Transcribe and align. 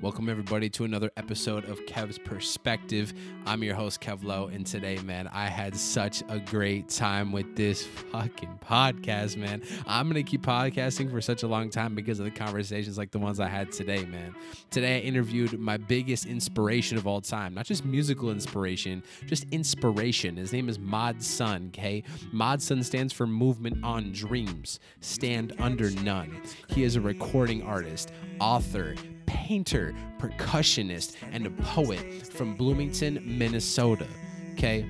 Welcome 0.00 0.28
everybody 0.28 0.70
to 0.70 0.84
another 0.84 1.10
episode 1.16 1.68
of 1.68 1.84
Kev's 1.86 2.18
Perspective. 2.20 3.12
I'm 3.46 3.64
your 3.64 3.74
host 3.74 4.00
Kev 4.00 4.22
Lowe, 4.22 4.46
and 4.46 4.64
today, 4.64 4.98
man, 4.98 5.26
I 5.26 5.46
had 5.46 5.74
such 5.76 6.22
a 6.28 6.38
great 6.38 6.88
time 6.88 7.32
with 7.32 7.56
this 7.56 7.84
fucking 7.84 8.60
podcast, 8.64 9.36
man. 9.36 9.60
I'm 9.88 10.06
gonna 10.06 10.22
keep 10.22 10.42
podcasting 10.42 11.10
for 11.10 11.20
such 11.20 11.42
a 11.42 11.48
long 11.48 11.68
time 11.68 11.96
because 11.96 12.20
of 12.20 12.26
the 12.26 12.30
conversations 12.30 12.96
like 12.96 13.10
the 13.10 13.18
ones 13.18 13.40
I 13.40 13.48
had 13.48 13.72
today, 13.72 14.04
man. 14.04 14.36
Today 14.70 14.98
I 14.98 15.00
interviewed 15.00 15.58
my 15.58 15.76
biggest 15.76 16.26
inspiration 16.26 16.96
of 16.96 17.08
all 17.08 17.20
time, 17.20 17.52
not 17.54 17.66
just 17.66 17.84
musical 17.84 18.30
inspiration, 18.30 19.02
just 19.26 19.46
inspiration. 19.50 20.36
His 20.36 20.52
name 20.52 20.68
is 20.68 20.78
Mod 20.78 21.20
Sun, 21.24 21.72
okay? 21.74 22.04
Mod 22.30 22.62
Sun 22.62 22.84
stands 22.84 23.12
for 23.12 23.26
Movement 23.26 23.82
on 23.82 24.12
Dreams, 24.12 24.78
Stand 25.00 25.54
Under 25.58 25.90
None. 25.90 26.40
He 26.68 26.84
is 26.84 26.94
a 26.94 27.00
recording 27.00 27.64
artist, 27.64 28.12
author, 28.38 28.94
painter, 29.28 29.94
percussionist, 30.18 31.16
and 31.32 31.46
a 31.46 31.50
poet 31.50 32.00
from 32.32 32.54
Bloomington, 32.54 33.20
Minnesota. 33.22 34.06
Okay. 34.52 34.86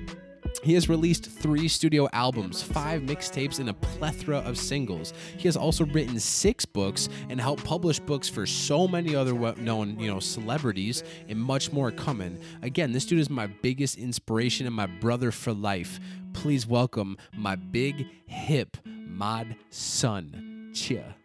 He 0.63 0.73
has 0.73 0.89
released 0.89 1.25
three 1.25 1.67
studio 1.67 2.07
albums, 2.11 2.63
five 2.63 3.01
mixtapes, 3.03 3.59
and 3.59 3.69
a 3.69 3.73
plethora 3.73 4.37
of 4.37 4.57
singles. 4.57 5.13
He 5.37 5.47
has 5.47 5.55
also 5.55 5.85
written 5.85 6.19
six 6.19 6.65
books 6.65 7.07
and 7.29 7.39
helped 7.39 7.63
publish 7.63 7.99
books 7.99 8.27
for 8.27 8.45
so 8.45 8.87
many 8.87 9.15
other 9.15 9.35
well 9.35 9.55
known, 9.57 9.99
you 9.99 10.09
know, 10.09 10.19
celebrities 10.19 11.03
and 11.27 11.37
much 11.37 11.71
more 11.71 11.91
coming. 11.91 12.39
Again, 12.61 12.93
this 12.93 13.05
dude 13.05 13.19
is 13.19 13.29
my 13.29 13.47
biggest 13.47 13.97
inspiration 13.97 14.65
and 14.65 14.75
my 14.75 14.87
brother 14.87 15.31
for 15.31 15.53
life. 15.53 15.99
Please 16.33 16.65
welcome 16.65 17.17
my 17.35 17.55
big 17.55 18.07
hip 18.25 18.77
Mod 18.85 19.55
Sun, 19.69 20.71
Chia. 20.73 21.18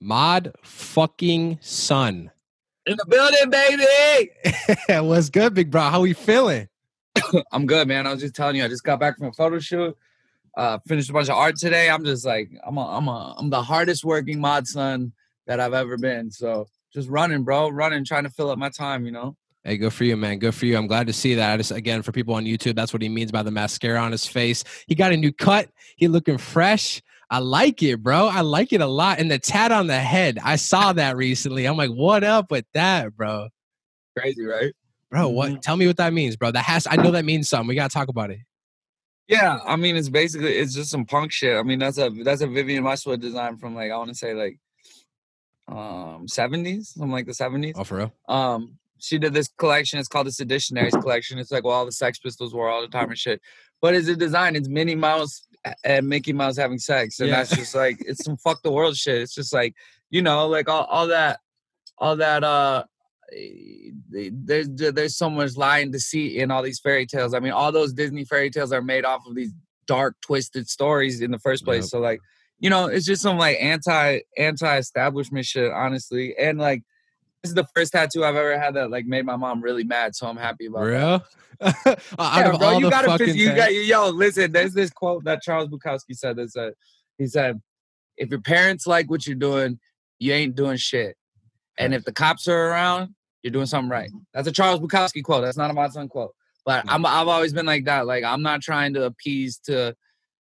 Mod 0.00 0.52
fucking 0.62 1.58
son. 1.60 2.30
In 2.86 2.96
the 2.96 3.06
building, 3.06 3.50
baby. 3.50 4.30
What's 5.06 5.28
good, 5.28 5.54
big 5.54 5.70
bro? 5.70 5.82
How 5.82 6.00
we 6.00 6.12
feeling? 6.12 6.68
I'm 7.52 7.66
good, 7.66 7.88
man. 7.88 8.06
I 8.06 8.12
was 8.12 8.20
just 8.20 8.34
telling 8.34 8.56
you, 8.56 8.64
I 8.64 8.68
just 8.68 8.84
got 8.84 9.00
back 9.00 9.18
from 9.18 9.28
a 9.28 9.32
photo 9.32 9.58
shoot. 9.58 9.96
Uh, 10.56 10.78
finished 10.86 11.10
a 11.10 11.12
bunch 11.12 11.28
of 11.28 11.36
art 11.36 11.56
today. 11.56 11.90
I'm 11.90 12.04
just 12.04 12.24
like, 12.24 12.50
I'm 12.66 12.78
a, 12.78 12.96
I'm 12.96 13.08
a, 13.08 13.34
I'm 13.38 13.50
the 13.50 13.62
hardest 13.62 14.04
working 14.04 14.40
Mod 14.40 14.66
Sun 14.66 15.12
that 15.46 15.60
I've 15.60 15.74
ever 15.74 15.96
been. 15.96 16.30
So 16.30 16.66
just 16.92 17.08
running, 17.08 17.44
bro, 17.44 17.68
running, 17.68 18.04
trying 18.04 18.24
to 18.24 18.30
fill 18.30 18.50
up 18.50 18.58
my 18.58 18.70
time, 18.70 19.04
you 19.04 19.12
know. 19.12 19.36
Hey, 19.64 19.76
good 19.76 19.92
for 19.92 20.04
you, 20.04 20.16
man. 20.16 20.38
Good 20.38 20.54
for 20.54 20.66
you. 20.66 20.76
I'm 20.78 20.86
glad 20.86 21.08
to 21.08 21.12
see 21.12 21.34
that. 21.34 21.52
I 21.52 21.56
just 21.56 21.72
again 21.72 22.02
for 22.02 22.12
people 22.12 22.34
on 22.34 22.44
YouTube, 22.44 22.74
that's 22.74 22.92
what 22.92 23.02
he 23.02 23.08
means 23.08 23.30
by 23.30 23.42
the 23.42 23.50
mascara 23.50 24.00
on 24.00 24.12
his 24.12 24.26
face. 24.26 24.64
He 24.86 24.94
got 24.94 25.12
a 25.12 25.16
new 25.16 25.32
cut. 25.32 25.68
He 25.96 26.08
looking 26.08 26.38
fresh. 26.38 27.02
I 27.30 27.40
like 27.40 27.82
it, 27.82 28.02
bro. 28.02 28.26
I 28.26 28.40
like 28.40 28.72
it 28.72 28.80
a 28.80 28.86
lot. 28.86 29.18
And 29.18 29.30
the 29.30 29.38
tat 29.38 29.70
on 29.70 29.86
the 29.86 29.98
head, 29.98 30.38
I 30.42 30.56
saw 30.56 30.92
that 30.94 31.16
recently. 31.16 31.66
I'm 31.66 31.76
like, 31.76 31.90
what 31.90 32.24
up 32.24 32.50
with 32.50 32.64
that, 32.72 33.16
bro? 33.16 33.48
Crazy, 34.16 34.44
right? 34.44 34.72
Bro, 35.10 35.28
what? 35.30 35.50
Mm-hmm. 35.50 35.60
Tell 35.60 35.76
me 35.76 35.86
what 35.86 35.98
that 35.98 36.12
means, 36.12 36.36
bro. 36.36 36.50
That 36.50 36.64
has. 36.64 36.86
I 36.86 36.96
know 36.96 37.10
that 37.10 37.24
means 37.24 37.48
something. 37.48 37.68
We 37.68 37.74
gotta 37.74 37.92
talk 37.92 38.08
about 38.08 38.30
it. 38.30 38.40
Yeah, 39.26 39.58
I 39.66 39.76
mean, 39.76 39.96
it's 39.96 40.08
basically 40.08 40.56
it's 40.56 40.74
just 40.74 40.90
some 40.90 41.04
punk 41.04 41.32
shit. 41.32 41.56
I 41.56 41.62
mean, 41.62 41.78
that's 41.78 41.98
a 41.98 42.10
that's 42.10 42.40
a 42.40 42.46
Vivienne 42.46 42.84
Westwood 42.84 43.20
design 43.20 43.58
from 43.58 43.74
like 43.74 43.90
I 43.90 43.96
want 43.96 44.08
to 44.08 44.14
say 44.14 44.34
like 44.34 44.58
um 45.68 46.26
70s, 46.26 46.86
something 46.86 47.10
like 47.10 47.26
the 47.26 47.32
70s. 47.32 47.74
Oh, 47.76 47.84
for 47.84 47.98
real? 47.98 48.14
Um, 48.26 48.78
she 48.98 49.18
did 49.18 49.34
this 49.34 49.48
collection. 49.58 49.98
It's 49.98 50.08
called 50.08 50.26
the 50.26 50.32
Seditionaries 50.32 50.98
collection. 51.00 51.38
It's 51.38 51.50
like 51.50 51.64
well, 51.64 51.74
all 51.74 51.86
the 51.86 51.92
Sex 51.92 52.18
Pistols 52.18 52.54
wore 52.54 52.68
all 52.68 52.80
the 52.80 52.88
time 52.88 53.10
and 53.10 53.18
shit. 53.18 53.40
But 53.80 53.94
it's 53.94 54.08
a 54.08 54.16
design. 54.16 54.56
It's 54.56 54.68
Minnie 54.68 54.94
Mouse 54.94 55.46
and 55.84 56.08
Mickey 56.08 56.32
Mouse 56.32 56.56
having 56.56 56.78
sex, 56.78 57.20
and 57.20 57.28
yeah. 57.28 57.36
that's 57.36 57.56
just 57.56 57.74
like 57.74 57.96
it's 58.00 58.24
some 58.24 58.36
fuck 58.36 58.62
the 58.62 58.72
world 58.72 58.96
shit. 58.96 59.22
It's 59.22 59.34
just 59.34 59.52
like 59.52 59.74
you 60.10 60.22
know, 60.22 60.48
like 60.48 60.68
all, 60.68 60.84
all 60.84 61.06
that, 61.08 61.40
all 61.98 62.16
that. 62.16 62.44
uh 62.44 62.84
there's 64.10 64.68
there's 64.70 65.16
so 65.16 65.28
much 65.28 65.56
lie 65.56 65.80
and 65.80 65.92
deceit 65.92 66.36
in 66.36 66.50
all 66.50 66.62
these 66.62 66.80
fairy 66.80 67.06
tales. 67.06 67.34
I 67.34 67.40
mean, 67.40 67.52
all 67.52 67.72
those 67.72 67.92
Disney 67.92 68.24
fairy 68.24 68.50
tales 68.50 68.72
are 68.72 68.82
made 68.82 69.04
off 69.04 69.26
of 69.26 69.34
these 69.34 69.52
dark, 69.86 70.16
twisted 70.22 70.68
stories 70.68 71.20
in 71.20 71.30
the 71.30 71.38
first 71.38 71.64
place. 71.64 71.84
Yep. 71.84 71.90
So 71.90 72.00
like, 72.00 72.20
you 72.58 72.70
know, 72.70 72.86
it's 72.86 73.06
just 73.06 73.22
some 73.22 73.36
like 73.36 73.58
anti 73.60 74.20
anti 74.36 74.78
establishment 74.78 75.44
shit, 75.44 75.70
honestly, 75.72 76.36
and 76.38 76.58
like 76.58 76.82
this 77.42 77.50
is 77.50 77.54
the 77.54 77.66
first 77.74 77.92
tattoo 77.92 78.24
I've 78.24 78.36
ever 78.36 78.58
had 78.58 78.74
that 78.74 78.90
like 78.90 79.06
made 79.06 79.24
my 79.24 79.36
mom 79.36 79.62
really 79.62 79.84
mad, 79.84 80.14
so 80.14 80.26
I'm 80.26 80.36
happy 80.36 80.66
about 80.66 80.86
it. 80.86 80.90
Real? 80.90 81.24
that. 81.60 82.02
yeah, 82.18 82.56
bro, 82.56 82.78
you 82.78 82.90
gotta 82.90 83.16
fix, 83.18 83.34
you 83.34 83.54
got 83.54 83.72
yo, 83.72 84.08
listen, 84.10 84.52
there's 84.52 84.74
this 84.74 84.90
quote 84.90 85.24
that 85.24 85.42
Charles 85.42 85.68
Bukowski 85.68 86.14
said 86.14 86.36
that 86.36 86.50
said 86.50 86.72
he 87.16 87.26
said, 87.26 87.60
if 88.16 88.30
your 88.30 88.40
parents 88.40 88.86
like 88.86 89.10
what 89.10 89.26
you're 89.26 89.36
doing, 89.36 89.78
you 90.18 90.32
ain't 90.32 90.54
doing 90.54 90.76
shit. 90.76 91.16
And 91.78 91.94
if 91.94 92.04
the 92.04 92.12
cops 92.12 92.48
are 92.48 92.70
around, 92.70 93.14
you're 93.42 93.52
doing 93.52 93.66
something 93.66 93.90
right. 93.90 94.10
That's 94.34 94.48
a 94.48 94.52
Charles 94.52 94.80
Bukowski 94.80 95.22
quote. 95.22 95.44
That's 95.44 95.56
not 95.56 95.70
a 95.70 95.74
Mod 95.74 95.92
Sun 95.92 96.08
quote. 96.08 96.34
But 96.64 96.84
I'm 96.88 97.06
I've 97.06 97.28
always 97.28 97.52
been 97.52 97.66
like 97.66 97.84
that. 97.84 98.06
Like 98.06 98.24
I'm 98.24 98.42
not 98.42 98.60
trying 98.60 98.94
to 98.94 99.04
appease 99.04 99.58
to 99.64 99.94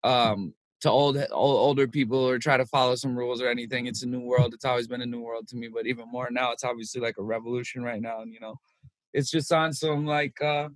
um 0.05 0.55
to 0.81 0.91
old, 0.91 1.17
old 1.17 1.29
older 1.31 1.89
people 1.89 2.19
or 2.19 2.39
try 2.39 2.57
to 2.57 2.67
follow 2.67 2.95
some 2.95 3.17
rules 3.17 3.41
or 3.41 3.49
anything. 3.49 3.87
It's 3.87 4.03
a 4.03 4.07
new 4.07 4.21
world. 4.21 4.55
It's 4.55 4.65
always 4.65 4.87
been 4.87 5.03
a 5.03 5.07
new 5.07 5.21
world 5.21 5.49
to 5.49 5.57
me, 5.57 5.69
but 5.69 5.87
even 5.87 6.07
more 6.11 6.29
now, 6.31 6.53
it's 6.53 6.65
obviously 6.65 7.01
like 7.01 7.17
a 7.19 7.23
revolution 7.23 7.83
right 7.83 8.01
now. 8.01 8.21
And 8.21 8.33
you 8.33 8.41
know, 8.41 8.57
it's 9.13 9.31
just 9.31 9.53
on 9.53 9.73
some 9.73 10.07
like 10.07 10.41
uh 10.41 10.69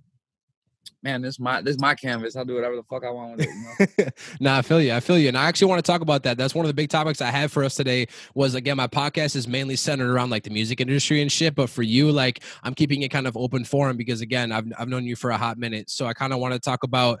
man, 1.03 1.21
this 1.21 1.39
my 1.39 1.61
this 1.61 1.79
my 1.79 1.93
canvas. 1.93 2.35
I'll 2.35 2.45
do 2.45 2.55
whatever 2.55 2.75
the 2.75 2.83
fuck 2.83 3.03
I 3.03 3.11
want 3.11 3.37
with 3.37 3.47
it. 3.47 3.49
You 3.49 4.05
know? 4.05 4.09
nah, 4.39 4.57
I 4.57 4.61
feel 4.61 4.81
you. 4.81 4.93
I 4.93 4.99
feel 4.99 5.17
you. 5.17 5.27
And 5.27 5.37
I 5.37 5.45
actually 5.45 5.67
want 5.67 5.83
to 5.83 5.91
talk 5.91 6.01
about 6.01 6.23
that. 6.23 6.37
That's 6.37 6.55
one 6.55 6.65
of 6.65 6.67
the 6.67 6.73
big 6.73 6.89
topics 6.89 7.21
I 7.21 7.29
had 7.29 7.51
for 7.51 7.63
us 7.63 7.75
today. 7.75 8.07
Was 8.33 8.55
again, 8.55 8.77
my 8.77 8.87
podcast 8.87 9.35
is 9.35 9.47
mainly 9.47 9.75
centered 9.75 10.09
around 10.09 10.29
like 10.29 10.43
the 10.43 10.49
music 10.49 10.81
industry 10.81 11.21
and 11.21 11.31
shit. 11.31 11.55
But 11.55 11.69
for 11.69 11.83
you, 11.83 12.11
like 12.11 12.43
I'm 12.63 12.73
keeping 12.73 13.03
it 13.03 13.09
kind 13.09 13.27
of 13.27 13.37
open 13.37 13.63
forum 13.65 13.97
because 13.97 14.21
again, 14.21 14.51
I've 14.51 14.71
I've 14.77 14.87
known 14.87 15.05
you 15.05 15.15
for 15.15 15.31
a 15.31 15.37
hot 15.37 15.57
minute, 15.57 15.89
so 15.89 16.05
I 16.05 16.13
kind 16.13 16.33
of 16.33 16.39
want 16.39 16.53
to 16.53 16.59
talk 16.59 16.83
about 16.83 17.19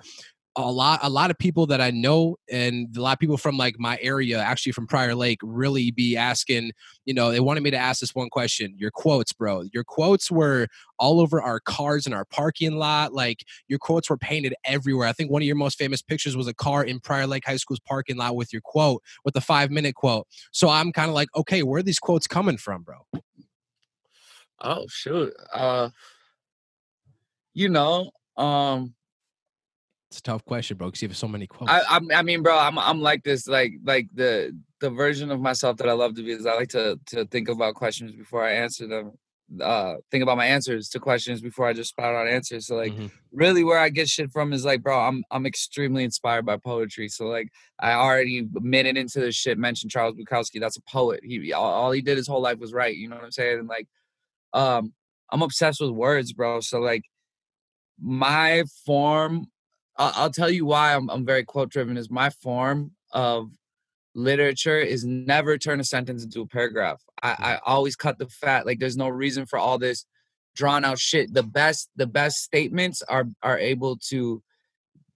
a 0.55 0.71
lot 0.71 0.99
a 1.01 1.09
lot 1.09 1.31
of 1.31 1.37
people 1.37 1.65
that 1.65 1.81
I 1.81 1.89
know 1.89 2.37
and 2.49 2.95
a 2.95 3.01
lot 3.01 3.13
of 3.13 3.19
people 3.19 3.37
from 3.37 3.57
like 3.57 3.75
my 3.79 3.97
area 4.01 4.37
actually 4.39 4.71
from 4.71 4.85
Prior 4.85 5.15
Lake 5.15 5.39
really 5.41 5.89
be 5.89 6.15
asking 6.15 6.71
you 7.05 7.13
know 7.13 7.31
they 7.31 7.39
wanted 7.39 7.63
me 7.63 7.71
to 7.71 7.77
ask 7.77 7.99
this 8.01 8.13
one 8.13 8.29
question 8.29 8.75
your 8.77 8.91
quotes 8.91 9.33
bro 9.33 9.63
your 9.73 9.83
quotes 9.83 10.29
were 10.29 10.67
all 10.99 11.19
over 11.19 11.41
our 11.41 11.59
cars 11.59 12.05
in 12.05 12.13
our 12.13 12.25
parking 12.25 12.77
lot 12.77 13.13
like 13.13 13.45
your 13.67 13.79
quotes 13.79 14.09
were 14.09 14.17
painted 14.17 14.53
everywhere. 14.63 15.07
I 15.07 15.11
think 15.11 15.31
one 15.31 15.41
of 15.41 15.47
your 15.47 15.55
most 15.55 15.77
famous 15.77 16.01
pictures 16.01 16.37
was 16.37 16.47
a 16.47 16.53
car 16.53 16.83
in 16.83 16.99
Prior 16.99 17.25
Lake 17.25 17.45
High 17.45 17.57
School's 17.57 17.79
parking 17.79 18.17
lot 18.17 18.35
with 18.35 18.53
your 18.53 18.61
quote 18.61 19.01
with 19.25 19.33
the 19.33 19.41
5 19.41 19.71
minute 19.71 19.95
quote. 19.95 20.27
So 20.51 20.69
I'm 20.69 20.91
kind 20.91 21.09
of 21.09 21.15
like 21.15 21.29
okay 21.35 21.63
where 21.63 21.79
are 21.79 21.83
these 21.83 21.99
quotes 21.99 22.27
coming 22.27 22.57
from 22.57 22.83
bro? 22.83 23.07
Oh 24.61 24.85
shoot 24.87 25.33
uh 25.51 25.89
you 27.55 27.69
know 27.69 28.11
um 28.37 28.93
it's 30.13 30.19
a 30.19 30.23
tough 30.23 30.45
question, 30.45 30.77
bro, 30.77 30.87
because 30.87 31.01
you 31.01 31.07
have 31.07 31.17
so 31.17 31.27
many 31.27 31.47
quotes. 31.47 31.71
I, 31.71 31.81
I, 31.89 31.99
I 32.19 32.21
mean, 32.21 32.43
bro, 32.43 32.55
I'm 32.55 32.77
I'm 32.77 33.01
like 33.01 33.23
this, 33.23 33.47
like 33.47 33.73
like 33.83 34.07
the 34.13 34.55
the 34.79 34.91
version 34.91 35.31
of 35.31 35.41
myself 35.41 35.77
that 35.77 35.89
I 35.89 35.93
love 35.93 36.13
to 36.15 36.23
be 36.23 36.31
is 36.31 36.45
I 36.45 36.53
like 36.53 36.69
to 36.69 36.99
to 37.07 37.25
think 37.25 37.49
about 37.49 37.73
questions 37.73 38.15
before 38.15 38.43
I 38.43 38.53
answer 38.53 38.87
them. 38.87 39.13
Uh, 39.59 39.95
think 40.11 40.21
about 40.21 40.37
my 40.37 40.45
answers 40.45 40.89
to 40.89 40.99
questions 40.99 41.41
before 41.41 41.67
I 41.67 41.73
just 41.73 41.89
spout 41.89 42.15
out 42.15 42.27
answers. 42.27 42.67
So 42.67 42.75
like, 42.75 42.93
mm-hmm. 42.93 43.07
really, 43.31 43.63
where 43.63 43.79
I 43.79 43.89
get 43.89 44.07
shit 44.07 44.31
from 44.31 44.53
is 44.53 44.65
like, 44.65 44.83
bro, 44.83 44.99
I'm 44.99 45.23
I'm 45.31 45.47
extremely 45.47 46.03
inspired 46.03 46.45
by 46.45 46.57
poetry. 46.57 47.09
So 47.09 47.25
like, 47.25 47.49
I 47.79 47.93
already 47.93 48.47
minute 48.53 48.97
into 48.97 49.19
this 49.19 49.35
shit 49.35 49.57
mentioned 49.57 49.91
Charles 49.91 50.15
Bukowski. 50.15 50.59
That's 50.59 50.77
a 50.77 50.81
poet. 50.83 51.21
He 51.23 51.53
all, 51.53 51.73
all 51.73 51.91
he 51.91 52.01
did 52.01 52.17
his 52.17 52.27
whole 52.27 52.41
life 52.41 52.59
was 52.59 52.71
write. 52.71 52.97
You 52.97 53.09
know 53.09 53.15
what 53.15 53.25
I'm 53.25 53.31
saying? 53.31 53.59
And 53.59 53.67
like, 53.67 53.87
um, 54.53 54.93
I'm 55.31 55.41
obsessed 55.41 55.81
with 55.81 55.89
words, 55.89 56.33
bro. 56.33 56.59
So 56.59 56.79
like, 56.79 57.03
my 57.99 58.63
form 58.85 59.47
I'll, 59.97 60.31
tell 60.31 60.49
you 60.49 60.65
why 60.65 60.95
I'm, 60.95 61.09
I'm 61.09 61.25
very 61.25 61.43
quote 61.43 61.69
driven 61.69 61.97
is 61.97 62.09
my 62.09 62.29
form 62.29 62.91
of 63.11 63.51
literature 64.15 64.79
is 64.79 65.03
never 65.03 65.57
turn 65.57 65.79
a 65.79 65.83
sentence 65.83 66.23
into 66.23 66.41
a 66.41 66.47
paragraph. 66.47 67.01
I, 67.21 67.31
mm. 67.31 67.35
I 67.39 67.59
always 67.65 67.95
cut 67.95 68.17
the 68.17 68.27
fat. 68.27 68.65
Like 68.65 68.79
there's 68.79 68.97
no 68.97 69.09
reason 69.09 69.45
for 69.45 69.59
all 69.59 69.77
this 69.77 70.05
drawn 70.55 70.85
out 70.85 70.99
shit. 70.99 71.33
The 71.33 71.43
best 71.43 71.89
the 71.95 72.07
best 72.07 72.37
statements 72.37 73.01
are 73.03 73.25
are 73.41 73.57
able 73.57 73.97
to 74.09 74.41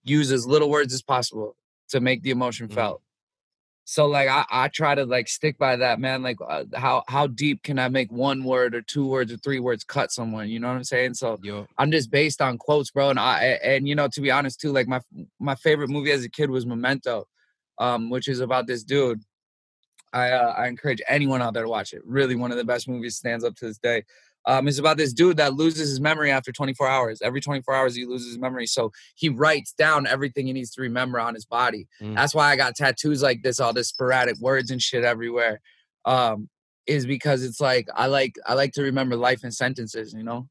use 0.03 0.31
as 0.31 0.47
little 0.47 0.69
words 0.69 0.93
as 0.93 1.01
possible 1.01 1.55
to 1.89 1.99
make 1.99 2.23
the 2.23 2.31
emotion 2.31 2.67
mm. 2.67 2.73
felt. 2.73 3.01
So 3.89 4.05
like 4.05 4.27
I, 4.27 4.43
I 4.51 4.67
try 4.67 4.95
to 4.95 5.05
like 5.05 5.29
stick 5.29 5.57
by 5.57 5.77
that 5.77 5.97
man. 5.97 6.21
Like 6.21 6.35
uh, 6.45 6.65
how 6.73 7.03
how 7.07 7.25
deep 7.25 7.63
can 7.63 7.79
I 7.79 7.87
make 7.87 8.11
one 8.11 8.43
word 8.43 8.75
or 8.75 8.81
two 8.81 9.07
words 9.07 9.31
or 9.31 9.37
three 9.37 9.61
words 9.61 9.85
cut 9.85 10.11
someone? 10.11 10.49
You 10.49 10.59
know 10.59 10.67
what 10.67 10.75
I'm 10.75 10.83
saying? 10.83 11.13
So 11.13 11.39
Yo. 11.41 11.67
I'm 11.77 11.89
just 11.89 12.11
based 12.11 12.41
on 12.41 12.57
quotes, 12.57 12.91
bro. 12.91 13.11
And 13.11 13.17
I 13.17 13.59
and 13.63 13.87
you 13.87 13.95
know 13.95 14.09
to 14.09 14.19
be 14.19 14.29
honest 14.29 14.59
too, 14.59 14.73
like 14.73 14.89
my 14.89 14.99
my 15.39 15.55
favorite 15.55 15.89
movie 15.89 16.11
as 16.11 16.25
a 16.25 16.29
kid 16.29 16.49
was 16.49 16.65
Memento, 16.65 17.29
um, 17.77 18.09
which 18.09 18.27
is 18.27 18.41
about 18.41 18.67
this 18.67 18.83
dude. 18.83 19.21
I 20.11 20.31
uh, 20.31 20.53
I 20.57 20.67
encourage 20.67 21.01
anyone 21.07 21.41
out 21.41 21.53
there 21.53 21.63
to 21.63 21.69
watch 21.69 21.93
it. 21.93 22.01
Really, 22.03 22.35
one 22.35 22.51
of 22.51 22.57
the 22.57 22.65
best 22.65 22.89
movies 22.89 23.15
stands 23.15 23.45
up 23.45 23.55
to 23.55 23.67
this 23.67 23.77
day. 23.77 24.03
Um, 24.47 24.67
it's 24.67 24.79
about 24.79 24.97
this 24.97 25.13
dude 25.13 25.37
that 25.37 25.53
loses 25.53 25.89
his 25.89 25.99
memory 25.99 26.31
after 26.31 26.53
24 26.53 26.87
hours. 26.87 27.21
Every 27.21 27.41
24 27.41 27.75
hours, 27.75 27.95
he 27.95 28.05
loses 28.05 28.29
his 28.29 28.39
memory. 28.39 28.65
So 28.65 28.91
he 29.15 29.27
writes 29.27 29.73
down 29.73 30.07
everything 30.07 30.47
he 30.47 30.53
needs 30.53 30.71
to 30.71 30.81
remember 30.81 31.19
on 31.19 31.33
his 31.33 31.45
body. 31.45 31.87
Mm. 32.01 32.15
That's 32.15 32.33
why 32.33 32.49
I 32.49 32.55
got 32.55 32.75
tattoos 32.75 33.21
like 33.21 33.43
this, 33.43 33.59
all 33.59 33.73
this 33.73 33.89
sporadic 33.89 34.37
words 34.39 34.71
and 34.71 34.81
shit 34.81 35.03
everywhere. 35.03 35.59
Um, 36.05 36.49
is 36.87 37.05
because 37.05 37.43
it's 37.43 37.59
like 37.59 37.89
I 37.93 38.05
like 38.05 38.37
I 38.45 38.53
like 38.53 38.71
to 38.73 38.81
remember 38.81 39.17
life 39.17 39.43
in 39.43 39.51
sentences, 39.51 40.13
you 40.13 40.23
know. 40.23 40.47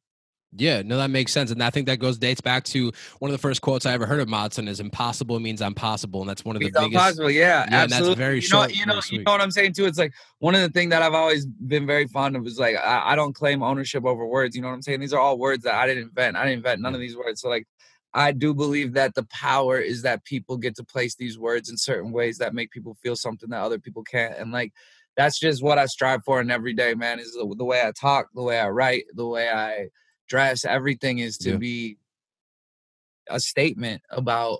Yeah, 0.52 0.82
no, 0.82 0.96
that 0.96 1.10
makes 1.10 1.32
sense, 1.32 1.50
and 1.50 1.62
I 1.62 1.70
think 1.70 1.86
that 1.86 1.98
goes 1.98 2.18
dates 2.18 2.40
back 2.40 2.64
to 2.64 2.92
one 3.18 3.30
of 3.30 3.32
the 3.32 3.38
first 3.38 3.60
quotes 3.62 3.84
I 3.84 3.92
ever 3.92 4.06
heard 4.06 4.20
of 4.20 4.28
Mod 4.28 4.54
Sun 4.54 4.68
is 4.68 4.80
"impossible 4.80 5.38
means 5.40 5.60
I'm 5.60 5.74
possible," 5.74 6.20
and 6.20 6.30
that's 6.30 6.44
one 6.44 6.56
of 6.56 6.62
the 6.62 6.68
It's 6.68 6.78
biggest. 6.78 6.94
impossible, 6.94 7.30
yeah, 7.30 7.66
Yeah, 7.68 7.82
and 7.82 7.92
that's 7.92 8.08
very 8.14 8.40
you 8.40 8.48
know, 8.48 8.60
short, 8.60 8.74
you 8.74 8.86
know, 8.86 9.00
you 9.10 9.22
know 9.24 9.32
what 9.32 9.40
I'm 9.40 9.50
saying 9.50 9.74
too. 9.74 9.84
It's 9.86 9.98
like 9.98 10.14
one 10.38 10.54
of 10.54 10.60
the 10.62 10.70
things 10.70 10.90
that 10.90 11.02
I've 11.02 11.14
always 11.14 11.44
been 11.46 11.86
very 11.86 12.06
fond 12.06 12.36
of 12.36 12.46
is 12.46 12.58
like 12.58 12.76
I, 12.76 13.12
I 13.12 13.16
don't 13.16 13.34
claim 13.34 13.62
ownership 13.62 14.04
over 14.06 14.24
words. 14.24 14.54
You 14.56 14.62
know 14.62 14.68
what 14.68 14.74
I'm 14.74 14.82
saying? 14.82 15.00
These 15.00 15.12
are 15.12 15.20
all 15.20 15.36
words 15.36 15.64
that 15.64 15.74
I 15.74 15.86
didn't 15.86 16.04
invent. 16.04 16.36
I 16.36 16.44
didn't 16.44 16.58
invent 16.58 16.80
none 16.80 16.92
Yeah. 16.92 16.96
of 16.96 17.00
these 17.00 17.16
words. 17.16 17.40
So 17.40 17.48
like, 17.48 17.66
I 18.14 18.32
do 18.32 18.54
believe 18.54 18.94
that 18.94 19.14
the 19.14 19.24
power 19.24 19.78
is 19.78 20.02
that 20.02 20.24
people 20.24 20.56
get 20.56 20.76
to 20.76 20.84
place 20.84 21.16
these 21.16 21.38
words 21.38 21.68
in 21.68 21.76
certain 21.76 22.12
ways 22.12 22.38
that 22.38 22.54
make 22.54 22.70
people 22.70 22.96
feel 23.02 23.16
something 23.16 23.50
that 23.50 23.60
other 23.62 23.78
people 23.78 24.04
can't. 24.04 24.38
And 24.38 24.52
like, 24.52 24.72
that's 25.16 25.38
just 25.38 25.62
what 25.62 25.78
I 25.78 25.84
strive 25.86 26.24
for 26.24 26.40
in 26.40 26.50
every 26.50 26.72
day, 26.72 26.94
man. 26.94 27.18
Is 27.18 27.32
the, 27.32 27.52
the 27.58 27.64
way 27.64 27.82
I 27.82 27.92
talk, 27.92 28.28
the 28.34 28.42
way 28.42 28.58
I 28.58 28.68
write, 28.68 29.04
the 29.14 29.26
way 29.26 29.50
I 29.50 29.88
dress. 30.28 30.64
Everything 30.64 31.18
is 31.18 31.38
to 31.38 31.50
Yeah. 31.52 31.56
be 31.56 31.98
a 33.28 33.40
statement 33.40 34.02
about 34.10 34.58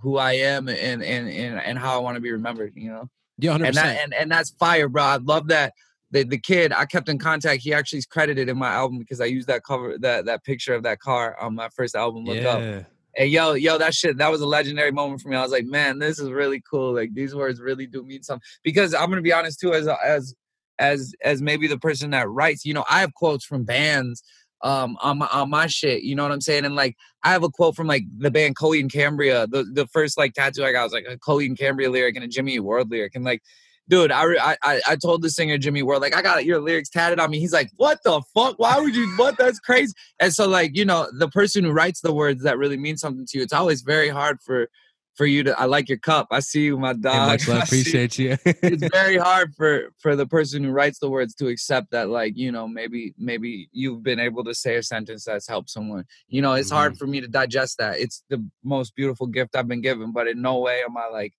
who 0.00 0.16
I 0.18 0.32
am 0.34 0.68
and 0.68 1.02
and 1.02 1.28
and, 1.28 1.58
and 1.60 1.78
how 1.78 1.94
I 1.94 1.98
want 1.98 2.16
to 2.16 2.20
be 2.20 2.30
remembered. 2.32 2.72
You 2.76 2.90
know 2.90 3.10
Yeah, 3.38 3.52
hundred 3.52 3.68
and 3.68 3.76
that 3.76 4.00
and, 4.02 4.14
and 4.14 4.30
that's 4.30 4.50
fire, 4.50 4.88
bro. 4.88 5.02
I 5.02 5.16
love 5.16 5.48
that. 5.48 5.72
The, 6.10 6.22
the 6.22 6.38
kid 6.38 6.72
I 6.72 6.84
kept 6.84 7.08
in 7.08 7.18
contact. 7.18 7.62
He 7.62 7.74
actually 7.74 7.98
is 7.98 8.06
credited 8.06 8.48
in 8.48 8.56
my 8.56 8.68
album 8.70 8.98
because 8.98 9.20
I 9.20 9.24
used 9.24 9.48
that 9.48 9.64
cover 9.64 9.98
that 9.98 10.26
that 10.26 10.44
picture 10.44 10.74
of 10.74 10.84
that 10.84 11.00
car 11.00 11.36
on 11.40 11.54
my 11.54 11.68
first 11.70 11.96
album. 11.96 12.24
Look 12.24 12.44
up. 12.44 12.60
Yeah, 12.62 12.82
And 13.16 13.30
yo, 13.30 13.54
yo, 13.54 13.78
that 13.78 13.94
shit, 13.94 14.18
that 14.18 14.30
was 14.30 14.40
a 14.40 14.46
legendary 14.46 14.92
moment 14.92 15.22
for 15.22 15.28
me. 15.28 15.36
I 15.36 15.42
was 15.42 15.50
like, 15.50 15.64
man, 15.66 15.98
this 15.98 16.20
is 16.20 16.30
really 16.30 16.62
cool. 16.70 16.94
Like 16.94 17.14
these 17.14 17.34
words 17.34 17.60
really 17.60 17.86
do 17.86 18.04
mean 18.04 18.22
something. 18.22 18.44
Because 18.62 18.94
I'm 18.94 19.08
gonna 19.08 19.22
be 19.22 19.32
honest 19.32 19.58
too, 19.58 19.72
as 19.72 19.88
as 19.88 20.34
as 20.78 21.14
as 21.24 21.42
maybe 21.42 21.66
the 21.66 21.78
person 21.78 22.10
that 22.10 22.28
writes, 22.28 22.64
you 22.64 22.74
know, 22.74 22.84
I 22.88 23.00
have 23.00 23.14
quotes 23.14 23.44
from 23.44 23.64
bands 23.64 24.22
um 24.64 24.96
on 25.02 25.18
my 25.18 25.28
on 25.30 25.50
my 25.50 25.66
shit. 25.66 26.02
You 26.02 26.16
know 26.16 26.24
what 26.24 26.32
I'm 26.32 26.40
saying? 26.40 26.64
And 26.64 26.74
like 26.74 26.96
I 27.22 27.30
have 27.30 27.44
a 27.44 27.50
quote 27.50 27.76
from 27.76 27.86
like 27.86 28.04
the 28.18 28.30
band 28.30 28.56
Coheed 28.56 28.80
and 28.80 28.92
Cambria. 28.92 29.46
The 29.46 29.64
the 29.64 29.86
first 29.86 30.18
like 30.18 30.32
tattoo 30.32 30.64
I 30.64 30.72
got 30.72 30.84
was 30.84 30.92
like 30.92 31.06
a 31.08 31.18
Coheed 31.18 31.46
and 31.46 31.58
Cambria 31.58 31.90
lyric 31.90 32.16
and 32.16 32.24
a 32.24 32.28
Jimmy 32.28 32.58
World 32.58 32.90
lyric. 32.90 33.14
And 33.14 33.24
like, 33.24 33.42
dude, 33.88 34.10
I, 34.10 34.56
I 34.62 34.80
I 34.88 34.96
told 34.96 35.22
the 35.22 35.30
singer 35.30 35.58
Jimmy 35.58 35.82
World 35.82 36.00
like 36.00 36.16
I 36.16 36.22
got 36.22 36.46
your 36.46 36.60
lyrics 36.60 36.88
tatted 36.88 37.20
on 37.20 37.30
me. 37.30 37.38
He's 37.38 37.52
like, 37.52 37.70
what 37.76 37.98
the 38.04 38.22
fuck? 38.34 38.58
Why 38.58 38.80
would 38.80 38.96
you? 38.96 39.06
What? 39.16 39.36
That's 39.36 39.60
crazy. 39.60 39.92
And 40.18 40.32
so 40.32 40.48
like 40.48 40.74
you 40.74 40.86
know 40.86 41.08
the 41.16 41.28
person 41.28 41.64
who 41.64 41.70
writes 41.70 42.00
the 42.00 42.14
words 42.14 42.42
that 42.42 42.58
really 42.58 42.78
mean 42.78 42.96
something 42.96 43.26
to 43.26 43.38
you. 43.38 43.44
It's 43.44 43.52
always 43.52 43.82
very 43.82 44.08
hard 44.08 44.40
for 44.40 44.70
for 45.14 45.26
you 45.26 45.44
to. 45.44 45.58
I 45.58 45.64
like 45.64 45.88
your 45.88 45.98
cup. 45.98 46.28
I 46.30 46.40
see 46.40 46.64
you, 46.64 46.78
my 46.78 46.92
dog. 46.92 47.28
much 47.28 47.48
love. 47.48 47.58
I 47.58 47.60
Appreciate 47.64 48.18
you. 48.18 48.36
it's 48.44 48.88
very 48.92 49.16
hard 49.16 49.54
for 49.54 49.90
for 49.98 50.16
the 50.16 50.26
person 50.26 50.64
who 50.64 50.70
writes 50.70 50.98
the 50.98 51.08
words 51.08 51.34
to 51.36 51.48
accept 51.48 51.90
that 51.90 52.08
like 52.08 52.36
you 52.36 52.50
know 52.52 52.66
maybe 52.66 53.14
maybe 53.18 53.68
you've 53.72 54.02
been 54.02 54.20
able 54.20 54.44
to 54.44 54.54
say 54.54 54.76
a 54.76 54.82
sentence 54.82 55.24
that's 55.24 55.48
helped 55.48 55.70
someone 55.70 56.04
you 56.28 56.42
know 56.42 56.54
it's 56.54 56.70
hard 56.70 56.92
mm-hmm. 56.92 56.98
for 56.98 57.06
me 57.06 57.20
to 57.20 57.28
digest 57.28 57.78
that 57.78 57.98
it's 57.98 58.22
the 58.28 58.44
most 58.62 58.94
beautiful 58.94 59.26
gift 59.26 59.56
i've 59.56 59.68
been 59.68 59.80
given 59.80 60.12
but 60.12 60.26
in 60.26 60.40
no 60.40 60.58
way 60.58 60.82
am 60.86 60.96
i 60.96 61.08
like 61.08 61.32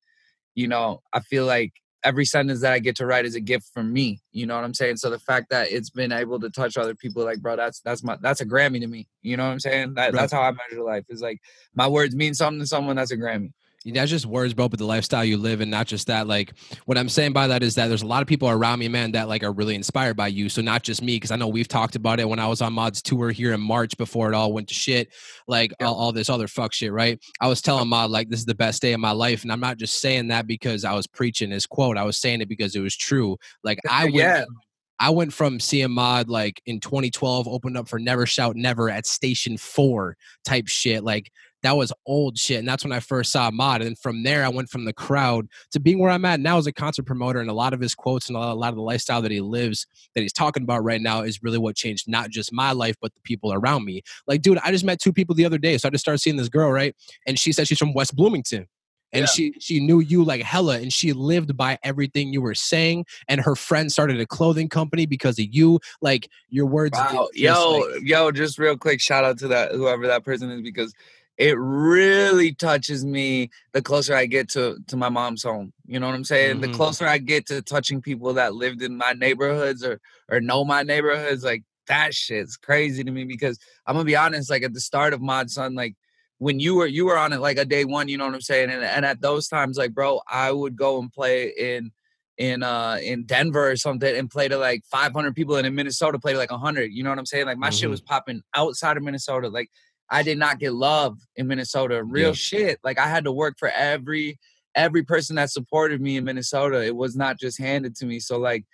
you 0.56 0.68
know 0.68 1.02
i 1.14 1.20
feel 1.20 1.46
like 1.46 1.74
every 2.04 2.26
sentence 2.26 2.62
that 2.62 2.74
i 2.74 2.80
get 2.80 2.96
to 2.96 3.06
write 3.06 3.26
is 3.26 3.36
a 3.36 3.40
gift 3.40 3.70
from 3.74 3.92
me 3.92 4.22
you 4.32 4.46
know 4.46 4.56
what 4.56 4.64
i'm 4.64 4.74
saying 4.74 4.96
so 4.96 5.10
the 5.10 5.20
fact 5.20 5.50
that 5.50 5.72
it's 5.72 5.90
been 5.90 6.12
able 6.12 6.40
to 6.40 6.50
touch 6.50 6.78
other 6.78 6.96
people 6.96 7.24
like 7.24 7.42
bro 7.42 7.56
that's 7.56 7.80
that's 7.82 8.04
my 8.04 8.18
that's 8.22 8.42
a 8.42 8.46
grammy 8.46 8.80
to 8.80 8.88
me 8.88 9.08
you 9.22 9.36
know 9.36 9.46
what 9.46 9.52
i'm 9.52 9.60
saying 9.60 9.94
that, 9.96 10.14
that's 10.14 10.32
how 10.34 10.42
i 10.42 10.52
measure 10.52 10.84
life 10.84 11.06
is 11.10 11.22
like 11.22 11.40
my 11.74 11.88
words 11.88 12.16
mean 12.16 12.34
something 12.34 12.60
to 12.60 12.68
someone 12.68 12.96
that's 12.96 13.12
a 13.12 13.18
grammy 13.18 13.52
that's 13.94 14.10
just 14.10 14.26
words, 14.26 14.54
bro, 14.54 14.68
but 14.68 14.80
the 14.80 14.86
lifestyle 14.86 15.24
you 15.24 15.38
live 15.38 15.62
and 15.62 15.70
not 15.70 15.86
just 15.88 16.08
that. 16.08 16.28
Like 16.28 16.54
what 16.86 16.98
I'm 16.98 17.10
saying 17.10 17.34
by 17.34 17.48
that 17.48 17.62
is 17.62 17.76
that 17.76 17.88
there's 17.88 18.02
a 18.02 18.08
lot 18.08 18.22
of 18.22 18.28
people 18.28 18.50
around 18.50 18.80
me, 18.80 18.88
man, 18.88 19.12
that 19.12 19.28
like 19.28 19.44
are 19.44 19.52
really 19.52 19.76
inspired 19.76 20.16
by 20.18 20.28
you. 20.28 20.50
So 20.50 20.62
not 20.62 20.84
just 20.84 21.02
me, 21.02 21.18
because 21.18 21.32
I 21.32 21.36
know 21.36 21.48
we've 21.48 21.68
talked 21.68 21.96
about 21.96 22.20
it 22.20 22.28
when 22.28 22.40
I 22.40 22.48
was 22.48 22.62
on 22.62 22.74
Mod's 22.74 23.02
tour 23.02 23.32
here 23.32 23.54
in 23.54 23.62
March 23.62 23.96
before 23.98 24.32
it 24.32 24.36
all 24.36 24.54
went 24.54 24.68
to 24.70 24.74
shit, 24.74 25.14
like 25.48 25.74
Yeah. 25.80 25.88
all, 25.88 25.96
all 25.96 26.12
this 26.12 26.30
other 26.30 26.48
fuck 26.48 26.74
shit, 26.74 26.92
right? 26.92 27.20
I 27.40 27.48
was 27.48 27.62
telling 27.62 27.88
Mod 27.88 28.10
like 28.10 28.30
this 28.30 28.40
is 28.40 28.46
the 28.46 28.56
best 28.56 28.82
day 28.82 28.94
of 28.94 29.00
my 29.00 29.12
life, 29.12 29.44
and 29.44 29.52
I'm 29.52 29.60
not 29.60 29.78
just 29.78 30.02
saying 30.02 30.30
that 30.30 30.48
because 30.48 30.84
I 30.84 30.94
was 30.94 31.08
preaching 31.08 31.52
his 31.52 31.66
quote. 31.66 31.98
I 31.98 32.04
was 32.04 32.18
saying 32.18 32.42
it 32.42 32.50
because 32.50 32.76
it 32.76 32.82
was 32.82 32.96
true. 32.96 33.38
Like 33.64 33.80
I 33.90 34.06
went 34.06 34.16
yeah 34.16 34.46
I 35.00 35.10
went 35.10 35.34
from 35.34 35.60
seeing 35.60 35.92
Mod 35.92 36.30
like 36.30 36.62
in 36.66 36.80
2012, 36.80 37.48
opened 37.48 37.78
up 37.78 37.88
for 37.88 38.00
Never 38.00 38.26
Shout 38.26 38.56
Never 38.56 38.90
at 38.90 39.06
Station 39.06 39.58
Four 39.58 40.16
type 40.46 40.68
shit. 40.68 41.04
Like 41.04 41.32
that 41.66 41.76
was 41.76 41.92
old 42.06 42.38
shit, 42.38 42.60
and 42.60 42.68
that's 42.68 42.84
when 42.84 42.92
I 42.94 43.00
first 43.00 43.32
saw 43.32 43.50
Mod. 43.52 43.82
And 43.82 43.98
from 43.98 44.24
there, 44.24 44.46
I 44.46 44.50
went 44.50 44.70
from 44.70 44.86
the 44.86 44.94
crowd 44.94 45.48
to 45.72 45.80
being 45.80 46.00
where 46.00 46.12
I'm 46.12 46.24
at 46.26 46.40
now 46.40 46.58
as 46.58 46.68
a 46.68 46.72
concert 46.72 47.06
promoter. 47.06 47.40
And 47.40 47.50
a 47.50 47.54
lot 47.54 47.74
of 47.74 47.80
his 47.80 47.96
quotes 47.96 48.30
and 48.30 48.38
a 48.38 48.54
lot, 48.54 48.70
of 48.70 48.76
the 48.76 48.82
lifestyle 48.82 49.22
that 49.24 49.32
he 49.32 49.42
lives, 49.42 49.88
that 50.14 50.22
he's 50.22 50.34
talking 50.34 50.64
about 50.64 50.84
right 50.84 51.02
now, 51.02 51.22
is 51.22 51.42
really 51.44 51.58
what 51.58 51.76
changed 51.76 52.08
not 52.08 52.30
just 52.30 52.54
my 52.54 52.72
life 52.72 52.96
but 53.02 53.14
the 53.16 53.22
people 53.22 53.52
around 53.54 53.84
me. 53.86 54.02
Like, 54.28 54.42
dude, 54.42 54.60
I 54.64 54.72
just 54.72 54.86
met 54.86 55.00
two 55.00 55.12
people 55.14 55.36
the 55.36 55.46
other 55.46 55.58
day, 55.58 55.78
so 55.78 55.88
I 55.88 55.92
just 55.92 56.04
started 56.04 56.20
seeing 56.20 56.36
this 56.38 56.50
girl, 56.50 56.72
right? 56.72 56.96
And 57.26 57.38
she 57.40 57.52
said 57.52 57.68
she's 57.68 57.80
from 57.80 57.94
West 57.94 58.16
Bloomington 58.16 58.68
and 59.12 59.22
Yeah. 59.22 59.26
she 59.28 59.54
she 59.60 59.80
knew 59.80 60.00
you 60.00 60.24
like 60.24 60.42
hella 60.42 60.78
and 60.80 60.92
she 60.92 61.14
lived 61.14 61.56
by 61.56 61.78
everything 61.84 62.34
you 62.34 62.42
were 62.42 62.56
saying 62.56 63.06
and 63.28 63.40
her 63.40 63.56
friend 63.56 63.92
started 63.92 64.20
a 64.20 64.26
clothing 64.26 64.68
company 64.68 65.06
because 65.06 65.38
of 65.40 65.46
you 65.50 65.80
like 66.02 66.28
your 66.50 66.66
words 66.66 66.98
Wow. 66.98 67.30
just, 67.32 67.38
Yo, 67.38 67.78
like- 67.78 68.02
yo, 68.04 68.32
just 68.32 68.58
real 68.58 68.76
quick, 68.78 69.00
shout 69.00 69.24
out 69.24 69.38
to 69.40 69.48
that 69.50 69.72
whoever 69.74 70.08
that 70.08 70.24
person 70.26 70.50
is 70.50 70.62
because 70.62 70.94
it 71.38 71.58
really 71.58 72.54
touches 72.54 73.06
me 73.06 73.50
the 73.74 73.82
closer 73.82 74.16
I 74.16 74.26
get 74.26 74.50
to 74.52 74.78
to 74.88 74.96
my 74.98 75.10
mom's 75.10 75.44
home. 75.44 75.74
You 75.86 76.00
know 76.00 76.08
what 76.08 76.16
I'm 76.16 76.24
saying? 76.24 76.58
Mhm. 76.58 76.62
The 76.62 76.70
closer 76.70 77.06
I 77.08 77.18
get 77.18 77.46
to 77.48 77.62
touching 77.62 78.02
people 78.02 78.34
that 78.34 78.54
lived 78.56 78.82
in 78.82 78.98
my 78.98 79.14
neighborhoods 79.14 79.84
or 79.84 80.00
or 80.30 80.40
know 80.40 80.64
my 80.64 80.84
neighborhoods, 80.84 81.44
like 81.44 81.64
that 81.88 82.14
shit's 82.14 82.58
crazy 82.58 83.04
to 83.04 83.12
me 83.12 83.26
because 83.26 83.60
I'm 83.86 83.96
gonna 83.96 84.06
be 84.06 84.16
honest, 84.16 84.50
like 84.50 84.64
at 84.64 84.74
the 84.74 84.80
start 84.82 85.14
of 85.14 85.22
Mod 85.22 85.50
Sun, 85.52 85.76
like 85.76 85.96
when 86.38 86.60
you 86.60 86.76
were 86.76 86.88
you 86.88 87.06
were 87.06 87.18
on 87.18 87.34
it 87.34 87.40
like 87.42 87.58
a 87.58 87.66
day 87.66 87.86
one, 87.86 88.08
you 88.08 88.18
know 88.18 88.26
what 88.26 88.34
I'm 88.34 88.42
saying? 88.42 88.70
And 88.70 88.84
and 88.84 89.06
at 89.06 89.22
those 89.22 89.48
times, 89.48 89.78
like 89.78 89.94
bro, 89.94 90.22
I 90.32 90.52
would 90.52 90.76
go 90.78 91.00
and 91.00 91.12
play 91.12 91.50
in 91.58 91.92
in 92.38 92.64
uh 92.64 92.98
in 93.02 93.26
Denver 93.26 93.70
or 93.72 93.76
something 93.78 94.14
and 94.16 94.30
play 94.30 94.48
to 94.50 94.58
like 94.58 94.84
500 94.92 95.34
people 95.36 95.56
and 95.56 95.66
in 95.66 95.74
Minnesota 95.76 96.20
play 96.20 96.34
to 96.34 96.38
like 96.38 96.52
100 96.52 96.92
you 96.92 97.02
know 97.02 97.10
what 97.10 97.18
I'm 97.20 97.26
saying 97.26 97.46
like 97.46 97.58
my 97.58 97.70
shit 97.70 97.88
Mhm. 97.88 97.92
was 97.92 98.02
popping 98.02 98.42
outside 98.56 98.98
of 98.98 99.04
Minnesota 99.04 99.48
like 99.48 99.70
I 100.10 100.24
did 100.24 100.38
not 100.38 100.60
get 100.60 100.74
love 100.74 101.18
in 101.36 101.48
Minnesota 101.48 102.04
real 102.04 102.30
Yeah. 102.30 102.34
shit 102.34 102.80
like 102.84 103.00
I 103.00 103.08
had 103.08 103.24
to 103.26 103.32
work 103.32 103.56
for 103.58 103.70
every 103.70 104.40
every 104.76 105.04
person 105.04 105.36
that 105.38 105.50
supported 105.52 106.02
me 106.02 106.18
in 106.18 106.24
Minnesota 106.26 106.84
it 106.84 106.96
was 106.96 107.16
not 107.16 107.40
just 107.40 107.58
handed 107.58 107.96
to 107.98 108.06
me 108.06 108.20
so 108.20 108.38
like 108.38 108.66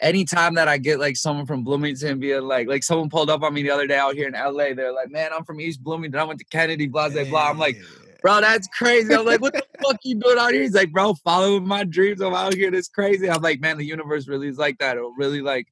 anytime 0.00 0.54
that 0.54 0.68
I 0.68 0.78
get 0.78 1.00
like 1.00 1.16
someone 1.16 1.46
from 1.46 1.64
Bloomington 1.64 2.20
being 2.20 2.42
like 2.42 2.68
like 2.68 2.84
someone 2.84 3.08
pulled 3.08 3.30
up 3.30 3.42
on 3.42 3.54
me 3.54 3.62
the 3.62 3.70
other 3.70 3.86
day 3.86 3.98
out 3.98 4.14
here 4.14 4.28
in 4.28 4.34
LA 4.34 4.74
they're 4.74 4.92
like 4.92 5.10
man 5.10 5.30
I'm 5.34 5.44
from 5.44 5.60
East 5.60 5.82
Bloomington 5.82 6.20
I 6.20 6.24
went 6.24 6.38
to 6.38 6.46
Kennedy 6.46 6.86
blah 6.86 7.08
blah 7.08 7.24
blah 7.24 7.50
I'm 7.50 7.58
like 7.58 7.76
bro, 8.22 8.40
that's 8.40 8.68
crazy. 8.68 9.14
I'm 9.14 9.24
like, 9.24 9.40
what 9.40 9.52
the 9.52 9.62
fuck 9.82 9.96
you 10.02 10.16
doing 10.16 10.38
out 10.38 10.52
here? 10.52 10.62
He's 10.62 10.74
like, 10.74 10.92
bro, 10.92 11.14
following 11.14 11.66
my 11.66 11.84
dreams. 11.84 12.20
I'm 12.20 12.34
out 12.34 12.54
here. 12.54 12.70
That's 12.70 12.88
crazy. 12.88 13.30
I'm 13.30 13.42
like, 13.42 13.60
man, 13.60 13.78
the 13.78 13.84
universe 13.84 14.28
really 14.28 14.48
is 14.48 14.58
like 14.58 14.78
that. 14.78 14.96
It'll 14.96 15.12
really 15.12 15.40
like, 15.40 15.68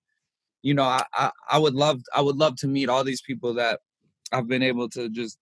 you 0.63 0.75
know, 0.75 0.85
I, 0.85 1.05
I 1.13 1.31
I 1.51 1.59
would 1.59 1.75
love 1.75 2.01
I 2.15 2.21
would 2.21 2.37
love 2.37 2.57
to 2.59 2.69
meet 2.69 2.89
all 2.89 3.05
these 3.05 3.21
people 3.21 3.55
that 3.55 3.81
I've 4.37 4.49
been 4.49 4.63
able 4.63 4.89
to 4.91 5.09
just 5.09 5.39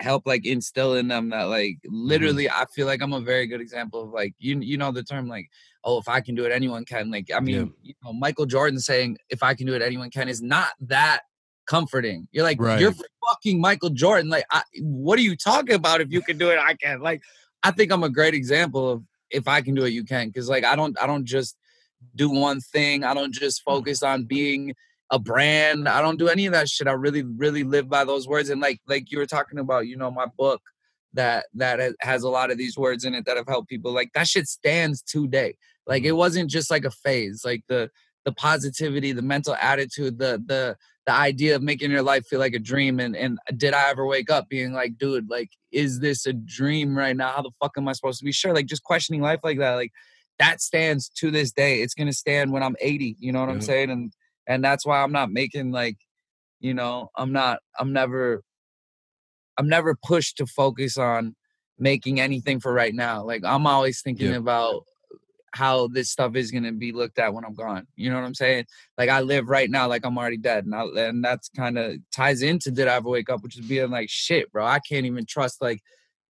help 0.00 0.26
like 0.26 0.44
instill 0.44 0.94
in 0.94 1.08
them 1.08 1.30
that 1.30 1.44
like 1.44 1.78
mm-hmm. 1.86 2.06
literally 2.06 2.50
I 2.50 2.66
feel 2.74 2.86
like 2.86 3.00
I'm 3.00 3.12
a 3.12 3.20
very 3.20 3.46
good 3.46 3.60
example 3.60 4.02
of 4.02 4.10
like 4.10 4.34
you 4.38 4.58
you 4.60 4.76
know 4.76 4.92
the 4.92 5.02
term 5.02 5.28
like 5.28 5.48
oh 5.84 5.98
if 5.98 6.08
I 6.08 6.20
can 6.20 6.34
do 6.34 6.44
it 6.44 6.52
anyone 6.52 6.84
can 6.84 7.10
like 7.10 7.30
I 7.34 7.40
mean 7.40 7.72
you 7.82 7.94
know 8.04 8.12
Michael 8.12 8.46
Jordan 8.46 8.80
saying 8.80 9.16
if 9.30 9.42
I 9.42 9.54
can 9.54 9.66
do 9.66 9.74
it 9.74 9.82
anyone 9.82 10.10
can 10.10 10.28
is 10.28 10.42
not 10.42 10.70
that 10.80 11.20
comforting. 11.66 12.28
You're 12.32 12.44
like 12.44 12.58
you're 12.58 12.94
fucking 13.26 13.60
Michael 13.60 13.90
Jordan 13.90 14.28
like 14.28 14.44
I, 14.50 14.62
what 14.80 15.18
are 15.18 15.22
you 15.22 15.36
talking 15.36 15.74
about? 15.74 16.00
If 16.00 16.12
you 16.12 16.20
can 16.20 16.36
do 16.36 16.50
it 16.50 16.58
I 16.58 16.74
can 16.74 17.00
like 17.00 17.22
I 17.62 17.70
think 17.70 17.92
I'm 17.92 18.02
a 18.02 18.10
great 18.10 18.34
example 18.34 18.90
of 18.90 19.04
if 19.30 19.48
I 19.48 19.62
can 19.62 19.74
do 19.74 19.84
it 19.84 19.92
you 19.92 20.04
can 20.04 20.28
because 20.28 20.48
like 20.48 20.64
I 20.64 20.76
don't 20.76 21.00
I 21.00 21.06
don't 21.06 21.24
just 21.24 21.56
do 22.16 22.28
one 22.28 22.60
thing 22.60 23.04
I 23.04 23.14
don't 23.14 23.32
just 23.32 23.60
mm. 23.60 23.64
focus 23.64 24.02
on 24.02 24.24
being 24.24 24.74
a 25.12 25.18
brand. 25.18 25.88
I 25.88 26.00
don't 26.00 26.18
do 26.18 26.28
any 26.28 26.46
of 26.46 26.54
that 26.54 26.68
shit. 26.68 26.88
I 26.88 26.92
really, 26.92 27.22
really 27.22 27.62
live 27.62 27.88
by 27.88 28.04
those 28.04 28.26
words. 28.26 28.48
And 28.48 28.60
like, 28.60 28.80
like 28.88 29.12
you 29.12 29.18
were 29.18 29.26
talking 29.26 29.58
about, 29.58 29.86
you 29.86 29.96
know, 29.96 30.10
my 30.10 30.26
book 30.26 30.62
that 31.12 31.46
that 31.54 31.94
has 32.00 32.22
a 32.22 32.30
lot 32.30 32.50
of 32.50 32.56
these 32.56 32.76
words 32.76 33.04
in 33.04 33.14
it 33.14 33.26
that 33.26 33.36
have 33.36 33.46
helped 33.46 33.68
people. 33.68 33.92
Like 33.92 34.10
that 34.14 34.26
shit 34.26 34.48
stands 34.48 35.02
today. 35.02 35.56
Like 35.86 36.04
it 36.04 36.08
mm-hmm. 36.08 36.16
wasn't 36.16 36.50
just 36.50 36.70
like 36.70 36.86
a 36.86 36.90
phase. 36.90 37.42
Like 37.44 37.62
the 37.68 37.90
the 38.24 38.32
positivity, 38.32 39.12
the 39.12 39.22
mental 39.22 39.54
attitude, 39.60 40.18
the 40.18 40.42
the 40.44 40.76
the 41.04 41.12
idea 41.12 41.56
of 41.56 41.62
making 41.62 41.90
your 41.90 42.02
life 42.02 42.26
feel 42.26 42.38
like 42.38 42.54
a 42.54 42.58
dream. 42.58 42.98
And 42.98 43.14
and 43.14 43.38
did 43.56 43.74
I 43.74 43.90
ever 43.90 44.06
wake 44.06 44.30
up 44.30 44.48
being 44.48 44.72
like, 44.72 44.96
dude, 44.96 45.28
like, 45.28 45.50
is 45.70 46.00
this 46.00 46.24
a 46.24 46.32
dream 46.32 46.96
right 46.96 47.16
now? 47.16 47.32
How 47.32 47.42
the 47.42 47.50
fuck 47.60 47.72
am 47.76 47.88
I 47.88 47.92
supposed 47.92 48.20
to 48.20 48.24
be 48.24 48.32
sure? 48.32 48.54
Like 48.54 48.66
just 48.66 48.84
questioning 48.84 49.20
life 49.20 49.40
like 49.44 49.58
that. 49.58 49.74
Like 49.74 49.92
that 50.38 50.62
stands 50.62 51.10
to 51.16 51.30
this 51.30 51.52
day. 51.52 51.82
It's 51.82 51.94
gonna 51.94 52.14
stand 52.14 52.52
when 52.52 52.62
I'm 52.62 52.76
80. 52.80 53.16
You 53.18 53.32
know 53.32 53.40
what 53.40 53.50
I'm 53.50 53.60
saying? 53.60 53.90
And 53.90 54.12
and 54.46 54.62
that's 54.64 54.84
why 54.86 55.02
I'm 55.02 55.12
not 55.12 55.30
making 55.30 55.70
like 55.72 55.96
You 56.60 56.74
know, 56.74 57.10
I'm 57.16 57.32
not. 57.32 57.58
I'm 57.78 57.92
never. 57.92 58.42
I'm 59.58 59.68
never 59.68 59.96
pushed 60.06 60.38
to 60.38 60.46
focus 60.46 60.96
on 60.96 61.34
making 61.78 62.20
anything 62.20 62.60
for 62.60 62.72
right 62.72 62.94
now. 62.94 63.24
Like 63.24 63.42
I'm 63.44 63.66
always 63.66 64.00
thinking 64.00 64.30
Yeah. 64.30 64.36
about 64.36 64.84
how 65.54 65.88
this 65.88 66.08
stuff 66.10 66.34
is 66.36 66.50
gonna 66.50 66.72
be 66.72 66.92
looked 66.92 67.18
at 67.18 67.34
when 67.34 67.44
I'm 67.44 67.54
gone. 67.54 67.86
You 67.96 68.10
know 68.10 68.16
what 68.16 68.24
I'm 68.24 68.34
saying? 68.34 68.66
Like 68.96 69.10
I 69.10 69.20
live 69.20 69.48
right 69.48 69.68
now 69.70 69.88
like 69.88 70.04
I'm 70.06 70.16
already 70.16 70.38
dead, 70.38 70.64
and 70.64 70.74
I, 70.74 70.84
and 71.08 71.22
that's 71.24 71.48
kind 71.50 71.76
of 71.78 71.96
ties 72.14 72.42
into 72.42 72.70
did 72.70 72.88
I 72.88 72.94
ever 72.96 73.08
wake 73.10 73.28
up, 73.28 73.42
which 73.42 73.58
is 73.58 73.66
being 73.66 73.90
like 73.90 74.08
shit, 74.08 74.50
bro. 74.52 74.64
I 74.64 74.78
can't 74.78 75.04
even 75.06 75.26
trust 75.26 75.60
like 75.60 75.80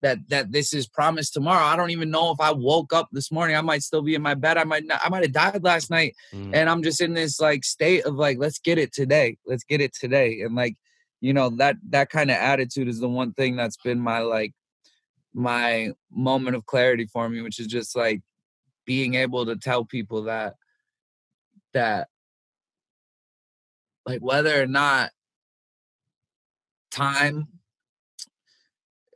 that 0.03 0.19
that 0.29 0.53
this 0.53 0.73
is 0.73 0.87
promised 0.87 1.35
tomorrow. 1.35 1.65
I 1.65 1.77
don't 1.77 1.91
even 1.91 2.11
know 2.11 2.31
if 2.33 2.41
I 2.41 2.53
woke 2.53 2.93
up 2.93 3.09
this 3.13 3.31
morning. 3.31 3.57
I 3.57 3.61
might 3.61 3.83
still 3.83 4.03
be 4.03 4.15
in 4.15 4.23
my 4.23 4.35
bed. 4.35 4.57
I 4.57 4.65
might 4.65 4.85
not. 4.85 5.01
I 5.05 5.09
might 5.09 5.23
have 5.23 5.33
died 5.33 5.63
last 5.63 5.91
night, 5.91 6.15
Mm. 6.33 6.55
and 6.55 6.71
I'm 6.71 6.83
just 6.83 7.01
in 7.01 7.15
this 7.15 7.41
like 7.41 7.65
state 7.65 8.05
of 8.05 8.15
like 8.15 8.39
let's 8.39 8.59
get 8.59 8.79
it 8.79 8.93
today. 8.93 9.37
Let's 9.47 9.65
get 9.65 9.81
it 9.81 9.95
today, 9.95 10.41
and 10.41 10.55
like 10.55 10.77
you 11.21 11.33
know 11.33 11.51
that 11.51 11.77
that 11.91 12.11
kind 12.11 12.31
of 12.31 12.37
attitude 12.37 12.89
is 12.89 13.01
the 13.01 13.09
one 13.09 13.33
thing 13.33 13.57
that's 13.57 13.77
been 13.77 14.01
my 14.01 14.21
like 14.21 14.55
my 15.35 15.91
moment 16.11 16.57
of 16.57 16.67
clarity 16.67 17.07
for 17.07 17.29
me, 17.29 17.43
which 17.43 17.61
is 17.61 17.67
just 17.67 17.95
like 17.97 18.23
being 18.87 19.15
able 19.15 19.47
to 19.47 19.57
tell 19.57 19.85
people 19.85 20.25
that 20.25 20.55
that 21.73 22.09
like 24.07 24.21
whether 24.21 24.61
or 24.61 24.67
not 24.67 25.11
time 26.91 27.47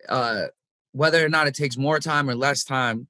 uh 0.08 0.46
whether 0.94 1.24
or 1.24 1.28
not 1.28 1.48
it 1.48 1.54
takes 1.54 1.76
more 1.76 1.98
time 1.98 2.30
or 2.30 2.34
less 2.36 2.62
time 2.64 3.08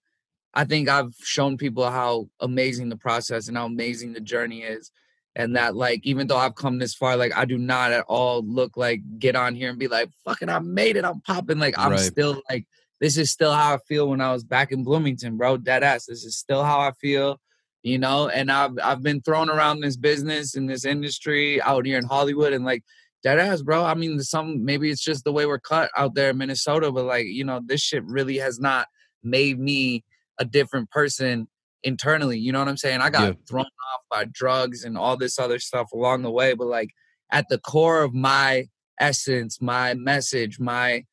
i 0.55 0.65
think 0.65 0.89
i've 0.89 1.15
shown 1.23 1.57
people 1.57 1.85
how 1.91 2.27
amazing 2.41 2.89
the 2.89 2.97
process 2.97 3.47
and 3.49 3.57
how 3.57 3.67
amazing 3.67 4.13
the 4.13 4.21
journey 4.21 4.63
is. 4.63 4.91
And 5.37 5.57
that 5.57 5.75
like 5.75 6.01
even 6.07 6.29
though 6.29 6.37
i've 6.37 6.55
come 6.55 6.79
this 6.79 6.95
far 6.95 7.17
like 7.17 7.37
i 7.37 7.45
do 7.45 7.59
not 7.59 7.91
at 7.93 8.05
all 8.09 8.43
look 8.45 8.77
like 8.77 9.01
get 9.19 9.35
on 9.37 9.55
here 9.55 9.69
and 9.71 9.79
be 9.79 9.89
like 9.89 10.09
fucking 10.25 10.49
i 10.49 10.61
made 10.61 10.97
it 10.97 11.05
i'm 11.05 11.21
popping. 11.23 11.59
Like 11.59 11.75
i'm 11.77 11.91
Right. 11.91 11.99
still 12.01 12.41
like 12.49 12.67
this 13.01 13.17
is 13.17 13.31
still 13.31 13.53
how 13.53 13.75
i 13.75 13.79
feel 13.89 14.09
when 14.09 14.21
i 14.21 14.33
was 14.33 14.45
back 14.45 14.71
in 14.73 14.85
bloomington 14.85 15.37
bro 15.37 15.57
dead 15.57 15.83
ass. 15.83 16.07
This 16.07 16.25
is 16.25 16.37
still 16.39 16.63
how 16.63 16.79
i 16.81 16.93
feel 16.93 17.41
you 17.83 17.99
know? 17.99 18.29
And 18.29 18.51
i've 18.51 18.79
i've 18.83 19.03
been 19.03 19.21
thrown 19.21 19.51
around 19.51 19.81
this 19.81 19.97
business 19.97 20.55
in 20.55 20.67
this 20.67 20.85
industry 20.85 21.61
out 21.61 21.85
here 21.85 21.99
in 21.99 22.05
hollywood 22.05 22.53
and 22.53 22.65
like 22.65 22.83
dead 23.25 23.39
ass 23.41 23.63
bro. 23.63 23.83
I 23.85 23.95
mean 23.95 24.21
some 24.21 24.65
maybe 24.65 24.91
it's 24.91 25.03
just 25.03 25.25
the 25.25 25.33
way 25.33 25.47
we're 25.47 25.59
cut 25.59 25.91
out 25.97 26.15
there 26.15 26.31
in 26.31 26.39
minnesota 26.39 26.93
but 26.93 27.05
like 27.07 27.27
you 27.27 27.43
know 27.45 27.61
this 27.65 27.81
shit 27.81 28.05
really 28.05 28.37
has 28.39 28.61
not 28.61 28.87
made 29.25 29.59
me 29.59 30.05
a 30.39 30.45
different 30.45 30.91
person 30.91 31.49
internally 31.83 32.39
you 32.39 32.53
know 32.53 32.59
what 32.61 32.69
i'm 32.69 32.77
saying? 32.77 33.01
I 33.01 33.11
got 33.11 33.23
Yeah. 33.29 33.33
thrown 33.49 33.65
off 33.65 34.03
by 34.11 34.27
drugs 34.31 34.85
and 34.85 34.97
all 34.97 35.17
this 35.17 35.39
other 35.39 35.59
stuff 35.59 35.91
along 35.93 36.23
the 36.23 36.31
way 36.31 36.53
but 36.55 36.67
like 36.67 36.91
at 37.33 37.49
the 37.49 37.59
core 37.59 38.03
of 38.03 38.15
my 38.15 38.67
essence 39.01 39.61
my 39.61 39.95
message 39.95 40.61
my 40.61 41.05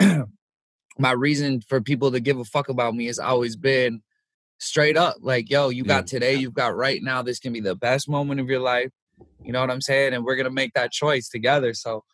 my 0.98 1.12
reason 1.12 1.60
for 1.68 1.80
people 1.80 2.10
to 2.12 2.20
give 2.20 2.38
a 2.38 2.44
fuck 2.44 2.68
about 2.68 2.94
me 2.94 3.06
has 3.06 3.18
always 3.18 3.56
been 3.56 4.02
straight 4.58 4.96
up 4.96 5.16
like 5.20 5.48
yo 5.48 5.68
you 5.70 5.82
got 5.84 6.06
today 6.06 6.34
you've 6.34 6.54
got 6.54 6.76
right 6.76 7.02
now 7.02 7.22
this 7.22 7.38
can 7.38 7.52
be 7.52 7.60
the 7.60 7.74
best 7.74 8.08
moment 8.08 8.40
of 8.40 8.48
your 8.48 8.60
life 8.60 8.90
you 9.42 9.52
know 9.52 9.60
what 9.60 9.70
i'm 9.70 9.80
saying 9.80 10.14
and 10.14 10.24
we're 10.24 10.36
gonna 10.36 10.50
make 10.50 10.72
that 10.74 10.92
choice 10.92 11.28
together 11.28 11.74
so 11.74 12.04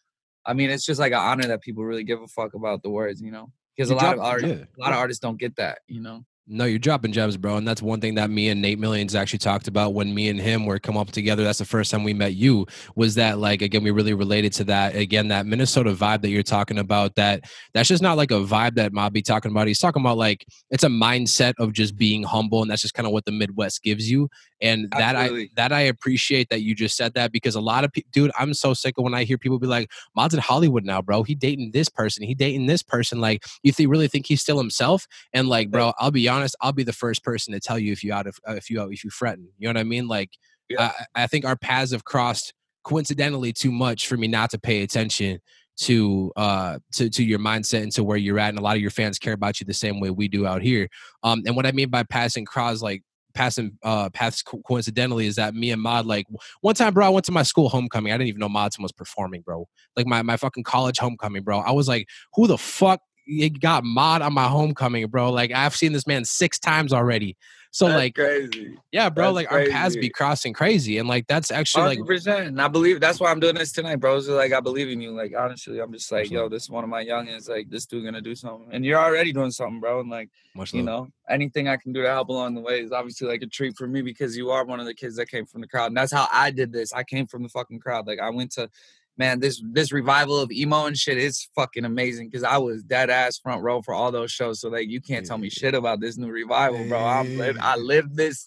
i 0.46 0.52
mean 0.52 0.70
it's 0.70 0.84
just 0.84 1.00
like 1.00 1.12
an 1.12 1.18
honor 1.18 1.46
that 1.46 1.60
people 1.60 1.84
really 1.84 2.04
give 2.04 2.20
a 2.20 2.28
fuck 2.28 2.54
about 2.54 2.82
the 2.82 2.90
words 2.90 3.20
you 3.20 3.30
know 3.30 3.50
because 3.76 3.90
a 3.90 3.94
lot 3.94 4.14
of 4.14 4.20
artists 4.20 4.58
yeah. 4.58 4.64
a 4.78 4.80
lot 4.80 4.92
of 4.92 4.98
artists 4.98 5.20
don't 5.20 5.38
get 5.38 5.54
that 5.56 5.78
you 5.86 6.00
know 6.00 6.24
No, 6.50 6.64
you're 6.64 6.78
dropping 6.78 7.12
gems, 7.12 7.36
bro. 7.36 7.58
And 7.58 7.68
that's 7.68 7.82
one 7.82 8.00
thing 8.00 8.14
that 8.14 8.30
me 8.30 8.48
and 8.48 8.62
Nate 8.62 8.78
Millions 8.78 9.14
actually 9.14 9.40
talked 9.40 9.68
about 9.68 9.92
when 9.92 10.14
me 10.14 10.30
and 10.30 10.40
him 10.40 10.64
were 10.64 10.78
come 10.78 10.96
up 10.96 11.10
together. 11.10 11.44
That's 11.44 11.58
the 11.58 11.66
first 11.66 11.90
time 11.90 12.04
we 12.04 12.14
met 12.14 12.36
you. 12.36 12.66
Was 12.96 13.16
that 13.16 13.38
like 13.38 13.60
again, 13.60 13.84
we 13.84 13.90
really 13.90 14.14
related 14.14 14.54
to 14.54 14.64
that. 14.64 14.96
Again, 14.96 15.28
that 15.28 15.44
Minnesota 15.44 15.92
vibe 15.92 16.22
that 16.22 16.30
you're 16.30 16.42
talking 16.42 16.78
about, 16.78 17.16
that 17.16 17.44
that's 17.74 17.88
just 17.88 18.02
not 18.02 18.16
like 18.16 18.30
a 18.30 18.40
vibe 18.40 18.76
that 18.76 18.92
Mobby 18.92 19.22
talking 19.22 19.50
about. 19.50 19.66
He's 19.66 19.78
talking 19.78 20.00
about 20.00 20.16
like 20.16 20.46
it's 20.70 20.84
a 20.84 20.88
mindset 20.88 21.52
of 21.58 21.74
just 21.74 21.98
being 21.98 22.22
humble, 22.22 22.62
and 22.62 22.70
that's 22.70 22.80
just 22.80 22.94
kind 22.94 23.06
of 23.06 23.12
what 23.12 23.26
the 23.26 23.32
Midwest 23.32 23.82
gives 23.82 24.10
you. 24.10 24.30
And 24.60 24.90
that 24.96 25.14
I 25.16 25.48
that 25.56 25.72
I 25.72 25.80
appreciate 25.82 26.48
that 26.50 26.62
you 26.62 26.74
just 26.74 26.96
said 26.96 27.14
that 27.14 27.32
because 27.32 27.54
a 27.54 27.60
lot 27.60 27.84
of 27.84 27.92
people 27.92 28.08
dude, 28.12 28.32
I'm 28.38 28.54
so 28.54 28.74
sick 28.74 28.98
of 28.98 29.04
when 29.04 29.14
I 29.14 29.24
hear 29.24 29.38
people 29.38 29.58
be 29.58 29.66
like, 29.66 29.90
Mod's 30.16 30.34
in 30.34 30.40
Hollywood 30.40 30.84
now, 30.84 31.00
bro. 31.00 31.22
He 31.22 31.34
dating 31.34 31.70
this 31.72 31.88
person, 31.88 32.24
he 32.24 32.34
dating 32.34 32.66
this 32.66 32.82
person. 32.82 33.20
Like, 33.20 33.44
you 33.62 33.72
th- 33.72 33.88
really 33.88 34.08
think 34.08 34.26
he's 34.26 34.40
still 34.40 34.58
himself? 34.58 35.06
And 35.32 35.48
like, 35.48 35.70
bro, 35.70 35.92
I'll 35.98 36.10
be 36.10 36.28
honest, 36.28 36.56
I'll 36.60 36.72
be 36.72 36.84
the 36.84 36.92
first 36.92 37.22
person 37.22 37.52
to 37.52 37.60
tell 37.60 37.78
you 37.78 37.92
if 37.92 38.02
you 38.02 38.12
out 38.12 38.26
of 38.26 38.38
uh, 38.48 38.54
if 38.54 38.68
you 38.70 38.82
if 38.90 39.04
you 39.04 39.10
fretting. 39.10 39.48
You 39.58 39.68
know 39.68 39.78
what 39.78 39.80
I 39.80 39.84
mean? 39.84 40.08
Like, 40.08 40.30
Yeah. 40.68 40.92
I, 41.14 41.22
I 41.22 41.26
think 41.26 41.44
our 41.44 41.56
paths 41.56 41.92
have 41.92 42.04
crossed 42.04 42.52
coincidentally 42.84 43.52
too 43.52 43.70
much 43.70 44.06
for 44.06 44.16
me 44.16 44.28
not 44.28 44.50
to 44.50 44.58
pay 44.58 44.82
attention 44.82 45.40
to 45.76 46.32
uh 46.34 46.78
to 46.92 47.08
to 47.08 47.22
your 47.22 47.38
mindset 47.38 47.82
and 47.82 47.92
to 47.92 48.02
where 48.02 48.16
you're 48.16 48.38
at 48.38 48.48
and 48.48 48.58
a 48.58 48.62
lot 48.62 48.74
of 48.74 48.82
your 48.82 48.90
fans 48.90 49.18
care 49.18 49.32
about 49.32 49.60
you 49.60 49.66
the 49.66 49.74
same 49.74 50.00
way 50.00 50.10
we 50.10 50.26
do 50.26 50.44
out 50.44 50.60
here 50.60 50.88
um 51.22 51.42
and 51.46 51.54
what 51.54 51.66
i 51.66 51.70
mean 51.72 51.88
by 51.88 52.02
passing 52.02 52.44
cross 52.44 52.82
like 52.82 53.02
passing 53.38 53.78
uh 53.84 54.10
paths 54.10 54.42
co- 54.42 54.60
coincidentally 54.66 55.24
is 55.26 55.36
that 55.36 55.54
me 55.54 55.70
and 55.70 55.80
mod 55.80 56.04
like 56.06 56.26
one 56.60 56.74
time 56.74 56.92
bro 56.92 57.06
i 57.06 57.08
went 57.08 57.24
to 57.24 57.30
my 57.30 57.44
school 57.44 57.68
homecoming. 57.68 58.12
I 58.12 58.16
didn't 58.16 58.28
even 58.28 58.40
know 58.40 58.48
Mod 58.48 58.72
Sun 58.72 58.82
was 58.82 58.90
performing 58.90 59.42
bro. 59.42 59.68
Like 59.96 60.06
my 60.06 60.22
my 60.22 60.36
fucking 60.36 60.64
college 60.64 60.98
homecoming 60.98 61.44
bro. 61.44 61.60
I 61.60 61.70
was 61.70 61.86
like 61.86 62.08
who 62.34 62.48
the 62.48 62.58
fuck 62.58 63.00
you 63.26 63.48
got 63.50 63.84
mod 63.84 64.22
on 64.22 64.32
my 64.32 64.48
homecoming 64.48 65.06
bro? 65.06 65.30
Like 65.30 65.52
i've 65.52 65.76
seen 65.76 65.92
this 65.92 66.06
man 66.06 66.24
six 66.24 66.58
times 66.58 66.92
already 66.92 67.36
so 67.78 67.86
That's 67.86 67.98
like 67.98 68.14
crazy 68.14 68.76
yeah 68.90 69.08
bro 69.08 69.32
that's 69.32 69.34
like 69.34 69.52
our 69.52 69.66
paths 69.66 69.96
be 69.96 70.08
crossing 70.08 70.52
crazy 70.52 70.98
and 70.98 71.08
like 71.08 71.26
that's 71.28 71.50
actually 71.50 71.84
like 71.84 71.98
Hundred 71.98 72.14
percent, 72.14 72.46
and 72.48 72.60
I 72.60 72.68
believe 72.68 73.00
that's 73.00 73.20
why 73.20 73.30
I'm 73.30 73.40
doing 73.40 73.54
this 73.54 73.72
tonight, 73.72 73.96
bro. 73.96 74.20
So 74.20 74.34
like, 74.34 74.52
I 74.52 74.60
believe 74.60 74.88
in 74.88 75.00
you. 75.00 75.10
Like, 75.10 75.34
honestly, 75.36 75.80
I'm 75.80 75.92
just 75.92 76.10
like, 76.12 76.30
yo, 76.30 76.48
this 76.48 76.64
is 76.64 76.70
one 76.70 76.84
of 76.84 76.90
my 76.90 77.04
youngins. 77.04 77.48
Like, 77.48 77.68
this 77.70 77.86
dude 77.86 78.04
gonna 78.04 78.20
do 78.20 78.34
something, 78.34 78.68
and 78.72 78.84
you're 78.84 78.98
already 78.98 79.32
doing 79.32 79.50
something, 79.50 79.80
bro. 79.80 80.00
And 80.00 80.10
like, 80.10 80.30
much 80.54 80.72
you 80.72 80.82
love. 80.82 81.06
know, 81.06 81.08
anything 81.28 81.68
I 81.68 81.76
can 81.76 81.92
do 81.92 82.02
to 82.02 82.08
help 82.08 82.28
along 82.28 82.54
the 82.54 82.60
way 82.60 82.80
is 82.80 82.92
obviously 82.92 83.28
like 83.28 83.42
a 83.42 83.46
treat 83.46 83.76
for 83.76 83.86
me 83.86 84.02
because 84.02 84.36
you 84.36 84.50
are 84.50 84.64
one 84.64 84.80
of 84.80 84.86
the 84.86 84.94
kids 84.94 85.16
that 85.16 85.28
came 85.28 85.46
from 85.46 85.60
the 85.60 85.68
crowd, 85.68 85.86
and 85.86 85.96
that's 85.96 86.12
how 86.12 86.28
I 86.32 86.50
did 86.50 86.72
this. 86.72 86.92
I 86.92 87.02
came 87.02 87.26
from 87.26 87.42
the 87.42 87.48
fucking 87.48 87.80
crowd. 87.80 88.06
Like, 88.06 88.20
I 88.20 88.30
went 88.30 88.52
to, 88.52 88.70
man, 89.18 89.40
this 89.40 89.62
this 89.72 89.92
revival 89.92 90.38
of 90.40 90.50
emo 90.50 90.86
and 90.86 90.96
shit 90.96 91.18
is 91.18 91.48
fucking 91.54 91.84
amazing 91.84 92.28
because 92.28 92.44
I 92.44 92.56
was 92.58 92.82
dead 92.82 93.10
ass 93.10 93.38
front 93.38 93.62
row 93.62 93.82
for 93.82 93.92
all 93.92 94.12
those 94.12 94.30
shows. 94.30 94.60
So 94.60 94.68
like, 94.68 94.88
you 94.88 95.00
can't 95.00 95.26
tell 95.26 95.38
me 95.38 95.50
shit 95.50 95.74
about 95.74 96.00
this 96.00 96.16
new 96.16 96.30
revival, 96.30 96.86
bro. 96.88 97.04
I'm 97.04 97.58
I 97.60 97.76
lived 97.76 98.16
this 98.16 98.46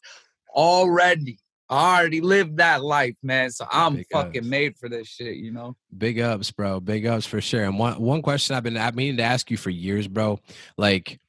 already. 0.50 1.40
I 1.70 2.00
already 2.00 2.20
lived 2.20 2.58
that 2.58 2.84
life, 2.84 3.16
man. 3.24 3.50
So 3.50 3.66
I'm 3.72 3.96
Big 3.98 4.08
fucking 4.12 4.42
ups. 4.42 4.50
made 4.50 4.78
for 4.78 4.90
this 4.90 5.08
shit, 5.08 5.38
you 5.38 5.52
know. 5.52 5.78
Big 5.98 6.20
ups, 6.20 6.52
bro. 6.52 6.82
Big 6.82 7.06
ups 7.06 7.26
for 7.26 7.40
sure. 7.40 7.64
And 7.64 7.80
one 7.80 8.00
one 8.02 8.22
question 8.22 8.56
I've 8.56 8.64
been 8.64 8.76
I've 8.78 8.96
meaning 8.96 9.18
to 9.18 9.24
ask 9.24 9.50
you 9.50 9.58
for 9.58 9.70
years, 9.70 10.08
bro. 10.08 10.40
Like, 10.78 11.20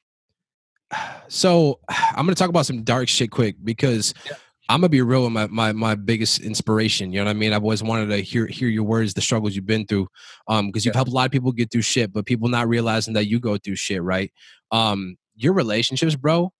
so 1.27 1.79
I'm 1.89 2.25
gonna 2.25 2.35
talk 2.35 2.49
about 2.49 2.65
some 2.65 2.83
dark 2.83 3.07
shit 3.09 3.31
quick 3.31 3.55
because 3.63 4.13
Yeah. 4.25 4.33
I'm 4.69 4.79
gonna 4.81 4.89
be 4.89 5.01
real 5.01 5.23
with 5.23 5.33
my, 5.33 5.47
my 5.47 5.71
my 5.73 5.95
biggest 5.95 6.39
inspiration. 6.41 7.11
You 7.11 7.19
know 7.19 7.25
what 7.25 7.31
I 7.31 7.33
mean? 7.39 7.53
I've 7.53 7.63
always 7.63 7.83
wanted 7.83 8.07
to 8.07 8.17
hear 8.19 8.47
hear 8.47 8.69
your 8.69 8.83
words, 8.83 9.13
the 9.13 9.21
struggles 9.21 9.55
you've 9.55 9.65
been 9.65 9.85
through, 9.85 10.07
um, 10.47 10.67
because 10.67 10.85
you've 10.85 10.95
Yeah. 10.95 10.99
helped 10.99 11.11
a 11.11 11.13
lot 11.13 11.25
of 11.25 11.31
people 11.31 11.51
get 11.51 11.71
through 11.71 11.81
shit, 11.81 12.13
but 12.13 12.25
people 12.25 12.47
not 12.47 12.67
realizing 12.69 13.13
that 13.15 13.27
you 13.27 13.39
go 13.39 13.57
through 13.57 13.75
shit, 13.75 14.01
right? 14.01 14.31
Um, 14.71 15.17
your 15.35 15.53
relationships, 15.53 16.15
bro, 16.15 16.53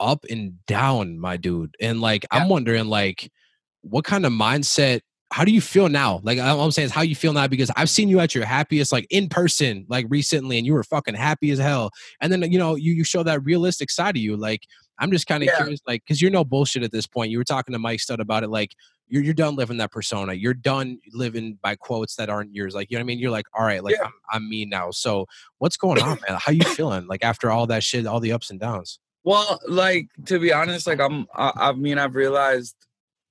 up 0.00 0.24
and 0.30 0.64
down, 0.66 1.18
my 1.18 1.36
dude. 1.36 1.74
And 1.80 2.00
like, 2.00 2.26
I'm 2.30 2.48
wondering, 2.48 2.86
like, 2.86 3.30
what 3.82 4.04
kind 4.04 4.26
of 4.26 4.32
mindset? 4.32 5.00
How 5.32 5.44
do 5.44 5.52
you 5.52 5.62
feel 5.62 5.88
now? 5.88 6.20
Like, 6.24 6.38
all 6.38 6.60
I'm 6.60 6.70
saying 6.72 6.86
is 6.86 6.92
how 6.92 7.02
you 7.02 7.16
feel 7.16 7.32
now 7.32 7.46
because 7.48 7.70
I've 7.76 7.88
seen 7.90 8.08
you 8.08 8.20
at 8.20 8.34
your 8.34 8.44
happiest, 8.44 8.92
like 8.92 9.06
in 9.10 9.28
person, 9.28 9.86
like 9.88 10.06
recently, 10.10 10.58
and 10.58 10.66
you 10.66 10.74
were 10.74 10.84
fucking 10.84 11.14
happy 11.14 11.50
as 11.50 11.58
hell. 11.58 11.90
And 12.20 12.30
then 12.32 12.42
you 12.52 12.58
know, 12.58 12.74
you 12.74 12.92
you 12.92 13.04
show 13.04 13.22
that 13.22 13.42
realistic 13.44 13.90
side 13.90 14.16
of 14.16 14.22
you. 14.22 14.36
Like, 14.36 14.64
I'm 15.02 15.10
just 15.10 15.26
kind 15.26 15.42
of 15.42 15.48
Yeah. 15.48 15.56
curious, 15.56 15.80
like, 15.86 16.02
because 16.04 16.22
you're 16.22 16.30
no 16.30 16.44
bullshit 16.44 16.82
at 16.82 16.92
this 16.92 17.06
point. 17.06 17.30
You 17.30 17.36
were 17.38 17.44
talking 17.44 17.72
to 17.74 17.78
Mike 17.78 18.00
Stud 18.00 18.20
about 18.20 18.42
it, 18.44 18.48
like. 18.48 18.70
You're, 19.08 19.22
you're 19.22 19.34
done 19.34 19.56
living 19.56 19.76
that 19.76 19.90
persona. 19.90 20.32
You're 20.32 20.54
done 20.54 20.98
living 21.12 21.58
by 21.60 21.74
quotes 21.74 22.16
that 22.16 22.30
aren't 22.30 22.54
yours. 22.54 22.74
Like, 22.74 22.90
you 22.90 22.96
know 22.96 23.00
what 23.02 23.04
I 23.04 23.06
mean? 23.08 23.18
You're 23.18 23.30
like, 23.30 23.44
all 23.52 23.62
right, 23.62 23.84
like 23.84 23.94
Yeah. 23.96 24.04
I'm, 24.06 24.12
I'm 24.32 24.48
me 24.48 24.64
now. 24.64 24.90
So 24.90 25.26
what's 25.58 25.76
going 25.76 26.00
on, 26.00 26.16
man? 26.26 26.38
How 26.40 26.50
you 26.50 26.62
feeling? 26.64 27.06
Like 27.08 27.22
after 27.22 27.50
all 27.50 27.66
that 27.66 27.84
shit, 27.84 28.06
all 28.06 28.20
the 28.20 28.32
ups 28.32 28.48
and 28.48 28.58
downs. 28.58 29.00
Well, 29.22 29.60
like 29.68 30.06
to 30.26 30.38
be 30.38 30.50
honest, 30.50 30.86
like 30.86 30.98
I'm 30.98 31.26
I, 31.34 31.52
I 31.56 31.72
mean 31.72 31.98
I've 31.98 32.14
realized 32.14 32.74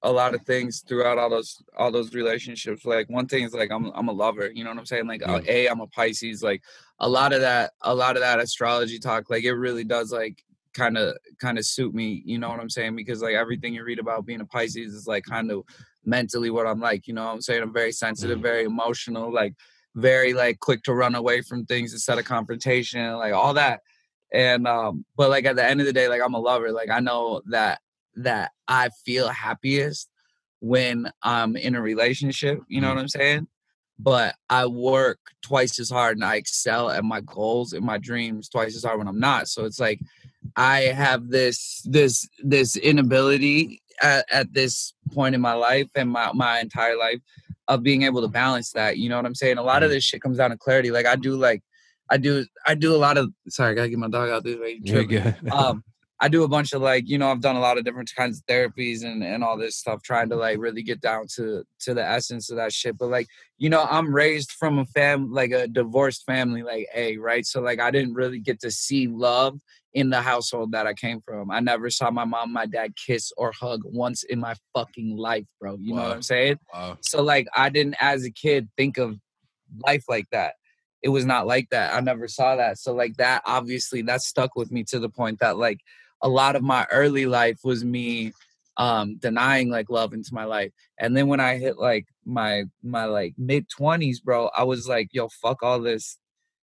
a 0.04 0.12
lot 0.12 0.36
of 0.36 0.42
things 0.44 0.84
throughout 0.88 1.18
all 1.18 1.32
those 1.32 1.60
all 1.76 1.90
those 1.92 2.14
relationships. 2.14 2.86
Like 2.86 3.10
one 3.10 3.26
thing 3.28 3.44
is 3.44 3.54
like 3.56 3.72
I'm 3.72 3.92
I'm 3.96 4.08
a 4.08 4.14
lover, 4.14 4.52
you 4.54 4.64
know 4.64 4.70
what 4.70 4.78
I'm 4.78 4.86
saying? 4.86 5.08
Like 5.08 5.28
uh, 5.28 5.42
Yeah. 5.46 5.52
a 5.52 5.68
I'm 5.70 5.82
a 5.82 5.88
Pisces. 5.88 6.44
Like 6.44 6.62
a 7.00 7.10
lot 7.10 7.34
of 7.34 7.42
that 7.42 7.72
a 7.82 7.96
lot 7.96 8.18
of 8.18 8.22
that 8.22 8.40
astrology 8.40 9.00
talk 9.00 9.32
like 9.32 9.46
it 9.46 9.54
really 9.54 9.86
does 9.86 10.12
like 10.12 10.44
kind 10.74 10.98
of 10.98 11.16
kind 11.40 11.58
of 11.58 11.66
suit 11.66 11.94
me, 11.94 12.22
you 12.26 12.38
know 12.38 12.50
what 12.50 12.60
I'm 12.60 12.70
saying? 12.70 12.96
Because 12.96 13.22
like 13.22 13.36
everything 13.36 13.74
you 13.74 13.84
read 13.84 14.00
about 14.00 14.26
being 14.26 14.42
a 14.42 14.46
Pisces 14.46 14.94
is 14.94 15.08
like 15.08 15.24
kind 15.26 15.52
of 15.52 15.64
mentally 16.06 16.50
what 16.50 16.68
I'm 16.68 16.80
like, 16.80 17.08
you 17.08 17.14
know 17.14 17.26
what 17.26 17.34
I'm 17.34 17.42
saying? 17.42 17.62
I'm 17.62 17.74
very 17.74 17.92
sensitive, 17.92 18.40
Mhm. 18.40 18.44
very 18.44 18.64
emotional, 18.64 19.32
like 19.34 19.54
very 19.96 20.34
like 20.34 20.60
quick 20.60 20.84
to 20.84 20.94
run 20.94 21.16
away 21.16 21.42
from 21.42 21.66
things 21.66 21.94
instead 21.94 22.18
of 22.18 22.26
confrontation, 22.26 23.14
like 23.18 23.34
all 23.34 23.54
that 23.56 23.82
and 24.34 24.66
um 24.66 25.04
but 25.18 25.30
like 25.30 25.44
at 25.44 25.58
the 25.58 25.66
end 25.66 25.82
of 25.82 25.86
the 25.86 25.92
day 25.92 26.08
like 26.08 26.22
i'm 26.24 26.34
a 26.34 26.40
lover 26.40 26.72
like 26.72 26.90
i 26.90 27.02
know 27.02 27.42
that 27.48 27.82
that 28.16 28.52
i 28.70 28.90
feel 29.06 29.28
happiest 29.28 30.10
when 30.62 31.12
i'm 31.22 31.58
in 31.58 31.76
a 31.76 31.82
relationship 31.82 32.62
you 32.70 32.80
know 32.80 32.88
Mhm. 32.88 32.96
what 32.96 33.02
i'm 33.02 33.08
saying 33.10 33.48
but 34.00 34.34
I 34.50 34.66
work 34.66 35.20
twice 35.44 35.80
as 35.80 35.92
hard 35.92 36.18
and 36.18 36.26
I 36.26 36.38
excel 36.38 36.90
at 36.90 37.04
my 37.04 37.22
goals 37.22 37.74
and 37.74 37.86
my 37.86 38.00
dreams 38.00 38.50
twice 38.50 38.76
as 38.76 38.84
hard 38.84 38.98
when 38.98 39.08
I'm 39.08 39.20
not. 39.20 39.48
So 39.48 39.66
it's 39.66 39.80
like 39.80 40.00
I 40.56 40.82
have 40.82 41.30
this 41.30 41.82
this 41.86 42.28
this 42.44 42.76
inability 42.76 43.82
at, 44.02 44.26
at 44.32 44.54
this 44.54 44.94
point 45.14 45.36
in 45.36 45.42
my 45.42 45.54
life 45.54 45.88
and 45.96 46.10
my, 46.10 46.32
my 46.34 46.60
entire 46.60 46.98
life 46.98 47.20
of 47.68 47.84
being 47.84 48.04
able 48.04 48.22
to 48.22 48.28
balance 48.28 48.72
that. 48.72 48.98
You 48.98 49.10
know 49.10 49.18
what 49.18 49.26
I'm 49.26 49.36
saying? 49.36 49.58
A 49.58 49.64
lot 49.64 49.84
of 49.84 49.88
mm-hmm. 49.88 49.96
this 49.96 50.04
shit 50.04 50.22
comes 50.22 50.38
down 50.38 50.50
to 50.50 50.58
clarity. 50.58 50.92
Like 50.92 51.06
I 51.06 51.16
do 51.16 51.36
like 51.36 51.64
I 52.10 52.18
do 52.18 52.46
I 52.66 52.76
do 52.76 52.96
a 52.96 52.98
lot 52.98 53.18
of 53.18 53.32
sorry, 53.48 53.72
I 53.72 53.76
gotta 53.76 53.90
get 53.90 54.00
my 54.00 54.10
dog 54.10 54.30
out 54.30 54.44
this 54.44 54.60
way. 54.60 54.80
Good. 54.80 55.36
um 55.52 55.84
I 56.24 56.28
do 56.28 56.44
a 56.44 56.48
bunch 56.48 56.72
of 56.72 56.84
like, 56.84 57.10
you 57.10 57.18
know, 57.18 57.32
I've 57.32 57.42
done 57.42 57.56
a 57.56 57.60
lot 57.60 57.80
of 57.80 57.84
different 57.84 58.12
kinds 58.16 58.38
of 58.38 58.46
therapies 58.46 59.04
and, 59.04 59.24
and 59.24 59.44
all 59.44 59.58
this 59.58 59.76
stuff, 59.76 60.04
trying 60.04 60.30
to 60.30 60.36
like 60.36 60.60
really 60.60 60.84
get 60.84 61.02
down 61.02 61.26
to 61.36 61.64
to 61.80 61.96
the 61.96 62.08
essence 62.08 62.52
of 62.52 62.58
that 62.58 62.72
shit. 62.72 62.96
But 63.00 63.10
like, 63.10 63.28
you 63.58 63.72
know, 63.72 63.88
I'm 63.90 64.14
raised 64.14 64.52
from 64.52 64.78
a 64.78 64.86
fam 64.86 65.32
like 65.32 65.50
a 65.50 65.68
divorced 65.68 66.24
family, 66.28 66.62
like 66.62 66.86
a 66.94 67.18
right. 67.18 67.44
So 67.44 67.60
like 67.60 67.80
I 67.80 67.90
didn't 67.90 68.14
really 68.14 68.40
get 68.40 68.60
to 68.62 68.70
see 68.70 69.08
love 69.08 69.60
in 69.94 70.10
the 70.10 70.22
household 70.22 70.72
that 70.72 70.88
I 70.88 70.94
came 70.94 71.22
from. 71.22 71.52
I 71.52 71.60
never 71.60 71.90
saw 71.90 72.12
my 72.12 72.26
mom, 72.26 72.54
my 72.54 72.66
dad 72.66 72.94
kiss 72.96 73.32
or 73.38 73.52
hug 73.52 73.82
once 73.84 74.24
in 74.24 74.40
my 74.40 74.56
fucking 74.74 75.18
life, 75.18 75.48
bro. 75.60 75.78
You 75.80 75.94
wow. 75.94 76.00
know 76.00 76.08
what 76.08 76.16
I'm 76.16 76.22
saying? 76.22 76.60
Wow. 76.74 76.98
So 77.02 77.22
like 77.22 77.48
I 77.56 77.70
didn't 77.70 77.96
as 78.00 78.24
a 78.24 78.32
kid 78.32 78.70
think 78.78 78.98
of 78.98 79.18
life 79.86 80.06
like 80.08 80.28
that 80.32 80.54
it 81.02 81.10
was 81.10 81.26
not 81.26 81.48
like 81.48 81.70
that. 81.72 81.94
I 81.96 82.00
never 82.00 82.28
saw 82.28 82.56
that. 82.58 82.78
So 82.78 82.94
like 82.94 83.18
that 83.18 83.42
obviously 83.46 84.02
that 84.04 84.22
stuck 84.22 84.56
with 84.56 84.72
me 84.72 84.84
to 84.86 85.00
the 85.00 85.10
point 85.10 85.40
that 85.40 85.58
like 85.58 85.80
a 86.22 86.30
lot 86.30 86.56
of 86.56 86.62
my 86.62 86.86
early 86.92 87.26
life 87.26 87.60
was 87.64 87.84
me 87.84 88.34
um 88.78 89.18
denying 89.18 89.70
like 89.70 89.90
love 89.90 90.14
into 90.14 90.34
my 90.34 90.46
life 90.46 90.72
and 90.98 91.16
then 91.16 91.28
when 91.28 91.42
i 91.42 91.58
hit 91.58 91.78
like 91.78 92.08
my 92.24 92.64
my 92.82 93.04
like 93.04 93.34
mid 93.38 93.68
20s 93.68 94.24
bro 94.24 94.50
i 94.56 94.64
was 94.64 94.88
like 94.88 95.10
yo 95.12 95.28
fuck 95.28 95.62
all 95.62 95.82
this 95.82 96.18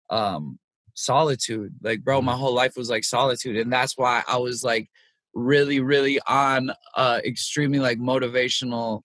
um 0.09 0.59
solitude 0.95 1.73
like 1.81 2.03
bro 2.03 2.21
my 2.21 2.31
mm-hmm. 2.31 2.41
whole 2.41 2.53
life 2.53 2.75
was 2.75 2.89
like 2.89 3.03
solitude 3.03 3.57
and 3.57 3.71
that's 3.71 3.97
why 3.97 4.23
i 4.27 4.37
was 4.37 4.63
like 4.63 4.89
really 5.33 5.79
really 5.79 6.19
on 6.27 6.71
uh 6.95 7.19
extremely 7.25 7.79
like 7.79 7.99
motivational 7.99 9.01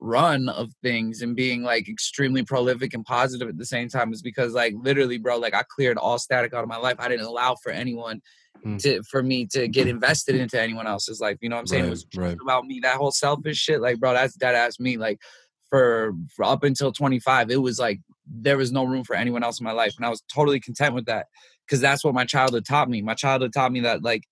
run 0.00 0.48
of 0.48 0.70
things 0.82 1.22
and 1.22 1.34
being 1.34 1.62
like 1.62 1.88
extremely 1.88 2.42
prolific 2.42 2.94
and 2.94 3.04
positive 3.04 3.48
at 3.48 3.58
the 3.58 3.64
same 3.66 3.88
time 3.88 4.12
is 4.12 4.22
because 4.22 4.52
like 4.52 4.74
literally 4.76 5.18
bro 5.18 5.36
like 5.36 5.54
i 5.54 5.62
cleared 5.74 5.98
all 5.98 6.18
static 6.18 6.54
out 6.54 6.62
of 6.62 6.68
my 6.68 6.76
life 6.76 6.96
i 6.98 7.08
didn't 7.08 7.26
allow 7.26 7.54
for 7.62 7.72
anyone 7.72 8.20
mm. 8.64 8.80
to 8.82 9.02
for 9.02 9.22
me 9.22 9.46
to 9.46 9.68
get 9.68 9.86
invested 9.86 10.34
into 10.36 10.60
anyone 10.60 10.86
else's 10.86 11.20
life. 11.20 11.38
You 11.40 11.48
know 11.48 11.56
what 11.56 11.60
I'm 11.60 11.66
saying? 11.66 11.82
Right, 11.84 11.88
it 11.88 11.90
was 11.90 12.06
right. 12.16 12.36
about 12.40 12.66
me. 12.66 12.80
That 12.80 12.96
whole 12.96 13.12
selfish 13.12 13.58
shit, 13.58 13.80
like, 13.80 14.00
bro, 14.00 14.12
that's 14.12 14.36
that 14.38 14.54
asked 14.54 14.80
me. 14.80 14.96
Like 14.96 15.20
for, 15.68 16.12
for 16.34 16.44
up 16.44 16.62
until 16.62 16.92
25, 16.92 17.50
it 17.50 17.56
was 17.56 17.78
like 17.78 18.00
there 18.26 18.56
was 18.56 18.72
no 18.72 18.84
room 18.84 19.04
for 19.04 19.14
anyone 19.14 19.42
else 19.42 19.60
in 19.60 19.64
my 19.64 19.72
life. 19.72 19.94
And 19.96 20.06
I 20.06 20.10
was 20.10 20.22
totally 20.32 20.60
content 20.60 20.94
with 20.94 21.06
that. 21.06 21.26
Cause 21.68 21.80
that's 21.80 22.04
what 22.04 22.14
my 22.14 22.24
childhood 22.24 22.66
taught 22.66 22.90
me. 22.90 23.00
My 23.00 23.14
childhood 23.14 23.52
taught 23.52 23.72
me 23.72 23.80
that 23.80 24.02
like 24.02 24.24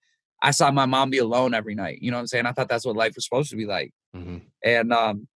I 0.42 0.50
saw 0.50 0.70
my 0.70 0.86
mom 0.86 1.08
be 1.10 1.18
alone 1.18 1.54
every 1.54 1.74
night. 1.74 1.98
You 2.02 2.10
know 2.10 2.18
what 2.18 2.22
I'm 2.22 2.26
saying? 2.26 2.46
I 2.46 2.52
thought 2.52 2.68
that's 2.68 2.84
what 2.84 2.96
life 2.96 3.12
was 3.14 3.24
supposed 3.24 3.50
to 3.50 3.56
be 3.56 3.64
like. 3.64 3.92
Mm-hmm. 4.14 4.38
And 4.64 4.92
um, 4.92 5.28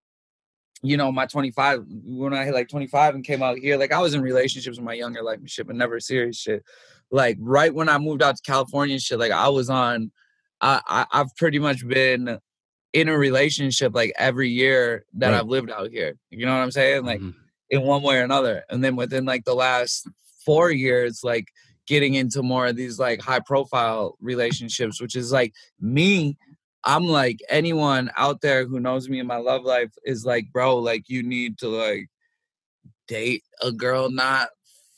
you 0.83 0.95
know, 0.95 1.11
my 1.11 1.25
25, 1.25 1.85
when 2.05 2.35
I 2.35 2.45
hit 2.45 2.53
like 2.53 2.69
25 2.69 3.15
and 3.15 3.23
came 3.23 3.41
out 3.41 3.57
here, 3.57 3.77
like 3.77 3.91
I 3.91 3.99
was 3.99 4.13
in 4.13 4.21
relationships 4.21 4.77
with 4.77 4.85
my 4.85 4.93
younger 4.93 5.23
life 5.23 5.39
and 5.39 5.49
shit, 5.49 5.65
but 5.65 5.75
never 5.75 5.99
serious 5.99 6.37
shit 6.37 6.63
like 7.11 7.37
right 7.39 7.73
when 7.73 7.89
I 7.89 7.97
moved 7.97 8.21
out 8.21 8.35
to 8.35 8.41
California 8.41 8.93
and 8.93 9.01
shit, 9.01 9.19
like 9.19 9.31
I 9.31 9.49
was 9.49 9.69
on 9.69 10.11
I, 10.61 10.81
I 10.87 11.05
I've 11.11 11.35
pretty 11.35 11.59
much 11.59 11.87
been 11.87 12.39
in 12.93 13.09
a 13.09 13.17
relationship 13.17 13.93
like 13.93 14.13
every 14.17 14.49
year 14.49 15.05
that 15.13 15.31
right. 15.31 15.39
I've 15.39 15.47
lived 15.47 15.71
out 15.71 15.91
here. 15.91 16.17
You 16.29 16.45
know 16.45 16.53
what 16.53 16.63
I'm 16.63 16.71
saying? 16.71 17.05
Like 17.05 17.19
mm-hmm. 17.19 17.37
In 17.69 17.83
one 17.83 18.01
way 18.01 18.17
or 18.17 18.23
another. 18.23 18.63
And 18.69 18.83
then 18.83 18.95
within 18.95 19.25
like 19.25 19.45
the 19.45 19.55
last 19.55 20.07
four 20.45 20.71
years, 20.71 21.21
like 21.23 21.47
getting 21.87 22.15
into 22.15 22.43
more 22.43 22.67
of 22.67 22.75
these 22.75 22.99
like 22.99 23.21
high 23.21 23.39
profile 23.39 24.17
relationships, 24.21 25.01
which 25.01 25.15
is 25.15 25.31
like 25.31 25.53
me. 25.79 26.37
I'm 26.83 27.05
like 27.05 27.39
anyone 27.49 28.11
out 28.17 28.41
there 28.41 28.65
who 28.65 28.79
knows 28.79 29.09
me 29.09 29.19
in 29.19 29.27
my 29.27 29.37
love 29.37 29.63
life 29.63 29.91
is 30.05 30.25
like, 30.25 30.51
bro, 30.53 30.77
like 30.77 31.09
you 31.09 31.23
need 31.23 31.57
to 31.59 31.67
like 31.67 32.07
date 33.07 33.43
a 33.61 33.71
girl 33.71 34.09
not 34.09 34.49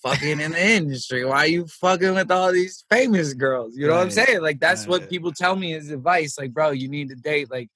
fucking 0.01 0.39
in 0.39 0.51
the 0.51 0.67
industry? 0.67 1.25
Why 1.25 1.39
are 1.39 1.47
you 1.47 1.67
fucking 1.67 2.15
with 2.15 2.31
all 2.31 2.51
these 2.51 2.83
famous 2.89 3.33
girls? 3.33 3.75
You 3.75 3.87
know 3.87 3.93
right. 3.93 3.97
what 3.99 4.05
I'm 4.05 4.11
saying? 4.11 4.41
Like 4.41 4.59
that's 4.59 4.81
right. 4.81 5.01
what 5.01 5.09
people 5.09 5.31
tell 5.31 5.55
me 5.55 5.73
is 5.73 5.91
advice. 5.91 6.37
Like, 6.37 6.53
bro, 6.53 6.71
you 6.71 6.87
need 6.87 7.09
to 7.09 7.15
date 7.15 7.51
like 7.51 7.69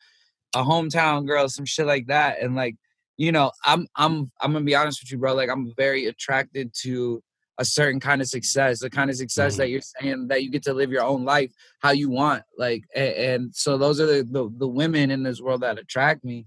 a 0.56 0.64
hometown 0.64 1.26
girl, 1.26 1.50
some 1.50 1.66
shit 1.66 1.86
like 1.86 2.08
that. 2.08 2.42
And 2.42 2.56
like, 2.56 2.76
you 3.18 3.32
know, 3.32 3.52
I'm 3.66 3.88
I'm 3.96 4.32
I'm 4.42 4.54
gonna 4.54 4.66
be 4.66 4.76
honest 4.76 5.02
with 5.04 5.12
you, 5.12 5.18
bro. 5.18 5.34
Like 5.34 5.50
I'm 5.50 5.74
very 5.76 6.08
attracted 6.08 6.74
to 6.82 7.22
a 7.60 7.66
certain 7.66 8.00
kind 8.00 8.22
of 8.22 8.28
success, 8.28 8.80
the 8.80 8.90
kind 8.90 9.10
of 9.10 9.16
success 9.16 9.54
mm-hmm. 9.54 9.60
that 9.60 9.70
you're 9.70 9.82
saying 9.82 10.28
that 10.28 10.44
you 10.44 10.50
get 10.50 10.64
to 10.64 10.74
live 10.74 10.92
your 10.92 11.04
own 11.04 11.24
life 11.24 11.52
how 11.82 11.92
you 11.92 12.10
want. 12.10 12.44
Like, 12.58 12.84
and, 12.96 13.14
and 13.14 13.56
so 13.56 13.78
those 13.78 14.00
are 14.00 14.08
the, 14.08 14.24
the, 14.24 14.52
the 14.58 14.68
women 14.68 15.12
in 15.12 15.24
this 15.24 15.40
world 15.40 15.62
that 15.62 15.78
attract 15.78 16.24
me. 16.24 16.46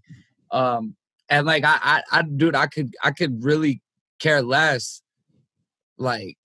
Um, 0.51 0.97
and 1.29 1.47
like 1.47 1.65
I, 1.65 1.79
I, 1.81 2.03
I, 2.11 2.23
dude, 2.23 2.57
I 2.57 2.67
could, 2.67 2.95
I 3.03 3.13
could 3.13 3.45
really 3.45 3.83
care 4.19 4.43
less 4.43 5.03
like 5.99 6.37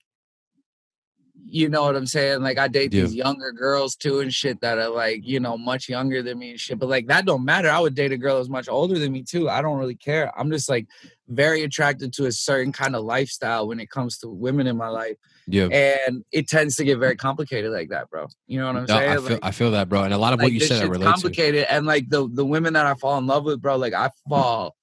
you 1.45 1.69
know 1.69 1.84
what 1.84 1.95
I'm 1.95 2.08
saying? 2.08 2.41
Like 2.41 2.58
I 2.58 2.67
date 2.67 2.93
yeah. 2.93 3.01
these 3.01 3.15
younger 3.15 3.51
girls 3.51 3.95
too 3.95 4.19
and 4.19 4.34
shit 4.34 4.62
that 4.62 4.77
are 4.77 4.89
like, 4.89 5.21
you 5.23 5.39
know, 5.39 5.58
much 5.58 5.89
younger 5.89 6.21
than 6.21 6.39
me 6.39 6.51
and 6.51 6.60
shit. 6.60 6.80
But 6.80 6.89
like 6.89 7.08
that 7.08 7.25
don't 7.25 7.45
matter. 7.45 7.69
I 7.69 7.80
would 7.80 7.95
date 7.95 8.12
a 8.12 8.17
girl 8.17 8.38
that's 8.38 8.49
much 8.49 8.69
older 8.69 8.97
than 8.97 9.12
me 9.12 9.23
too. 9.23 9.49
I 9.49 9.62
don't 9.62 9.77
really 9.77 9.95
care. 9.95 10.32
I'm 10.39 10.51
just 10.51 10.69
like 10.69 10.88
very 11.27 11.63
attracted 11.63 12.13
to 12.13 12.25
a 12.25 12.32
certain 12.32 12.71
kind 12.71 12.95
of 12.95 13.04
lifestyle 13.04 13.67
when 13.67 13.80
it 13.80 13.89
comes 13.89 14.17
to 14.19 14.30
women 14.30 14.67
in 14.67 14.77
my 14.77 14.89
life. 14.89 15.15
Yeah. 15.47 15.65
And 15.65 16.23
it 16.32 16.47
tends 16.47 16.75
to 16.77 16.84
get 16.84 16.99
very 16.99 17.15
complicated 17.15 17.71
like 17.71 17.89
that, 17.89 18.10
bro. 18.10 18.27
You 18.47 18.60
know 18.60 18.67
what 18.67 18.75
I'm 18.77 18.86
no, 18.86 18.95
saying? 18.95 19.12
I 19.12 19.15
feel, 19.15 19.23
like, 19.23 19.39
I 19.43 19.51
feel 19.51 19.71
that, 19.71 19.89
bro. 19.89 20.04
And 20.04 20.13
a 20.13 20.17
lot 20.17 20.34
of 20.34 20.41
what 20.41 20.51
you 20.51 20.60
said 20.60 20.84
are 20.84 20.95
complicated. 20.95 21.65
To. 21.65 21.73
And 21.73 21.86
like 21.86 22.10
the 22.10 22.30
the 22.32 22.45
women 22.45 22.73
that 22.73 22.86
I 22.86 22.93
fall 22.95 23.17
in 23.17 23.27
love 23.27 23.43
with, 23.45 23.62
bro, 23.62 23.75
like 23.77 23.93
I 23.93 24.08
mm. 24.08 24.12
fall 24.30 24.75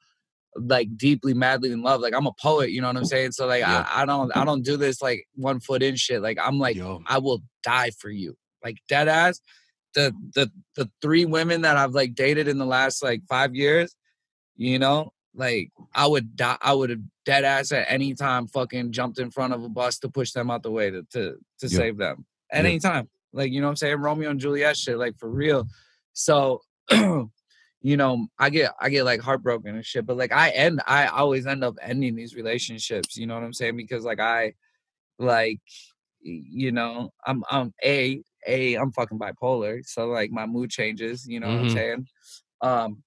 like 0.66 0.96
deeply 0.96 1.34
madly 1.34 1.70
in 1.72 1.82
love 1.82 2.00
like 2.00 2.14
i'm 2.14 2.26
a 2.26 2.32
poet 2.40 2.70
you 2.70 2.80
know 2.80 2.88
what 2.88 2.96
i'm 2.96 3.02
oh, 3.02 3.06
saying? 3.06 3.32
So 3.32 3.46
like 3.46 3.60
yeah. 3.60 3.86
I, 3.88 4.02
I, 4.02 4.06
don't 4.06 4.36
i 4.36 4.44
don't 4.44 4.62
do 4.62 4.76
this 4.76 5.00
like 5.02 5.26
one 5.34 5.60
foot 5.60 5.82
in 5.82 5.96
shit 5.96 6.22
like 6.22 6.38
i'm 6.42 6.58
like 6.58 6.76
Yo. 6.76 7.02
i 7.06 7.18
will 7.18 7.42
die 7.62 7.90
for 7.98 8.10
you. 8.10 8.36
Like 8.64 8.76
dead 8.88 9.08
ass 9.08 9.40
the 9.94 10.12
the 10.34 10.50
the 10.74 10.90
three 11.00 11.24
women 11.24 11.62
that 11.62 11.76
i've 11.76 11.92
like 11.92 12.14
dated 12.14 12.48
in 12.48 12.58
the 12.58 12.66
last 12.66 13.02
like 13.02 13.22
five 13.28 13.54
years 13.54 13.94
you 14.56 14.78
know 14.78 15.12
like 15.34 15.70
i 15.94 16.06
would 16.06 16.36
die 16.36 16.58
i 16.60 16.74
would 16.74 16.90
have 16.90 17.00
dead 17.24 17.44
ass 17.44 17.72
at 17.72 17.86
any 17.88 18.14
time 18.14 18.48
fucking 18.48 18.90
jumped 18.90 19.18
in 19.18 19.30
front 19.30 19.52
of 19.52 19.62
a 19.62 19.68
bus 19.68 19.98
to 19.98 20.08
push 20.08 20.32
them 20.32 20.50
out 20.50 20.62
the 20.62 20.70
way 20.70 20.90
to 20.90 21.02
to, 21.12 21.36
to 21.60 21.68
save 21.68 21.96
them 21.96 22.26
at 22.50 22.64
any 22.64 22.78
time. 22.78 23.08
Like 23.32 23.52
you 23.52 23.60
know 23.60 23.66
what 23.66 23.72
i'm 23.72 23.76
saying? 23.76 23.98
Romeo 23.98 24.30
and 24.30 24.40
juliet 24.40 24.76
shit 24.76 24.98
like 24.98 25.18
for 25.18 25.28
real. 25.28 25.66
So 26.12 26.62
you 27.80 27.96
know, 27.96 28.26
I 28.38 28.50
get 28.50 28.72
I 28.80 28.88
get 28.88 29.04
like 29.04 29.20
heartbroken 29.20 29.74
and 29.74 29.84
shit. 29.84 30.06
But 30.06 30.16
like 30.16 30.32
I 30.32 30.50
end 30.50 30.80
I 30.86 31.06
always 31.06 31.46
end 31.46 31.64
up 31.64 31.76
ending 31.80 32.16
these 32.16 32.34
relationships, 32.34 33.16
you 33.16 33.26
know 33.26 33.34
what 33.34 33.44
I'm 33.44 33.52
saying? 33.52 33.76
Because 33.76 34.04
like 34.04 34.20
I 34.20 34.54
like 35.18 35.60
you 36.20 36.72
know, 36.72 37.12
I'm 37.24 37.44
I'm 37.50 37.72
a 37.84 38.22
a 38.46 38.74
I'm 38.74 38.92
fucking 38.92 39.18
bipolar. 39.18 39.86
So 39.86 40.06
like 40.08 40.30
my 40.30 40.46
mood 40.46 40.70
changes, 40.70 41.26
you 41.26 41.40
know 41.40 41.46
mm-hmm. 41.46 41.56
what 41.56 41.60
I'm 41.62 41.66
mm-hmm. 41.68 41.76
saying? 41.76 42.06
Um 42.62 43.02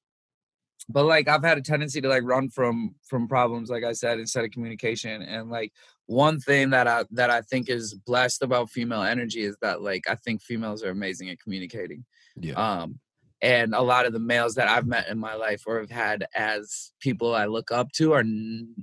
but 0.89 1.05
like 1.05 1.27
I've 1.27 1.43
had 1.43 1.57
a 1.57 1.61
tendency 1.61 2.01
to 2.01 2.07
like 2.07 2.23
run 2.23 2.49
from 2.49 2.95
from 3.07 3.27
problems, 3.27 3.69
like 3.69 3.83
I 3.83 3.91
said, 3.91 4.19
instead 4.19 4.45
of 4.45 4.51
communication. 4.51 5.21
And 5.21 5.49
like 5.49 5.73
one 6.05 6.39
thing 6.39 6.69
that 6.71 6.87
I 6.87 7.03
that 7.11 7.29
I 7.29 7.41
think 7.41 7.69
is 7.69 7.93
blessed 7.93 8.41
about 8.41 8.69
female 8.69 9.03
energy 9.03 9.41
is 9.41 9.57
that 9.61 9.81
like 9.81 10.09
I 10.09 10.15
think 10.15 10.41
females 10.41 10.83
are 10.83 10.89
amazing 10.91 11.29
at 11.29 11.39
communicating. 11.39 12.05
Yeah. 12.37 12.53
Um 12.53 12.99
and 13.41 13.73
a 13.73 13.81
lot 13.81 14.05
of 14.05 14.13
the 14.13 14.19
males 14.19 14.53
that 14.55 14.67
I've 14.67 14.85
met 14.85 15.07
in 15.07 15.17
my 15.17 15.33
life 15.33 15.63
or 15.65 15.79
have 15.79 15.89
had 15.89 16.27
as 16.35 16.91
people 16.99 17.33
I 17.33 17.45
look 17.45 17.71
up 17.71 17.91
to 17.93 18.13
are 18.13 18.23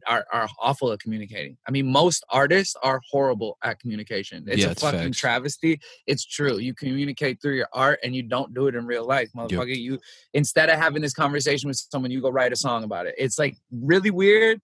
are, 0.09 0.27
are 0.33 0.49
awful 0.61 0.91
at 0.93 0.99
communicating. 0.99 1.57
I 1.67 1.71
mean, 1.71 1.87
most 1.87 2.25
artists 2.31 2.75
are 2.83 3.01
horrible 3.09 3.57
at 3.63 3.79
communication. 3.79 4.45
It's 4.49 4.59
yeah, 4.61 4.69
a 4.69 4.71
it's 4.73 4.83
fucking 4.83 5.01
facts. 5.01 5.19
travesty. 5.19 5.81
It's 6.07 6.25
true. 6.25 6.59
You 6.59 6.75
communicate 6.75 7.41
through 7.41 7.55
your 7.55 7.69
art 7.73 8.01
and 8.03 8.17
you 8.17 8.25
don't 8.25 8.53
do 8.53 8.67
it 8.67 8.75
in 8.75 8.85
real 8.85 9.07
life, 9.07 9.31
motherfucker. 9.37 9.69
Yep. 9.69 9.79
You 9.79 9.99
instead 10.35 10.71
of 10.71 10.79
having 10.79 11.03
this 11.03 11.15
conversation 11.15 11.69
with 11.69 11.77
someone, 11.77 12.11
you 12.11 12.21
go 12.21 12.31
write 12.31 12.53
a 12.53 12.57
song 12.57 12.83
about 12.83 13.07
it. 13.07 13.15
It's 13.17 13.39
like 13.39 13.57
really 13.71 14.11
weird, 14.11 14.61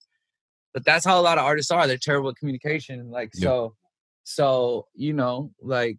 but 0.72 0.85
that's 0.85 1.04
how 1.04 1.20
a 1.20 1.22
lot 1.22 1.38
of 1.38 1.44
artists 1.44 1.70
are. 1.70 1.87
They're 1.87 1.98
terrible 1.98 2.30
at 2.30 2.37
communication. 2.37 3.11
Like 3.11 3.30
yep. 3.35 3.42
so, 3.44 3.74
so 4.24 4.87
you 4.94 5.12
know, 5.12 5.52
like 5.62 5.98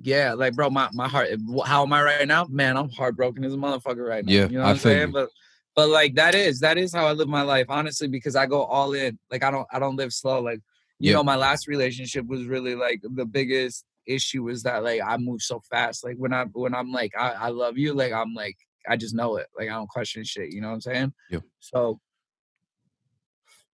yeah, 0.00 0.32
like 0.34 0.54
bro, 0.54 0.70
my, 0.70 0.88
my 0.92 1.08
heart. 1.08 1.28
How 1.64 1.82
am 1.82 1.92
I 1.92 2.02
right 2.02 2.28
now? 2.28 2.46
Man, 2.48 2.76
I'm 2.76 2.88
heartbroken 2.90 3.44
as 3.44 3.54
a 3.54 3.56
motherfucker 3.56 4.06
right 4.06 4.24
now. 4.24 4.32
Yeah, 4.32 4.48
you 4.48 4.58
know 4.58 4.60
what 4.60 4.68
I 4.68 4.70
am 4.70 4.78
saying? 4.78 5.06
You. 5.08 5.12
But 5.12 5.28
but 5.74 5.88
like 5.88 6.14
that 6.14 6.34
is 6.34 6.60
that 6.60 6.78
is 6.78 6.94
how 6.94 7.06
I 7.06 7.12
live 7.12 7.28
my 7.28 7.42
life, 7.42 7.66
honestly, 7.68 8.08
because 8.08 8.36
I 8.36 8.46
go 8.46 8.64
all 8.64 8.92
in. 8.94 9.18
Like 9.30 9.42
I 9.42 9.50
don't 9.50 9.66
I 9.72 9.78
don't 9.78 9.96
live 9.96 10.12
slow. 10.12 10.40
Like 10.40 10.60
you 10.98 11.10
yeah. 11.10 11.16
know, 11.16 11.24
my 11.24 11.36
last 11.36 11.66
relationship 11.68 12.26
was 12.26 12.46
really 12.46 12.74
like 12.74 13.00
the 13.02 13.24
biggest 13.24 13.84
issue 14.06 14.44
was 14.44 14.62
that 14.62 14.82
like 14.82 15.00
I 15.04 15.16
move 15.16 15.42
so 15.42 15.60
fast. 15.70 16.04
Like 16.04 16.16
when 16.16 16.32
I 16.32 16.44
when 16.44 16.74
I'm 16.74 16.92
like 16.92 17.12
I, 17.18 17.30
I 17.32 17.48
love 17.48 17.76
you, 17.76 17.92
like 17.92 18.12
I'm 18.12 18.34
like 18.34 18.56
I 18.88 18.96
just 18.96 19.14
know 19.14 19.36
it. 19.36 19.46
Like 19.58 19.68
I 19.68 19.72
don't 19.72 19.88
question 19.88 20.24
shit. 20.24 20.52
You 20.52 20.60
know 20.60 20.68
what 20.68 20.74
I'm 20.74 20.80
saying? 20.80 21.12
Yeah. 21.30 21.40
So 21.60 22.00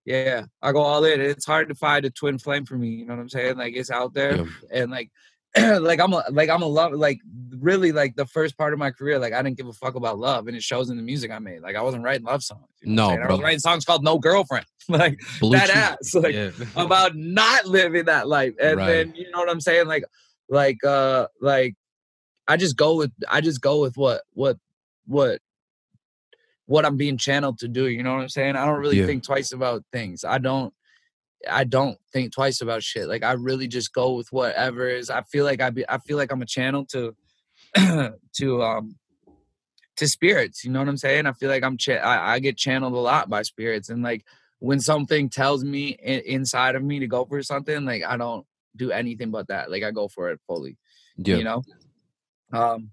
Yeah, 0.04 0.44
I 0.60 0.72
go 0.72 0.80
all 0.80 1.04
in. 1.04 1.20
It's 1.20 1.46
hard 1.46 1.68
to 1.68 1.74
find 1.74 2.04
a 2.04 2.10
twin 2.10 2.38
flame 2.38 2.66
for 2.66 2.76
me. 2.76 2.88
You 2.88 3.06
know 3.06 3.14
what 3.14 3.20
I'm 3.20 3.28
saying? 3.28 3.56
Like 3.56 3.74
it's 3.76 3.90
out 3.90 4.12
there, 4.14 4.36
Yeah. 4.36 4.44
and 4.72 4.90
like, 4.90 5.10
like 5.80 6.00
I'm 6.00 6.12
a 6.12 6.24
like 6.30 6.48
I'm 6.50 6.62
a 6.62 6.66
love 6.66 6.92
like 6.92 7.20
really 7.60 7.92
like 7.92 8.16
the 8.16 8.26
first 8.26 8.58
part 8.58 8.72
of 8.72 8.78
my 8.78 8.90
career. 8.90 9.18
Like 9.18 9.32
I 9.32 9.40
didn't 9.42 9.56
give 9.56 9.68
a 9.68 9.72
fuck 9.72 9.94
about 9.94 10.18
love, 10.18 10.48
and 10.48 10.56
it 10.56 10.62
shows 10.62 10.90
in 10.90 10.96
the 10.96 11.02
music 11.02 11.30
I 11.30 11.38
made. 11.38 11.62
Like 11.62 11.76
I 11.76 11.82
wasn't 11.82 12.02
writing 12.02 12.24
love 12.26 12.42
songs. 12.42 12.66
you 12.82 12.92
know 12.92 13.14
No? 13.14 13.22
I 13.22 13.26
was 13.28 13.40
writing 13.40 13.60
songs 13.60 13.84
called 13.84 14.02
"No 14.02 14.18
Girlfriend," 14.18 14.66
like 14.88 15.20
Blue 15.40 15.56
that 15.56 15.70
ass, 15.70 16.14
like 16.14 16.34
yeah. 16.34 16.50
about 16.76 17.14
not 17.14 17.66
living 17.66 18.06
that 18.06 18.26
life. 18.26 18.54
And 18.60 18.78
Right. 18.78 18.86
then 18.86 19.14
you 19.14 19.30
know 19.30 19.38
what 19.38 19.48
I'm 19.48 19.60
saying? 19.60 19.86
Like, 19.86 20.04
like, 20.48 20.82
uh, 20.84 21.28
like 21.40 21.74
I 22.48 22.56
just 22.56 22.76
go 22.76 22.96
with 22.96 23.12
I 23.30 23.40
just 23.40 23.60
go 23.60 23.80
with 23.80 23.96
what 23.96 24.22
what 24.32 24.56
what 25.06 25.40
what 26.66 26.84
I'm 26.84 26.96
being 26.96 27.16
channeled 27.18 27.58
to 27.60 27.68
do. 27.68 27.86
You 27.88 28.02
know 28.02 28.14
what 28.14 28.22
I'm 28.22 28.28
saying? 28.28 28.56
I 28.56 28.64
don't 28.66 28.80
really 28.80 28.98
Yeah. 28.98 29.06
think 29.06 29.22
twice 29.24 29.52
about 29.52 29.84
things. 29.92 30.24
I 30.24 30.38
don't 30.38 30.72
I 31.50 31.64
don't 31.64 31.98
think 32.12 32.32
twice 32.32 32.60
about 32.60 32.82
shit. 32.82 33.08
Like 33.08 33.22
I 33.22 33.32
really 33.32 33.68
just 33.68 33.92
go 33.92 34.14
with 34.14 34.32
whatever 34.32 34.88
is. 34.88 35.10
I 35.10 35.22
feel 35.22 35.44
like 35.44 35.60
I 35.60 35.70
be 35.70 35.84
I 35.88 35.98
feel 35.98 36.16
like 36.16 36.32
I'm 36.32 36.42
a 36.42 36.46
channel 36.46 36.86
to 36.86 37.14
to 38.36 38.62
um 38.62 38.96
to 39.96 40.08
spirits. 40.08 40.64
You 40.64 40.70
know 40.70 40.80
what 40.80 40.88
I'm 40.88 40.96
saying? 40.96 41.26
I 41.26 41.32
feel 41.32 41.48
like 41.48 41.62
I'm 41.62 41.76
cha- 41.76 41.94
I, 41.94 42.34
I 42.34 42.38
get 42.38 42.56
channeled 42.56 42.94
a 42.94 42.98
lot 42.98 43.28
by 43.28 43.42
spirits, 43.42 43.88
and 43.88 44.02
like 44.02 44.24
when 44.58 44.80
something 44.80 45.28
tells 45.28 45.64
me 45.64 45.90
inside 45.90 46.74
of 46.74 46.82
me 46.82 47.00
to 47.00 47.06
go 47.06 47.24
for 47.24 47.42
something, 47.42 47.84
like 47.84 48.02
I 48.04 48.16
don't 48.16 48.46
do 48.76 48.90
anything 48.90 49.30
but 49.30 49.48
that. 49.48 49.70
Like 49.70 49.82
I 49.82 49.90
go 49.90 50.08
for 50.08 50.30
it 50.30 50.40
fully. 50.46 50.76
yeah. 51.16 51.36
You 51.36 51.44
know. 51.44 51.62
Um, 52.52 52.90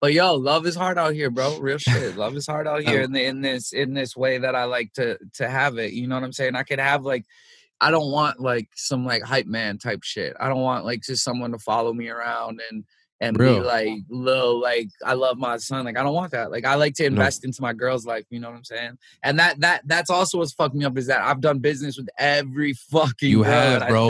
but 0.00 0.12
yo, 0.12 0.34
love 0.34 0.66
is 0.66 0.74
hard 0.74 0.98
out 0.98 1.14
here, 1.14 1.30
bro. 1.30 1.58
Real 1.58 1.78
shit. 1.78 2.16
Love 2.18 2.36
is 2.36 2.46
hard 2.46 2.66
out 2.66 2.82
here 2.82 3.00
in 3.00 3.12
the, 3.12 3.24
in 3.24 3.40
this 3.40 3.72
in 3.72 3.94
this 3.94 4.14
way 4.14 4.36
that 4.36 4.54
I 4.54 4.64
like 4.64 4.92
to 4.94 5.16
to 5.34 5.48
have 5.48 5.78
it. 5.78 5.92
You 5.92 6.06
know 6.06 6.16
what 6.16 6.24
I'm 6.24 6.32
saying? 6.32 6.56
I 6.56 6.62
could 6.62 6.78
have 6.78 7.04
like. 7.04 7.24
I 7.80 7.90
don't 7.90 8.10
want 8.10 8.40
like 8.40 8.68
some 8.74 9.04
like 9.04 9.22
hype 9.22 9.46
man 9.46 9.78
type 9.78 10.02
shit. 10.02 10.34
I 10.40 10.48
don't 10.48 10.60
want 10.60 10.84
like 10.84 11.02
just 11.02 11.24
someone 11.24 11.52
to 11.52 11.58
follow 11.58 11.92
me 11.92 12.08
around 12.08 12.60
and 12.70 12.84
and 13.20 13.38
Real. 13.38 13.54
be 13.56 13.60
like 13.60 13.88
little 14.08 14.60
like 14.60 14.88
I 15.04 15.14
love 15.14 15.38
my 15.38 15.56
son. 15.58 15.84
Like 15.84 15.96
I 15.98 16.02
don't 16.02 16.14
want 16.14 16.32
that. 16.32 16.50
Like 16.50 16.64
I 16.64 16.74
like 16.74 16.94
to 16.94 17.02
No. 17.04 17.08
invest 17.08 17.44
into 17.44 17.62
my 17.62 17.72
girl's 17.72 18.04
life. 18.06 18.24
You 18.30 18.40
know 18.40 18.50
what 18.50 18.56
I'm 18.56 18.64
saying? 18.64 18.98
And 19.22 19.38
that 19.38 19.60
that 19.60 19.82
that's 19.86 20.10
also 20.10 20.38
what's 20.38 20.52
fucked 20.52 20.74
me 20.74 20.84
up 20.84 20.96
is 20.98 21.06
that 21.06 21.20
I've 21.20 21.40
done 21.40 21.58
business 21.58 21.96
with 21.96 22.08
every 22.18 22.72
fucking 22.90 23.30
You 23.30 23.42
have, 23.42 23.80
that 23.80 23.82
I 23.82 23.88
bro. 23.90 24.08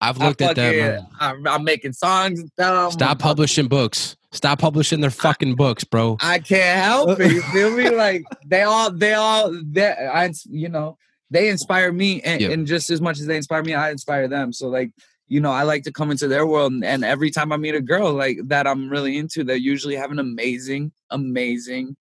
I've 0.00 0.20
I 0.20 0.26
looked 0.28 0.42
at 0.42 0.54
that. 0.56 1.06
I'm, 1.18 1.46
I'm 1.48 1.64
making 1.64 1.92
songs 1.92 2.40
them. 2.56 2.72
I'm 2.74 2.90
Stop 2.92 3.08
fucking- 3.08 3.20
publishing 3.22 3.68
books. 3.68 4.16
Stop 4.30 4.58
publishing 4.60 5.00
their 5.00 5.10
fucking 5.10 5.56
books, 5.56 5.82
bro. 5.84 6.18
I 6.20 6.38
can't 6.38 6.84
help 6.84 7.18
it. 7.18 7.32
You 7.32 7.42
feel 7.42 7.70
me? 7.70 7.88
Like 7.96 8.24
they 8.46 8.62
all, 8.62 8.92
they 8.92 9.14
all, 9.14 9.52
they, 9.64 9.88
I, 9.90 10.30
you 10.48 10.68
know, 10.68 10.98
they 11.30 11.48
inspire 11.48 11.92
me, 11.92 12.20
and, 12.22 12.40
Yeah. 12.40 12.50
and 12.50 12.66
just 12.66 12.90
as 12.90 13.00
much 13.00 13.20
as 13.20 13.26
they 13.26 13.36
inspire 13.36 13.62
me, 13.62 13.74
I 13.74 13.90
inspire 13.90 14.28
them. 14.28 14.52
So 14.52 14.68
like, 14.68 14.90
you 15.26 15.40
know, 15.40 15.50
I 15.52 15.62
like 15.64 15.82
to 15.84 15.92
come 15.92 16.10
into 16.10 16.26
their 16.28 16.46
world, 16.46 16.72
and, 16.72 16.84
and 16.84 17.04
every 17.04 17.30
time 17.30 17.52
I 17.52 17.56
meet 17.58 17.74
a 17.74 17.80
girl 17.82 18.12
like 18.12 18.38
that, 18.44 18.66
I'm 18.66 18.88
really 18.88 19.18
into, 19.18 19.44
they 19.44 19.56
usually 19.56 19.96
have 19.96 20.10
an 20.10 20.18
amazing, 20.18 20.92
amazing, 21.10 21.96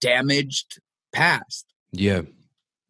damaged 0.00 0.80
past. 1.12 1.66
Yeah. 1.92 2.22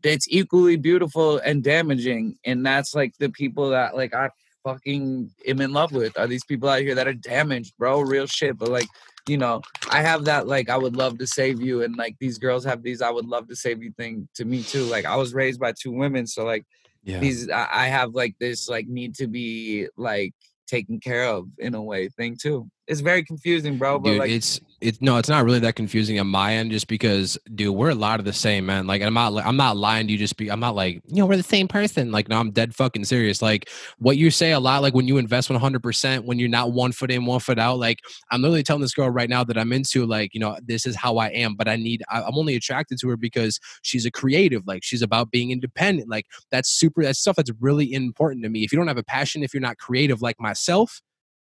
That's 0.03 0.27
equally 0.31 0.77
beautiful 0.77 1.39
and 1.39 1.63
damaging, 1.63 2.39
and 2.45 2.65
that's 2.65 2.95
like 2.95 3.17
the 3.19 3.29
people 3.29 3.71
that 3.71 3.95
like 3.97 4.15
I 4.15 4.31
fucking 4.65 5.31
am 5.47 5.61
in 5.61 5.73
love 5.73 5.93
with. 5.93 6.19
Are 6.19 6.27
these 6.27 6.45
people 6.45 6.69
out 6.69 6.81
here 6.81 6.95
that 6.95 7.09
are 7.09 7.13
damaged, 7.15 7.75
bro? 7.79 8.01
Real 8.01 8.27
shit, 8.27 8.59
but 8.59 8.69
like 8.69 8.89
you 9.29 9.37
know, 9.37 9.61
I 9.91 10.03
have 10.03 10.25
that 10.25 10.47
like 10.47 10.69
I 10.69 10.77
would 10.77 10.97
love 10.97 11.19
to 11.19 11.27
save 11.27 11.61
you, 11.61 11.83
and 11.83 11.97
like 11.97 12.17
these 12.21 12.39
girls 12.39 12.65
have 12.65 12.83
these 12.83 13.03
I 13.03 13.11
would 13.11 13.27
love 13.27 13.49
to 13.49 13.57
save 13.57 13.83
you 13.83 13.93
thing 13.93 14.29
to 14.35 14.45
me 14.45 14.63
too. 14.65 14.87
Like 14.87 15.05
I 15.05 15.17
was 15.17 15.35
raised 15.35 15.61
by 15.61 15.73
two 15.73 15.93
women, 15.93 16.27
so 16.27 16.45
like 16.45 16.65
Yeah. 17.05 17.21
these 17.21 17.49
I, 17.51 17.69
I 17.71 17.87
have 17.89 18.15
like 18.15 18.37
this 18.41 18.69
like 18.69 18.87
need 18.89 19.15
to 19.17 19.27
be 19.27 19.89
like 19.97 20.33
taken 20.67 21.01
care 21.01 21.25
of 21.25 21.49
in 21.59 21.75
a 21.75 21.83
way 21.83 22.09
thing 22.09 22.37
too. 22.41 22.71
It's 22.91 23.01
very 23.01 23.23
confusing, 23.23 23.79
bro. 23.79 24.01
But 24.01 24.11
dude 24.11 24.19
like 24.19 24.31
it's 24.31 24.61
it's 24.81 25.01
no 25.01 25.17
it's 25.17 25.29
not 25.29 25.45
really 25.45 25.61
that 25.61 25.77
confusing 25.77 26.19
on 26.19 26.27
my 26.27 26.55
end 26.55 26.73
just 26.73 26.89
because 26.89 27.39
dude 27.55 27.75
we're 27.75 27.91
a 27.91 27.95
lot 27.95 28.19
of 28.19 28.27
the 28.27 28.33
same 28.33 28.67
man. 28.67 28.89
Like 28.89 29.01
i'm 29.01 29.15
not 29.15 29.37
i'm 29.47 29.57
not 29.57 29.77
lying 29.77 30.09
to 30.09 30.13
you 30.13 30.19
just 30.19 30.37
be 30.37 30.51
i'm 30.51 30.59
not 30.59 30.75
like 30.75 31.01
you 31.07 31.17
know 31.17 31.27
we're 31.27 31.37
the 31.37 31.43
same 31.45 31.69
person. 31.69 32.11
Like 32.11 32.29
no 32.29 32.41
i'm 32.41 32.51
dead 32.51 32.75
fucking 32.75 33.05
serious. 33.05 33.41
Like 33.43 33.71
what 33.99 34.17
you 34.17 34.31
say 34.33 34.51
a 34.51 34.59
lot 34.59 34.83
like 34.83 34.93
when 34.93 35.07
you 35.07 35.19
invest 35.19 35.51
100% 35.51 36.25
when 36.25 36.41
you're 36.41 36.49
not 36.49 36.73
one 36.73 36.91
foot 36.91 37.13
in 37.13 37.27
one 37.27 37.39
foot 37.39 37.61
out 37.61 37.79
like 37.79 38.01
i'm 38.33 38.43
literally 38.43 38.63
telling 38.63 38.83
this 38.83 38.95
girl 38.95 39.09
right 39.09 39.29
now 39.29 39.45
that 39.45 39.57
i'm 39.57 39.73
into 39.73 40.05
like 40.05 40.35
you 40.35 40.41
know 40.41 40.57
this 40.65 40.87
is 40.87 40.97
how 40.97 41.19
i 41.19 41.29
am 41.29 41.55
but 41.55 41.69
i 41.69 41.77
need 41.77 42.03
I, 42.11 42.23
i'm 42.23 42.37
only 42.37 42.57
attracted 42.57 42.99
to 43.01 43.09
her 43.09 43.17
because 43.17 43.61
she's 43.83 44.05
a 44.05 44.11
creative 44.11 44.67
like 44.67 44.83
she's 44.83 45.03
about 45.03 45.31
being 45.31 45.51
independent. 45.51 46.09
Like 46.09 46.27
that's 46.51 46.71
super 46.71 47.03
that's 47.03 47.21
stuff 47.21 47.37
that's 47.37 47.53
really 47.61 47.93
important 47.93 48.43
to 48.45 48.49
me. 48.49 48.65
If 48.65 48.73
you 48.73 48.79
don't 48.79 48.89
have 48.89 48.99
a 48.99 49.05
passion 49.05 49.43
if 49.43 49.55
you're 49.55 49.61
not 49.61 49.79
creative 49.79 50.23
like 50.23 50.41
myself 50.41 51.01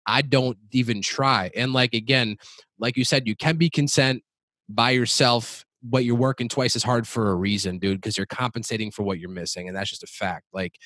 I 0.06 0.22
don't 0.22 0.58
even 0.72 1.02
try. 1.02 1.50
And 1.56 1.72
like 1.72 1.94
again, 1.94 2.36
like 2.78 2.96
you 2.96 3.04
said, 3.04 3.26
you 3.26 3.36
can 3.36 3.56
be 3.56 3.70
content 3.70 4.22
by 4.68 4.90
yourself, 4.90 5.64
but 5.82 6.04
you're 6.04 6.16
working 6.16 6.48
twice 6.48 6.76
as 6.76 6.82
hard 6.82 7.06
for 7.06 7.30
a 7.30 7.34
reason, 7.34 7.78
dude, 7.78 8.00
because 8.00 8.16
you're 8.16 8.26
compensating 8.26 8.90
for 8.90 9.02
what 9.02 9.18
you're 9.18 9.30
missing. 9.30 9.68
And 9.68 9.76
that's 9.76 9.90
just 9.90 10.02
a 10.02 10.06
fact. 10.08 10.46
Like, 10.52 10.76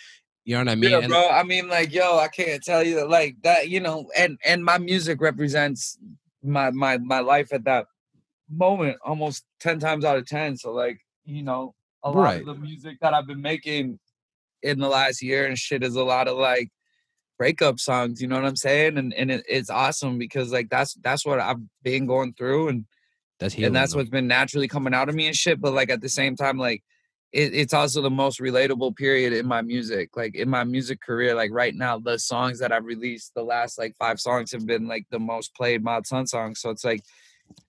you 0.45 0.55
know 0.55 0.61
what 0.61 0.69
I 0.71 0.75
mean? 0.77 0.91
yeah, 0.91 1.07
bro. 1.09 1.29
I 1.29 1.43
mean, 1.43 1.69
like, 1.69 1.93
yo, 1.93 2.19
I 2.19 2.29
can't 2.29 2.63
tell 2.63 2.83
you 2.83 2.97
that, 2.97 3.09
like 3.11 3.37
that, 3.43 3.69
you 3.69 3.81
know, 3.81 4.09
and 4.17 4.39
and 4.45 4.65
my 4.65 4.79
music 4.79 5.21
represents 5.21 5.99
my 6.43 6.71
my 6.71 6.99
my 6.99 7.21
life 7.21 7.53
at 7.53 7.65
that 7.65 7.87
moment 8.51 8.97
almost 9.05 9.45
ten 9.61 9.79
times 9.81 10.05
out 10.05 10.17
of 10.17 10.27
ten. 10.27 10.57
So, 10.57 10.73
like, 10.73 11.01
you 11.25 11.43
know, 11.43 11.75
a 12.05 12.11
lot 12.11 12.23
Right. 12.23 12.41
of 12.41 12.47
the 12.47 12.55
music 12.55 12.99
that 13.01 13.13
I've 13.15 13.27
been 13.27 13.43
making 13.43 13.99
in 14.63 14.79
the 14.79 14.89
last 14.89 15.23
year 15.23 15.47
and 15.47 15.59
shit 15.59 15.83
is 15.83 15.97
a 15.97 16.05
lot 16.05 16.29
of 16.29 16.37
like 16.37 16.69
breakup 17.39 17.79
songs. 17.79 18.21
You 18.21 18.29
know 18.29 18.37
what 18.37 18.45
I'm 18.45 18.57
saying? 18.57 18.99
And 18.99 19.15
and 19.15 19.31
it, 19.31 19.45
it's 19.49 19.71
awesome 19.71 20.19
because 20.19 20.53
like 20.53 20.69
that's 20.69 20.95
that's 20.95 21.25
what 21.25 21.41
I've 21.41 21.61
been 21.83 22.07
going 22.07 22.35
through 22.35 22.69
and 22.69 22.85
that's 23.39 23.55
healing. 23.55 23.69
and 23.69 23.77
that's 23.77 23.95
what's 23.95 24.11
been 24.11 24.27
naturally 24.27 24.69
coming 24.69 24.95
out 24.95 25.09
of 25.09 25.15
me 25.15 25.27
and 25.27 25.37
shit. 25.37 25.61
But 25.61 25.75
like 25.75 25.91
at 25.91 26.01
the 26.01 26.09
same 26.09 26.37
time, 26.37 26.59
like 26.59 26.83
it, 27.33 27.55
it's 27.55 27.75
also 27.75 28.01
the 28.01 28.11
most 28.11 28.41
relatable 28.41 28.97
period 28.97 29.33
in 29.33 29.47
my 29.47 29.63
music. 29.63 30.17
Like 30.17 30.35
in 30.35 30.49
my 30.49 30.65
music 30.65 31.01
career, 31.01 31.35
like 31.35 31.51
right 31.53 31.75
now, 31.75 31.99
the 31.99 32.19
songs 32.19 32.59
that 32.61 32.73
I've 32.73 32.85
released, 32.85 33.33
the 33.35 33.43
last 33.43 33.79
like 33.79 33.95
five 33.99 34.21
songs 34.21 34.53
have 34.53 34.67
been 34.67 34.89
like 34.89 35.07
the 35.11 35.19
most 35.19 35.55
played 35.55 35.85
Mod 35.85 36.07
Sun 36.07 36.27
songs. 36.27 36.61
So 36.61 36.71
it's 36.71 36.85
like 36.85 37.03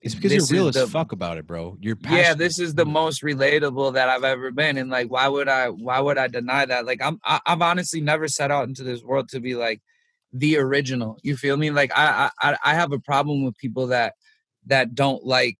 it's 0.01 0.15
because 0.15 0.31
this 0.31 0.49
you're 0.51 0.59
real 0.59 0.67
as 0.69 0.75
the- 0.75 0.87
fuck 0.87 1.11
about 1.11 1.37
it, 1.37 1.47
bro. 1.47 1.77
You're 1.81 1.97
yeah, 2.09 2.33
this 2.33 2.59
is 2.59 2.75
the 2.75 2.85
most 2.85 3.23
relatable 3.23 3.93
that 3.93 4.09
I've 4.09 4.23
ever 4.23 4.51
been. 4.51 4.77
And 4.77 4.89
like, 4.89 5.09
why 5.09 5.27
would 5.27 5.47
I? 5.49 5.69
Why 5.69 5.99
would 5.99 6.17
I 6.17 6.27
deny 6.27 6.65
that? 6.65 6.85
Like, 6.85 7.01
I'm 7.01 7.19
I, 7.23 7.39
I've 7.45 7.61
honestly 7.61 8.01
never 8.01 8.27
set 8.27 8.51
out 8.51 8.67
into 8.67 8.83
this 8.83 9.01
world 9.03 9.29
to 9.29 9.39
be 9.39 9.55
like 9.55 9.81
the 10.33 10.57
original. 10.57 11.17
You 11.23 11.35
feel 11.35 11.57
me? 11.57 11.71
Like, 11.71 11.91
I 11.95 12.29
I 12.41 12.51
I- 12.51 12.57
I 12.63 12.73
have 12.75 12.91
a 12.91 12.99
problem 12.99 13.43
with 13.43 13.57
people 13.57 13.87
that 13.87 14.13
that 14.67 14.93
don't 14.95 15.25
like 15.25 15.57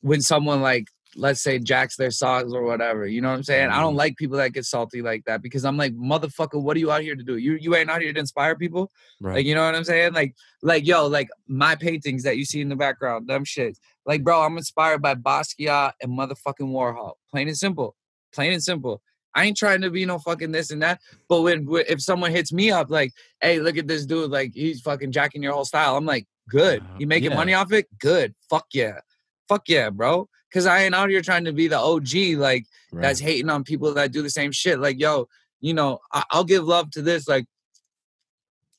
when 0.00 0.20
someone 0.20 0.60
like 0.62 0.86
let's 1.18 1.42
say 1.42 1.58
jacks 1.58 1.96
their 1.96 2.10
songs 2.12 2.54
or 2.54 2.62
whatever. 2.62 3.06
You 3.06 3.20
know 3.20 3.28
what 3.28 3.34
I'm 3.34 3.42
saying? 3.42 3.70
I 3.70 3.80
don't 3.80 3.94
Mhm. 3.94 3.98
like 4.04 4.16
people 4.16 4.36
that 4.38 4.52
get 4.52 4.64
salty 4.64 5.02
like 5.02 5.24
that 5.24 5.42
because 5.42 5.64
I'm 5.64 5.76
like, 5.76 5.92
motherfucker, 5.94 6.62
what 6.62 6.76
are 6.76 6.80
you 6.80 6.92
out 6.92 7.02
here 7.02 7.16
to 7.16 7.22
do? 7.24 7.36
You 7.36 7.54
you 7.54 7.74
ain't 7.74 7.90
out 7.90 8.02
here 8.02 8.12
to 8.12 8.20
inspire 8.20 8.54
people. 8.56 8.90
right. 9.20 9.34
Like, 9.36 9.46
you 9.46 9.54
know 9.54 9.64
what 9.64 9.74
I'm 9.74 9.84
saying? 9.84 10.12
Like, 10.12 10.34
like, 10.62 10.86
yo, 10.86 11.06
like 11.08 11.28
my 11.48 11.74
paintings 11.74 12.22
that 12.22 12.36
you 12.38 12.44
see 12.44 12.60
in 12.60 12.68
the 12.68 12.76
background, 12.76 13.26
them 13.28 13.44
shits. 13.44 13.78
Like, 14.06 14.22
bro, 14.22 14.42
I'm 14.42 14.56
inspired 14.56 15.02
by 15.02 15.14
Basquiat 15.16 15.92
and 16.00 16.16
motherfucking 16.16 16.70
Warhol. 16.76 17.14
Plain 17.30 17.48
and 17.48 17.56
simple. 17.58 17.96
Plain 18.32 18.52
and 18.52 18.62
simple. 18.62 19.02
I 19.34 19.44
ain't 19.44 19.56
trying 19.56 19.80
to 19.82 19.90
be 19.90 20.04
no 20.06 20.18
fucking 20.18 20.52
this 20.52 20.70
and 20.70 20.82
that. 20.82 21.00
But 21.28 21.42
when 21.42 21.66
if 21.88 22.00
someone 22.00 22.30
hits 22.30 22.52
me 22.52 22.70
up 22.70 22.90
like, 22.90 23.12
hey, 23.40 23.58
look 23.60 23.76
at 23.76 23.88
this 23.88 24.06
dude, 24.06 24.30
like 24.30 24.52
he's 24.54 24.80
fucking 24.80 25.12
jacking 25.12 25.42
your 25.42 25.52
whole 25.52 25.64
style. 25.64 25.96
I'm 25.96 26.06
like, 26.06 26.26
good. 26.48 26.80
Uh, 26.80 26.98
You 26.98 27.06
making 27.06 27.30
yeah. 27.32 27.36
money 27.36 27.54
off 27.54 27.72
it? 27.72 27.86
Good. 27.98 28.34
Fuck 28.48 28.66
yeah. 28.72 29.00
Fuck 29.48 29.68
yeah, 29.68 29.90
bro. 29.90 30.28
Cause 30.52 30.66
I 30.66 30.80
ain't 30.80 30.94
out 30.94 31.10
here 31.10 31.20
trying 31.20 31.44
to 31.44 31.52
be 31.52 31.68
the 31.68 31.78
OG, 31.78 32.38
like 32.38 32.64
right. 32.90 33.02
that's 33.02 33.20
hating 33.20 33.50
on 33.50 33.64
people 33.64 33.92
that 33.94 34.12
do 34.12 34.22
the 34.22 34.30
same 34.30 34.50
shit. 34.50 34.78
Like, 34.78 34.98
yo, 34.98 35.28
you 35.60 35.74
know, 35.74 35.98
I- 36.12 36.24
I'll 36.30 36.44
give 36.44 36.64
love 36.64 36.90
to 36.92 37.02
this. 37.02 37.28
Like, 37.28 37.46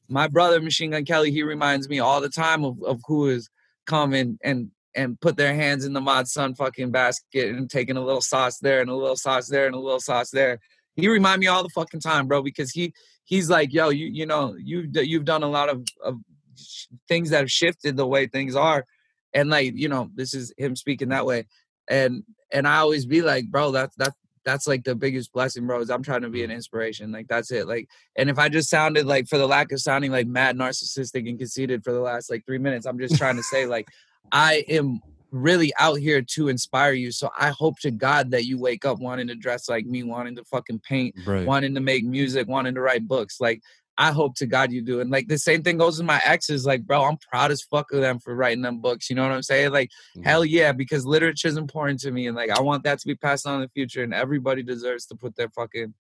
my 0.08 0.28
brother 0.28 0.60
Machine 0.60 0.92
Gun 0.92 1.06
Kelly, 1.06 1.32
he 1.32 1.44
reminds 1.44 1.88
me 1.88 2.00
all 2.00 2.20
the 2.22 2.30
time 2.30 2.66
of, 2.66 2.82
of 2.84 3.02
who 3.08 3.28
is 3.28 3.50
coming 3.86 4.40
and 4.44 4.72
and 4.96 5.20
put 5.22 5.38
their 5.38 5.54
hands 5.54 5.86
in 5.86 5.94
the 5.94 6.02
mod 6.02 6.28
sun 6.28 6.56
fucking 6.56 6.92
basket 6.92 7.56
and 7.56 7.70
taking 7.70 7.96
a 7.96 8.04
little 8.04 8.22
sauce 8.22 8.58
there 8.58 8.82
and 8.82 8.90
a 8.90 8.96
little 8.96 9.16
sauce 9.16 9.48
there 9.48 9.68
and 9.68 9.76
a 9.76 9.80
little 9.80 10.00
sauce 10.00 10.32
there. 10.32 10.60
He 10.96 11.08
remind 11.08 11.40
me 11.40 11.48
all 11.48 11.62
the 11.62 11.70
fucking 11.70 12.00
time, 12.00 12.28
bro, 12.28 12.42
because 12.42 12.72
he 12.72 12.94
he's 13.24 13.50
like, 13.50 13.72
yo, 13.72 13.90
you 13.90 14.08
you 14.08 14.26
know, 14.26 14.56
you 14.58 14.90
you've 14.94 15.26
done 15.26 15.44
a 15.44 15.48
lot 15.48 15.70
of, 15.70 15.86
of 16.04 16.18
sh- 16.58 16.88
things 17.08 17.30
that 17.30 17.42
have 17.42 17.52
shifted 17.52 17.96
the 17.96 18.08
way 18.08 18.26
things 18.26 18.56
are, 18.56 18.86
and 19.34 19.50
like 19.50 19.74
you 19.76 19.90
know, 19.90 20.10
this 20.16 20.34
is 20.34 20.54
him 20.58 20.76
speaking 20.76 21.10
that 21.10 21.26
way, 21.26 21.46
and 21.90 22.24
and 22.52 22.68
I 22.68 22.78
always 22.78 23.06
be 23.06 23.22
like, 23.22 23.48
bro, 23.50 23.72
that's 23.72 23.96
that's 23.96 24.16
that's 24.46 24.68
like 24.68 24.84
the 24.84 24.96
biggest 24.96 25.34
blessing, 25.34 25.68
bro. 25.68 25.82
Is 25.82 25.90
I'm 25.90 26.02
trying 26.04 26.22
to 26.22 26.30
be 26.30 26.44
an 26.44 26.52
inspiration, 26.52 27.12
like 27.12 27.28
that's 27.28 27.52
it, 27.52 27.68
like. 27.68 27.88
And 28.16 28.30
if 28.30 28.40
I 28.40 28.50
just 28.50 28.70
sounded 28.70 29.06
like, 29.06 29.28
for 29.28 29.38
the 29.38 29.48
lack 29.48 29.72
of 29.72 29.80
sounding 29.82 30.12
like 30.12 30.28
mad 30.28 30.58
narcissistic 30.58 31.28
and 31.30 31.38
conceited 31.38 31.84
for 31.84 31.92
the 31.92 32.00
last 32.00 32.30
like 32.32 32.46
three 32.46 32.58
minutes, 32.58 32.86
I'm 32.86 33.00
just 33.00 33.16
trying 33.16 33.36
to 33.36 33.44
say 33.44 33.66
like, 33.66 33.88
I 34.32 34.64
am 34.70 35.02
really 35.32 35.72
out 35.80 36.00
here 36.00 36.22
to 36.22 36.48
inspire 36.48 36.94
you. 36.94 37.12
So 37.12 37.30
I 37.38 37.50
hope 37.50 37.80
to 37.82 37.92
God 37.92 38.32
that 38.32 38.46
you 38.46 38.58
wake 38.58 38.86
up 38.86 39.00
wanting 39.00 39.28
to 39.28 39.36
dress 39.36 39.70
like 39.70 39.86
me, 39.86 40.04
wanting 40.04 40.36
to 40.38 40.44
fucking 40.46 40.80
paint, 40.80 41.16
Right. 41.26 41.46
wanting 41.46 41.76
to 41.76 41.82
make 41.82 42.04
music, 42.04 42.48
wanting 42.48 42.76
to 42.76 42.82
write 42.82 43.08
books. 43.08 43.40
Like 43.40 43.62
I 44.00 44.12
hope 44.14 44.36
to 44.36 44.48
God 44.48 44.72
you 44.72 44.82
do. 44.82 45.02
And 45.02 45.12
like 45.12 45.28
the 45.28 45.38
same 45.38 45.62
thing 45.62 45.78
goes 45.78 45.98
with 45.98 46.08
my 46.08 46.22
exes. 46.24 46.66
Like, 46.66 46.84
bro, 46.88 47.04
I'm 47.04 47.18
proud 47.18 47.52
as 47.52 47.62
fuck 47.62 47.92
of 47.92 48.00
them 48.00 48.18
for 48.18 48.34
writing 48.34 48.62
them 48.62 48.80
books. 48.80 49.10
You 49.10 49.18
know 49.18 49.24
what 49.24 49.34
I'm 49.34 49.44
saying? 49.44 49.72
Like, 49.72 49.92
Mhm. 50.16 50.24
hell 50.24 50.46
yeah, 50.46 50.72
because 50.72 51.06
literature 51.06 51.50
is 51.50 51.58
important 51.58 52.00
to 52.02 52.12
me. 52.12 52.26
And 52.26 52.36
like 52.36 52.50
I 52.50 52.62
want 52.62 52.84
that 52.86 53.00
to 53.00 53.08
be 53.08 53.16
passed 53.16 53.46
on 53.46 53.56
in 53.56 53.62
the 53.62 53.68
future. 53.70 54.02
And 54.02 54.14
everybody 54.14 54.64
deserves 54.64 55.06
to 55.08 55.16
put 55.16 55.36
their 55.36 55.50
fucking 55.50 55.94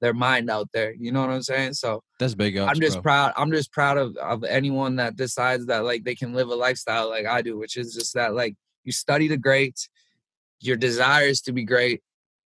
their 0.00 0.14
mind 0.14 0.48
out 0.48 0.68
there. 0.72 0.94
You 0.94 1.12
know 1.12 1.20
what 1.20 1.30
I'm 1.30 1.42
saying? 1.42 1.74
So 1.74 2.02
That's 2.18 2.34
big 2.34 2.56
ups, 2.56 2.70
I'm 2.70 2.80
just 2.80 2.96
bro. 2.98 3.02
proud. 3.02 3.32
I'm 3.36 3.50
just 3.50 3.70
proud 3.72 3.98
of, 3.98 4.16
of 4.16 4.44
anyone 4.44 4.96
that 4.96 5.16
decides 5.16 5.66
that 5.66 5.84
like 5.84 6.04
they 6.04 6.14
can 6.14 6.32
live 6.32 6.48
a 6.48 6.54
lifestyle 6.54 7.10
like 7.10 7.26
I 7.26 7.42
do, 7.42 7.58
which 7.58 7.76
is 7.76 7.92
just 7.94 8.14
that 8.14 8.32
like 8.32 8.54
you 8.84 8.92
study 8.92 9.28
the 9.28 9.36
greats, 9.36 9.90
your 10.60 10.76
desire 10.76 11.26
is 11.26 11.42
to 11.42 11.52
be 11.52 11.64
great. 11.64 12.00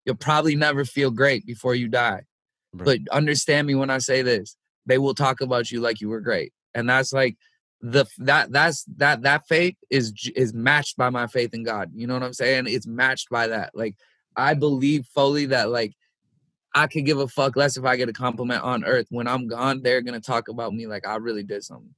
You'll 0.04 0.14
probably 0.14 0.54
never 0.56 0.84
feel 0.84 1.10
great 1.10 1.44
before 1.46 1.74
you 1.74 1.88
die. 1.88 2.22
Right. 2.72 2.84
But 2.84 3.14
understand 3.14 3.66
me 3.66 3.74
when 3.74 3.90
I 3.90 3.98
say 3.98 4.22
this. 4.22 4.56
They 4.90 4.98
will 4.98 5.14
talk 5.14 5.40
about 5.40 5.70
you 5.70 5.80
like 5.80 6.00
you 6.00 6.08
were 6.08 6.20
great. 6.20 6.52
And 6.74 6.88
that's 6.88 7.12
like 7.12 7.36
the 7.80 8.06
that 8.18 8.50
that's 8.50 8.84
that 8.96 9.22
that 9.22 9.46
faith 9.46 9.76
is 9.88 10.12
is 10.34 10.52
matched 10.52 10.96
by 10.96 11.10
my 11.10 11.28
faith 11.28 11.54
in 11.54 11.62
God. 11.62 11.92
You 11.94 12.08
know 12.08 12.14
what 12.14 12.24
I'm 12.24 12.32
saying? 12.32 12.66
It's 12.66 12.88
matched 12.88 13.30
by 13.30 13.46
that. 13.46 13.70
Like 13.72 13.94
I 14.36 14.54
believe 14.54 15.06
fully 15.14 15.46
that 15.46 15.70
like 15.70 15.94
I 16.74 16.88
could 16.88 17.06
give 17.06 17.18
a 17.18 17.28
fuck 17.28 17.54
less 17.54 17.76
if 17.76 17.84
I 17.84 17.94
get 17.94 18.08
a 18.08 18.12
compliment 18.12 18.64
on 18.64 18.84
earth. 18.84 19.06
When 19.10 19.28
I'm 19.28 19.46
gone, 19.46 19.80
they're 19.82 20.02
gonna 20.02 20.20
talk 20.20 20.48
about 20.48 20.74
me 20.74 20.88
like 20.88 21.06
I 21.06 21.16
really 21.16 21.44
did 21.44 21.62
something. 21.62 21.94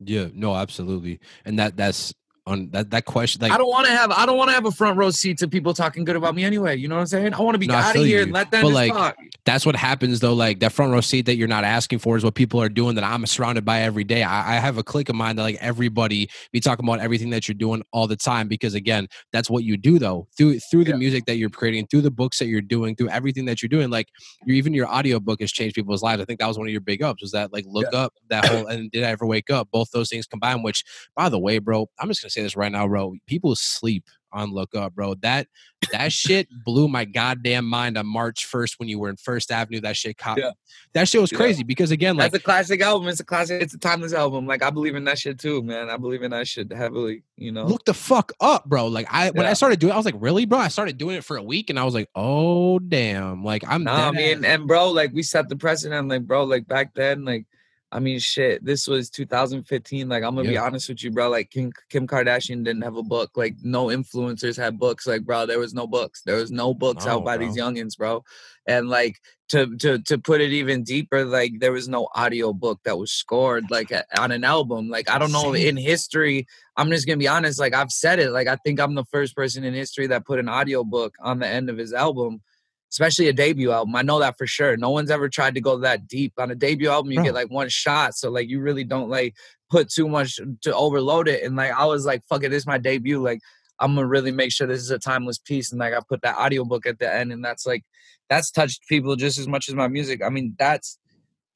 Yeah, 0.00 0.28
no, 0.34 0.54
absolutely. 0.54 1.20
And 1.46 1.58
that 1.58 1.74
that's 1.74 2.12
on 2.46 2.68
that 2.70 2.90
that 2.90 3.04
question 3.04 3.42
like 3.42 3.50
I 3.50 3.58
don't 3.58 3.68
want 3.68 3.86
to 3.86 3.92
have 3.92 4.10
I 4.12 4.24
don't 4.24 4.36
want 4.36 4.50
to 4.50 4.54
have 4.54 4.66
a 4.66 4.70
front 4.70 4.96
row 4.96 5.10
seat 5.10 5.38
to 5.38 5.48
people 5.48 5.74
talking 5.74 6.04
good 6.04 6.14
about 6.16 6.34
me 6.34 6.44
anyway. 6.44 6.76
You 6.76 6.86
know 6.86 6.94
what 6.94 7.00
I'm 7.02 7.06
saying? 7.08 7.34
I 7.34 7.40
want 7.40 7.54
to 7.56 7.58
be 7.58 7.66
No, 7.66 7.74
out 7.74 7.96
of 7.96 8.04
here 8.04 8.18
you. 8.18 8.22
and 8.24 8.32
let 8.32 8.50
them 8.52 8.62
But, 8.62 8.72
like, 8.72 8.92
talk. 8.92 9.16
that's 9.44 9.66
what 9.66 9.74
happens 9.74 10.20
though. 10.20 10.32
Like 10.32 10.60
that 10.60 10.72
front 10.72 10.92
row 10.92 11.00
seat 11.00 11.26
that 11.26 11.36
you're 11.36 11.48
not 11.48 11.64
asking 11.64 11.98
for 11.98 12.16
is 12.16 12.24
what 12.24 12.34
people 12.34 12.62
are 12.62 12.68
doing 12.68 12.94
that 12.94 13.04
I'm 13.04 13.26
surrounded 13.26 13.64
by 13.64 13.80
every 13.82 14.04
day. 14.04 14.22
I, 14.22 14.56
I 14.56 14.60
have 14.60 14.78
a 14.78 14.84
clique 14.84 15.08
of 15.08 15.16
mine 15.16 15.34
that 15.36 15.42
like 15.42 15.56
everybody 15.60 16.28
be 16.52 16.60
talking 16.60 16.86
about 16.86 17.00
everything 17.00 17.30
that 17.30 17.48
you're 17.48 17.54
doing 17.56 17.82
all 17.92 18.06
the 18.06 18.16
time 18.16 18.46
because 18.46 18.74
again, 18.74 19.08
that's 19.32 19.50
what 19.50 19.64
you 19.64 19.76
do 19.76 19.98
though. 19.98 20.28
Through 20.38 20.60
through 20.60 20.84
the 20.84 20.90
Yeah. 20.90 20.96
music 20.98 21.24
that 21.26 21.36
you're 21.36 21.50
creating, 21.50 21.88
through 21.88 22.02
the 22.02 22.10
books 22.12 22.38
that 22.38 22.46
you're 22.46 22.60
doing, 22.60 22.94
through 22.94 23.08
everything 23.08 23.44
that 23.46 23.60
you're 23.60 23.68
doing, 23.68 23.90
like 23.90 24.08
your 24.44 24.56
even 24.56 24.72
your 24.72 24.86
audiobook 24.88 25.40
has 25.40 25.50
changed 25.50 25.74
people's 25.74 26.02
lives. 26.02 26.22
I 26.22 26.24
think 26.24 26.38
that 26.38 26.46
was 26.46 26.58
one 26.58 26.68
of 26.68 26.72
your 26.72 26.80
big 26.80 27.02
ups, 27.02 27.22
was 27.22 27.32
that 27.32 27.52
like 27.52 27.64
look 27.66 27.92
up 27.92 28.12
that 28.28 28.44
whole 28.48 28.66
and 28.68 28.88
did 28.92 29.02
I 29.02 29.08
ever 29.10 29.26
wake 29.26 29.50
up? 29.50 29.68
Both 29.72 29.90
those 29.90 30.08
things 30.08 30.26
combined, 30.28 30.62
which 30.62 30.84
by 31.16 31.28
the 31.28 31.40
way, 31.40 31.58
bro, 31.58 31.88
I'm 31.98 32.06
just 32.08 32.22
gonna 32.22 32.30
say 32.36 32.42
this 32.42 32.56
right 32.56 32.70
now, 32.70 32.86
bro. 32.86 33.14
People 33.26 33.56
sleep 33.56 34.04
on 34.32 34.52
look 34.52 34.74
up, 34.74 34.94
bro. 34.94 35.14
That 35.16 35.46
that 35.92 36.12
shit 36.12 36.48
blew 36.64 36.88
my 36.88 37.04
goddamn 37.04 37.64
mind 37.64 37.96
on 37.96 38.06
March 38.06 38.46
1st 38.50 38.74
when 38.78 38.88
you 38.88 38.98
were 38.98 39.08
in 39.08 39.16
First 39.16 39.50
Avenue. 39.50 39.80
That 39.80 39.96
shit 39.96 40.18
caught 40.18 40.38
Yeah. 40.38 40.50
that 40.94 41.08
shit 41.08 41.20
was 41.20 41.32
Yeah. 41.32 41.38
crazy 41.38 41.62
because 41.62 41.90
again, 41.90 42.16
like 42.16 42.32
That's 42.32 42.42
a 42.42 42.44
classic 42.44 42.82
album. 42.82 43.08
It's 43.08 43.20
a 43.20 43.24
classic. 43.24 43.62
It's 43.62 43.72
a 43.72 43.78
timeless 43.78 44.12
album. 44.12 44.46
Like 44.46 44.62
I 44.62 44.70
believe 44.70 44.94
in 44.94 45.04
that 45.04 45.18
shit 45.18 45.38
too, 45.38 45.62
man. 45.62 45.88
I 45.88 45.96
believe 45.96 46.22
in 46.22 46.32
that 46.32 46.46
shit 46.48 46.72
heavily. 46.72 47.22
You 47.36 47.52
know. 47.52 47.66
look 47.66 47.84
the 47.84 47.94
fuck 47.94 48.32
up, 48.40 48.64
bro. 48.66 48.88
Like 48.88 49.06
I 49.10 49.30
when 49.30 49.46
I 49.46 49.54
started 49.54 49.78
doing 49.78 49.92
it, 49.92 49.94
I 49.94 49.96
was 49.96 50.06
like, 50.06 50.16
really, 50.18 50.44
bro? 50.44 50.58
I 50.58 50.68
started 50.68 50.98
doing 50.98 51.16
it 51.16 51.24
for 51.24 51.36
a 51.36 51.42
week 51.42 51.70
and 51.70 51.78
I 51.78 51.84
was 51.84 51.94
like, 51.94 52.08
oh 52.14 52.78
damn. 52.78 53.42
Like 53.44 53.64
I'm 53.66 53.84
Nah, 53.84 54.08
I 54.08 54.10
mean, 54.10 54.44
and 54.44 54.66
bro, 54.66 54.90
like 54.90 55.12
we 55.14 55.22
set 55.22 55.48
the 55.48 55.56
precedent. 55.56 56.08
Like, 56.08 56.26
bro, 56.26 56.44
like 56.44 56.66
back 56.66 56.94
then, 56.94 57.24
like, 57.24 57.46
I 57.92 58.00
mean, 58.00 58.18
shit, 58.18 58.64
this 58.64 58.88
was 58.88 59.10
2015. 59.10 60.08
Like, 60.08 60.24
I'm 60.24 60.34
gonna 60.34 60.48
be 60.48 60.58
honest 60.58 60.88
with 60.88 61.04
you, 61.04 61.12
bro. 61.12 61.30
Like, 61.30 61.50
Kim, 61.50 61.72
Kim 61.88 62.06
Kardashian 62.06 62.64
didn't 62.64 62.82
have 62.82 62.96
a 62.96 63.02
book. 63.02 63.30
Like, 63.36 63.54
no 63.62 63.86
influencers 63.86 64.56
had 64.56 64.78
books. 64.78 65.06
Like, 65.06 65.22
bro, 65.22 65.46
there 65.46 65.60
was 65.60 65.72
no 65.72 65.86
books. 65.86 66.22
There 66.22 66.36
was 66.36 66.50
no 66.50 66.74
books 66.74 67.06
No, 67.06 67.12
out 67.12 67.24
by 67.24 67.36
these 67.36 67.54
bro. 67.54 67.64
youngins, 67.64 67.96
bro. 67.96 68.24
And 68.66 68.88
like 68.88 69.20
to 69.50 69.76
to 69.76 70.00
to 70.00 70.18
put 70.18 70.40
it 70.40 70.50
even 70.50 70.82
deeper, 70.82 71.24
like 71.24 71.60
there 71.60 71.70
was 71.70 71.88
no 71.88 72.08
audio 72.16 72.52
book 72.52 72.80
that 72.84 72.98
was 72.98 73.12
scored 73.12 73.70
like 73.70 73.92
on 74.18 74.32
an 74.32 74.42
album. 74.42 74.88
Like, 74.88 75.08
I 75.08 75.18
don't 75.18 75.30
know 75.30 75.54
in 75.54 75.76
history. 75.76 76.48
I'm 76.76 76.90
just 76.90 77.06
gonna 77.06 77.18
be 77.18 77.28
honest. 77.28 77.60
Like, 77.60 77.74
I've 77.74 77.92
said 77.92 78.18
it. 78.18 78.30
Like, 78.30 78.48
I 78.48 78.56
think 78.56 78.80
I'm 78.80 78.96
the 78.96 79.04
first 79.04 79.36
person 79.36 79.62
in 79.62 79.74
history 79.74 80.08
that 80.08 80.26
put 80.26 80.40
an 80.40 80.48
audio 80.48 80.82
book 80.82 81.14
on 81.20 81.38
the 81.38 81.46
end 81.46 81.70
of 81.70 81.78
his 81.78 81.92
album 81.92 82.42
especially 82.90 83.28
a 83.28 83.32
debut 83.32 83.70
album. 83.72 83.94
I 83.96 84.02
know 84.02 84.18
that 84.20 84.38
for 84.38 84.46
sure. 84.46 84.76
No 84.76 84.90
one's 84.90 85.10
ever 85.10 85.28
tried 85.28 85.54
to 85.54 85.60
go 85.60 85.78
that 85.78 86.06
deep 86.06 86.32
on 86.38 86.50
a 86.50 86.54
debut 86.54 86.88
album. 86.88 87.10
You 87.12 87.16
Bro. 87.16 87.24
get 87.24 87.34
like 87.34 87.50
one 87.50 87.68
shot, 87.68 88.14
so 88.14 88.30
like 88.30 88.48
you 88.48 88.60
really 88.60 88.84
don't 88.84 89.08
like 89.10 89.34
put 89.70 89.88
too 89.90 90.08
much 90.08 90.38
to 90.62 90.74
overload 90.74 91.28
it. 91.28 91.42
And 91.42 91.56
like 91.56 91.72
I 91.72 91.84
was 91.86 92.06
like, 92.06 92.22
fuck 92.28 92.44
it, 92.44 92.50
this 92.50 92.62
is 92.62 92.66
my 92.66 92.78
debut. 92.78 93.20
Like 93.22 93.40
I'm 93.80 93.94
gonna 93.94 94.06
really 94.06 94.30
make 94.32 94.52
sure 94.52 94.66
this 94.66 94.80
is 94.80 94.90
a 94.90 94.98
timeless 94.98 95.38
piece. 95.38 95.70
And 95.72 95.80
like 95.80 95.94
I 95.94 96.00
put 96.08 96.22
that 96.22 96.36
audiobook 96.38 96.86
at 96.86 96.98
the 96.98 97.12
end, 97.12 97.32
and 97.32 97.44
that's 97.44 97.66
like 97.66 97.84
that's 98.28 98.50
touched 98.50 98.82
people 98.88 99.16
just 99.16 99.38
as 99.38 99.46
much 99.48 99.68
as 99.68 99.74
my 99.74 99.88
music. 99.88 100.22
I 100.24 100.28
mean, 100.30 100.54
that's 100.58 100.98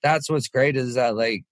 that's 0.03 0.31
what's 0.31 0.49
great 0.49 0.77
is 0.77 0.95
that 0.95 1.15
like 1.17 1.45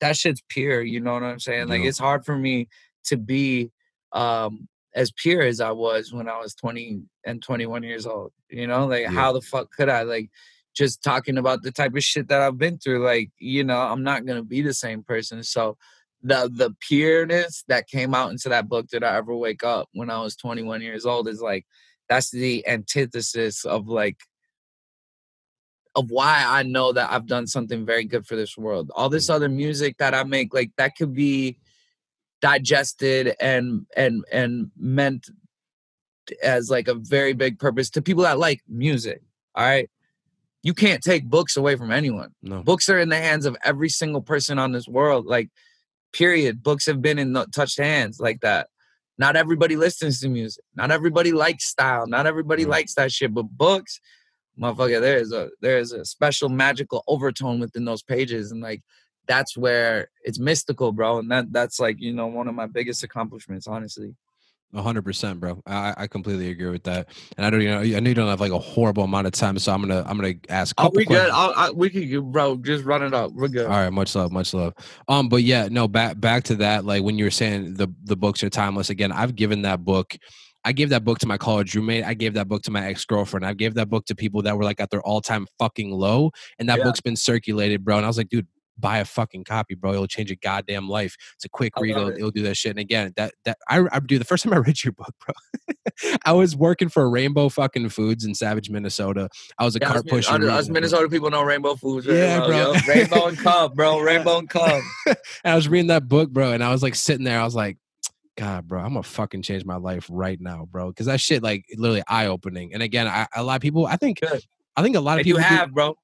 that 0.00 0.16
shit's 0.16 0.42
pure. 0.48 0.82
You 0.82 1.00
know 1.00 1.14
what 1.14 1.22
I'm 1.22 1.40
saying? 1.40 1.68
Like 1.68 1.82
Yeah. 1.82 1.88
it's 1.88 1.98
hard 1.98 2.24
for 2.24 2.36
me 2.36 2.68
to 3.04 3.16
be 3.16 3.70
um 4.12 4.68
as 4.94 5.10
pure 5.10 5.42
as 5.42 5.60
I 5.60 5.72
was 5.72 6.12
when 6.12 6.28
I 6.28 6.38
was 6.38 6.54
20 6.54 7.02
and 7.24 7.42
21 7.42 7.82
years 7.82 8.06
old. 8.06 8.32
You 8.48 8.66
know, 8.66 8.86
like 8.86 9.02
Yeah. 9.02 9.10
how 9.10 9.32
the 9.32 9.40
fuck 9.40 9.70
could 9.72 9.88
I 9.88 10.02
like 10.02 10.30
just 10.74 11.02
talking 11.02 11.38
about 11.38 11.62
the 11.62 11.72
type 11.72 11.94
of 11.94 12.02
shit 12.02 12.28
that 12.28 12.40
I've 12.40 12.58
been 12.58 12.78
through? 12.78 13.04
Like, 13.04 13.30
you 13.38 13.64
know, 13.64 13.78
I'm 13.78 14.02
not 14.02 14.26
gonna 14.26 14.42
be 14.44 14.62
the 14.62 14.74
same 14.74 15.02
person. 15.02 15.42
So 15.42 15.76
the 16.22 16.50
the 16.52 16.74
pureness 16.80 17.64
that 17.68 17.88
came 17.88 18.14
out 18.14 18.30
into 18.30 18.48
that 18.48 18.68
book 18.68 18.88
did 18.88 19.04
I 19.04 19.16
ever 19.16 19.34
wake 19.36 19.62
up 19.64 19.88
when 19.92 20.10
I 20.10 20.20
was 20.20 20.36
21 20.36 20.80
years 20.80 21.04
old 21.04 21.28
is 21.28 21.40
like 21.40 21.66
that's 22.08 22.30
the 22.30 22.66
antithesis 22.66 23.64
of 23.64 23.88
like 23.88 24.18
of 25.96 26.10
why 26.10 26.44
I 26.46 26.62
know 26.62 26.92
that 26.92 27.12
I've 27.12 27.26
done 27.26 27.46
something 27.46 27.86
very 27.86 28.04
good 28.04 28.26
for 28.26 28.36
this 28.36 28.56
world. 28.56 28.90
All 28.94 29.08
this 29.08 29.28
mm. 29.28 29.34
other 29.34 29.48
music 29.48 29.98
that 29.98 30.14
I 30.14 30.24
make, 30.24 30.52
like 30.52 30.72
that 30.76 30.96
could 30.96 31.14
be 31.14 31.58
digested 32.44 33.34
and 33.40 33.86
and 33.96 34.22
and 34.30 34.70
meant 34.76 35.30
as 36.42 36.68
like 36.70 36.88
a 36.88 36.94
very 36.94 37.32
big 37.32 37.58
purpose 37.58 37.88
to 37.90 38.02
people 38.02 38.22
that 38.24 38.38
like 38.38 38.60
music. 38.68 39.22
All 39.54 39.64
right. 39.64 39.88
You 40.62 40.74
can't 40.74 41.02
take 41.02 41.24
books 41.24 41.56
away 41.56 41.76
from 41.76 41.90
anyone. 41.90 42.30
no. 42.42 42.62
Books 42.62 42.88
are 42.90 42.98
in 42.98 43.08
the 43.08 43.16
hands 43.16 43.46
of 43.46 43.56
every 43.64 43.88
single 43.88 44.20
person 44.22 44.58
on 44.58 44.72
this 44.72 44.86
world. 44.88 45.26
Like, 45.26 45.48
period. 46.12 46.62
Books 46.62 46.86
have 46.86 47.00
been 47.02 47.18
in 47.18 47.32
the 47.34 47.46
touched 47.46 47.78
hands 47.78 48.18
like 48.20 48.40
that. 48.40 48.68
Not 49.18 49.36
everybody 49.36 49.76
listens 49.76 50.20
to 50.20 50.28
music. 50.28 50.64
Not 50.74 50.90
everybody 50.90 51.32
likes 51.32 51.64
style. 51.66 52.06
Not 52.06 52.26
everybody 52.26 52.64
Right. 52.64 52.70
likes 52.78 52.94
that 52.94 53.12
shit. 53.12 53.32
But 53.34 53.44
books, 53.56 54.00
motherfucker, 54.58 55.00
there 55.00 55.18
is 55.18 55.32
a 55.32 55.50
there 55.62 55.78
is 55.78 55.92
a 55.92 56.04
special 56.04 56.48
magical 56.50 57.04
overtone 57.06 57.58
within 57.60 57.84
those 57.86 58.02
pages, 58.02 58.50
and 58.52 58.60
like 58.62 58.82
that's 59.26 59.56
where 59.56 60.08
it's 60.22 60.38
mystical, 60.38 60.92
bro. 60.92 61.18
And 61.18 61.30
that 61.30 61.52
that's 61.52 61.78
like 61.80 62.00
you 62.00 62.12
know 62.12 62.26
one 62.26 62.48
of 62.48 62.54
my 62.54 62.66
biggest 62.66 63.02
accomplishments, 63.02 63.66
honestly. 63.66 64.14
Hundred 64.74 65.02
percent, 65.02 65.38
bro. 65.38 65.62
I, 65.66 65.94
I 65.96 66.06
completely 66.08 66.50
agree 66.50 66.68
with 66.70 66.82
that. 66.82 67.06
And 67.36 67.46
I 67.46 67.50
don't, 67.50 67.60
you 67.60 67.68
know, 67.68 67.78
I 67.78 68.00
know 68.00 68.08
you 68.08 68.14
don't 68.14 68.26
have 68.28 68.40
like 68.40 68.50
a 68.50 68.58
horrible 68.58 69.04
amount 69.04 69.28
of 69.28 69.32
time, 69.32 69.56
so 69.60 69.72
I'm 69.72 69.80
gonna, 69.82 70.02
I'm 70.04 70.16
gonna 70.16 70.34
ask. 70.48 70.74
A 70.80 70.82
Oh, 70.86 70.90
we 70.92 71.04
good. 71.04 71.30
questions. 71.30 71.30
I'll, 71.32 71.52
I, 71.54 71.70
we 71.70 71.88
can, 71.90 72.32
bro. 72.32 72.56
Just 72.56 72.84
run 72.84 73.04
it 73.04 73.14
up. 73.14 73.30
We're 73.32 73.46
good. 73.46 73.66
All 73.66 73.70
right, 73.72 73.90
much 73.92 74.16
love, 74.16 74.32
much 74.32 74.52
love. 74.52 74.74
Um, 75.06 75.28
but 75.28 75.44
yeah, 75.44 75.68
no, 75.70 75.86
back 75.86 76.18
back 76.18 76.42
to 76.44 76.56
that. 76.56 76.84
Like 76.84 77.04
when 77.04 77.16
you 77.18 77.24
were 77.24 77.30
saying 77.30 77.74
the 77.74 77.86
the 78.02 78.16
books 78.16 78.42
are 78.42 78.50
timeless. 78.50 78.90
Again, 78.90 79.12
I've 79.12 79.36
given 79.36 79.62
that 79.62 79.84
book. 79.84 80.16
I 80.64 80.72
gave 80.72 80.88
that 80.88 81.04
book 81.04 81.18
to 81.20 81.26
my 81.28 81.36
college 81.38 81.74
roommate. 81.76 82.04
I 82.04 82.14
gave 82.14 82.34
that 82.34 82.48
book 82.48 82.62
to 82.62 82.72
my 82.72 82.84
ex 82.86 83.04
girlfriend. 83.04 83.46
I 83.46 83.52
gave 83.52 83.74
that 83.74 83.88
book 83.90 84.06
to 84.06 84.16
people 84.16 84.42
that 84.42 84.56
were 84.56 84.64
like 84.64 84.80
at 84.80 84.90
their 84.90 85.02
all 85.02 85.20
time 85.20 85.46
fucking 85.60 85.92
low, 85.92 86.32
and 86.58 86.68
that 86.68 86.78
Yeah. 86.78 86.84
book's 86.84 87.00
been 87.00 87.16
circulated, 87.16 87.84
bro. 87.84 87.98
And 87.98 88.04
I 88.04 88.08
was 88.08 88.16
like, 88.18 88.28
dude, 88.30 88.48
buy 88.78 88.98
a 88.98 89.04
fucking 89.04 89.44
copy, 89.44 89.74
bro. 89.74 89.92
It'll 89.92 90.06
change 90.06 90.30
your 90.30 90.38
goddamn 90.42 90.88
life. 90.88 91.16
It's 91.36 91.44
a 91.44 91.48
quick 91.48 91.72
I 91.76 91.80
read. 91.80 91.90
It'll, 91.92 92.08
it. 92.08 92.16
it'll 92.18 92.30
do 92.30 92.42
that 92.42 92.56
shit. 92.56 92.70
And 92.70 92.78
again, 92.78 93.12
that 93.16 93.34
that 93.44 93.56
I 93.68 93.84
I 93.92 94.00
do 94.00 94.18
the 94.18 94.24
first 94.24 94.44
time 94.44 94.52
I 94.52 94.56
read 94.66 94.82
your 94.82 94.92
book, 94.92 95.14
bro. 95.24 95.34
I 96.24 96.32
was 96.32 96.56
working 96.56 96.88
for 96.88 97.08
Rainbow 97.08 97.48
fucking 97.48 97.88
Foods 97.90 98.24
in 98.24 98.34
Savage, 98.34 98.70
Minnesota. 98.70 99.28
I 99.58 99.64
was 99.64 99.76
a 99.76 99.78
Yeah, 99.80 99.86
cart 99.88 99.98
us, 99.98 100.02
pusher. 100.04 100.18
us- 100.18 100.26
us 100.26 100.32
reading 100.32 100.48
the 100.48 100.62
book. 100.62 100.70
Minnesota 100.74 101.08
people 101.08 101.30
know 101.30 101.42
Rainbow 101.42 101.74
Foods. 101.76 102.06
very 102.06 102.18
Yeah, 102.18 102.40
well, 102.40 102.72
bro. 102.72 102.80
Rainbow 102.94 103.26
and 103.28 103.38
Cub, 103.38 103.74
bro. 103.74 104.00
Rainbow 104.00 104.38
and 104.38 104.48
Cub. 104.48 104.82
and 105.06 105.16
I 105.44 105.54
was 105.54 105.68
reading 105.68 105.88
that 105.88 106.08
book, 106.08 106.30
bro, 106.30 106.52
and 106.52 106.64
I 106.64 106.70
was 106.70 106.82
like 106.82 106.94
sitting 106.94 107.24
there. 107.24 107.40
I 107.40 107.44
was 107.44 107.54
like, 107.54 107.76
God, 108.36 108.66
bro, 108.66 108.80
I'm 108.80 108.88
gonna 108.94 109.04
fucking 109.04 109.42
change 109.42 109.64
my 109.64 109.76
life 109.76 110.08
right 110.10 110.40
now, 110.40 110.66
bro, 110.70 110.88
because 110.88 111.06
that 111.06 111.20
shit 111.20 111.42
like 111.42 111.64
literally 111.76 112.02
eye 112.08 112.26
opening. 112.26 112.74
And 112.74 112.82
again, 112.82 113.06
I, 113.06 113.28
a 113.36 113.44
lot 113.44 113.54
of 113.54 113.62
people, 113.62 113.86
I 113.86 113.94
think, 113.96 114.20
Good. 114.20 114.42
I 114.76 114.82
think 114.82 114.96
a 114.96 115.00
lot 115.00 115.12
of 115.14 115.18
And 115.18 115.26
you 115.28 115.34
people 115.36 115.48
do- 115.48 115.54
have, 115.54 115.72
bro. 115.72 115.96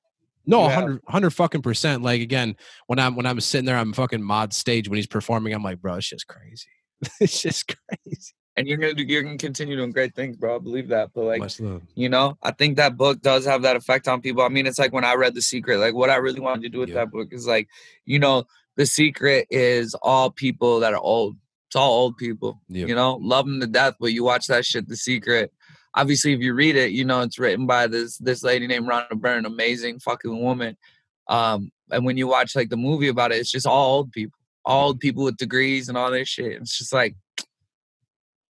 No, 0.51 0.61
you 0.63 0.67
a 0.67 0.71
have. 0.71 0.83
hundred, 0.83 1.01
hundred 1.09 1.31
fucking 1.31 1.63
percent. 1.63 2.03
Like 2.03 2.21
again, 2.21 2.57
when 2.87 2.99
I'm 2.99 3.17
when 3.17 3.27
I'm 3.27 3.41
sitting 3.41 3.65
there, 3.67 3.77
I'm 3.77 3.93
fucking 3.93 4.23
mod 4.23 4.53
stage 4.53 4.89
when 4.89 4.97
he's 4.97 5.07
performing. 5.07 5.53
I'm 5.55 5.63
like, 5.63 5.81
bro, 5.81 5.95
it's 5.95 6.09
just 6.09 6.27
crazy. 6.27 6.69
it's 7.21 7.41
just 7.41 7.75
crazy. 7.89 8.33
And 8.57 8.67
you're 8.67 8.77
gonna 8.79 8.95
do, 8.95 9.05
you're 9.05 9.23
gonna 9.23 9.39
continue 9.39 9.77
doing 9.77 9.93
great 9.93 10.15
things, 10.15 10.37
bro. 10.37 10.57
I 10.57 10.59
believe 10.59 10.89
that. 10.89 11.11
But 11.15 11.25
like, 11.25 11.43
you 11.95 12.09
know, 12.09 12.37
I 12.43 12.51
think 12.51 12.77
that 12.77 12.97
book 12.97 13.23
does 13.23 13.47
have 13.47 13.63
that 13.63 13.77
effect 13.77 14.09
on 14.09 14.21
people. 14.21 14.43
I 14.43 14.49
mean, 14.49 14.67
it's 14.67 14.79
like 14.79 14.93
when 14.93 15.05
I 15.05 15.15
read 15.15 15.35
The 15.35 15.41
Secret, 15.43 15.79
like 15.79 15.95
what 15.95 16.11
I 16.11 16.17
really 16.17 16.41
wanted 16.41 16.63
to 16.63 16.69
do 16.69 16.81
with 16.81 16.89
Yeah. 16.91 16.97
that 16.97 17.11
book 17.11 17.29
is 17.33 17.47
like, 17.47 17.69
you 18.05 18.19
know, 18.19 18.45
The 18.77 18.87
Secret 18.87 19.47
is 19.51 19.95
all 20.03 20.31
people 20.31 20.81
that 20.81 20.93
are 20.93 21.01
old. 21.01 21.37
It's 21.69 21.77
all 21.77 21.93
old 21.93 22.17
people. 22.17 22.61
Yeah. 22.69 22.87
You 22.87 22.97
know, 22.97 23.19
love 23.23 23.47
them 23.47 23.61
to 23.61 23.67
death, 23.69 23.95
but 24.01 24.13
you 24.13 24.25
watch 24.25 24.49
that 24.49 24.67
shit, 24.67 24.89
The 24.89 24.97
Secret. 24.97 25.53
Obviously, 25.95 26.33
if 26.33 26.41
you 26.41 26.55
read 26.55 26.77
it, 26.77 26.93
you 26.93 27.05
know 27.05 27.21
it's 27.23 27.39
written 27.39 27.67
by 27.67 27.87
this 27.87 28.17
this 28.19 28.43
lady 28.43 28.67
named 28.67 28.87
Rhonda 28.87 29.17
Byrne, 29.17 29.45
amazing 29.47 29.99
fucking 29.99 30.41
woman. 30.41 30.77
Um, 31.27 31.71
and 31.91 32.05
when 32.05 32.17
you 32.17 32.27
watch 32.29 32.55
like 32.55 32.69
the 32.71 32.77
movie 32.77 33.09
about 33.09 33.33
it, 33.33 33.37
it's 33.39 33.51
just 33.51 33.67
all 33.67 33.97
old 33.97 34.13
people, 34.13 34.39
all 34.65 34.89
old 34.89 35.01
people 35.01 35.25
with 35.25 35.37
degrees 35.37 35.89
and 35.89 35.99
all 35.99 36.11
this 36.11 36.29
shit. 36.29 36.53
It's 36.53 36.79
just 36.79 36.93
like 36.93 37.17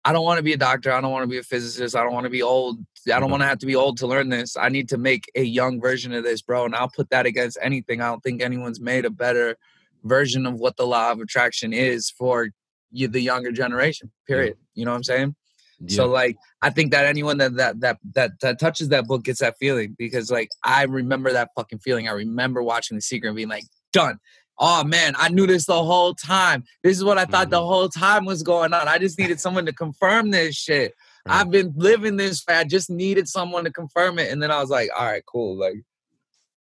I 0.05 0.12
don't 0.14 0.24
want 0.24 0.38
to 0.38 0.42
be 0.42 0.55
a 0.55 0.59
doctor. 0.59 0.90
I 0.92 1.00
don't 1.00 1.12
want 1.12 1.24
to 1.24 1.29
be 1.29 1.38
a 1.38 1.42
physicist. 1.42 1.94
I 1.94 2.03
don't 2.03 2.14
want 2.14 2.24
to 2.24 2.31
be 2.31 2.42
old. 2.42 2.79
I 3.07 3.20
don't 3.20 3.29
Mhm. 3.29 3.33
want 3.33 3.42
to 3.42 3.46
have 3.46 3.59
to 3.59 3.66
be 3.66 3.76
old 3.76 3.98
to 3.98 4.07
learn 4.07 4.31
this. 4.31 4.57
I 4.57 4.70
need 4.70 4.88
to 4.90 4.98
make 4.98 5.31
a 5.35 5.42
young 5.42 5.79
version 5.81 6.12
of 6.14 6.24
this, 6.24 6.40
bro. 6.40 6.64
And 6.64 6.74
I'll 6.74 6.88
put 6.88 7.11
that 7.11 7.26
against 7.26 7.59
anything. 7.61 8.00
I 8.00 8.07
don't 8.07 8.22
think 8.22 8.42
anyone's 8.42 8.81
made 8.81 9.05
a 9.05 9.11
better 9.11 9.57
version 10.05 10.46
of 10.46 10.55
what 10.55 10.76
the 10.76 10.87
law 10.87 11.12
of 11.12 11.20
attraction 11.20 11.74
is 11.74 12.09
for 12.11 12.48
you, 12.90 13.09
the 13.09 13.20
younger 13.20 13.53
generation. 13.53 14.11
Period. 14.26 14.57
You 14.74 14.87
know 14.87 14.92
what 14.92 14.96
I'm 14.98 15.05
saying? 15.05 15.37
Yeah. 15.80 15.96
So 15.96 16.06
like, 16.08 16.36
I 16.62 16.70
think 16.70 16.92
that 16.92 17.06
anyone 17.06 17.38
that 17.38 17.56
that 17.56 17.80
that 17.80 17.98
that 18.14 18.32
that 18.40 18.60
touches 18.60 18.88
that 18.88 19.06
book 19.06 19.24
gets 19.24 19.40
that 19.40 19.56
feeling 19.58 19.96
because 19.98 20.30
like 20.30 20.50
I 20.62 20.84
remember 20.84 21.32
that 21.32 21.50
fucking 21.56 21.78
feeling. 21.78 22.06
I 22.08 22.12
remember 22.12 22.62
watching 22.62 22.96
The 22.96 23.02
Secret 23.02 23.28
and 23.30 23.36
being 23.36 23.48
like, 23.48 23.64
done. 23.92 24.18
Oh 24.58 24.84
man, 24.84 25.14
I 25.16 25.30
knew 25.30 25.46
this 25.46 25.64
the 25.64 25.82
whole 25.82 26.14
time. 26.14 26.64
This 26.82 26.98
is 26.98 27.02
what 27.02 27.16
I 27.16 27.24
thought 27.24 27.48
the 27.48 27.60
Mhm. 27.60 27.66
whole 27.66 27.88
time 27.88 28.26
was 28.26 28.42
going 28.42 28.74
on. 28.74 28.88
I 28.88 28.98
just 28.98 29.18
needed 29.18 29.40
someone 29.40 29.64
to 29.64 29.72
confirm 29.72 30.30
this 30.30 30.54
shit. 30.54 30.94
Right. 31.26 31.40
I've 31.40 31.50
been 31.50 31.72
living 31.76 32.16
this. 32.16 32.44
I 32.46 32.64
just 32.64 32.90
needed 32.90 33.26
someone 33.26 33.64
to 33.64 33.72
confirm 33.72 34.18
it, 34.18 34.30
and 34.30 34.42
then 34.42 34.50
I 34.50 34.60
was 34.60 34.68
like, 34.68 34.90
all 34.94 35.06
right, 35.06 35.22
cool. 35.26 35.56
Like 35.58 35.76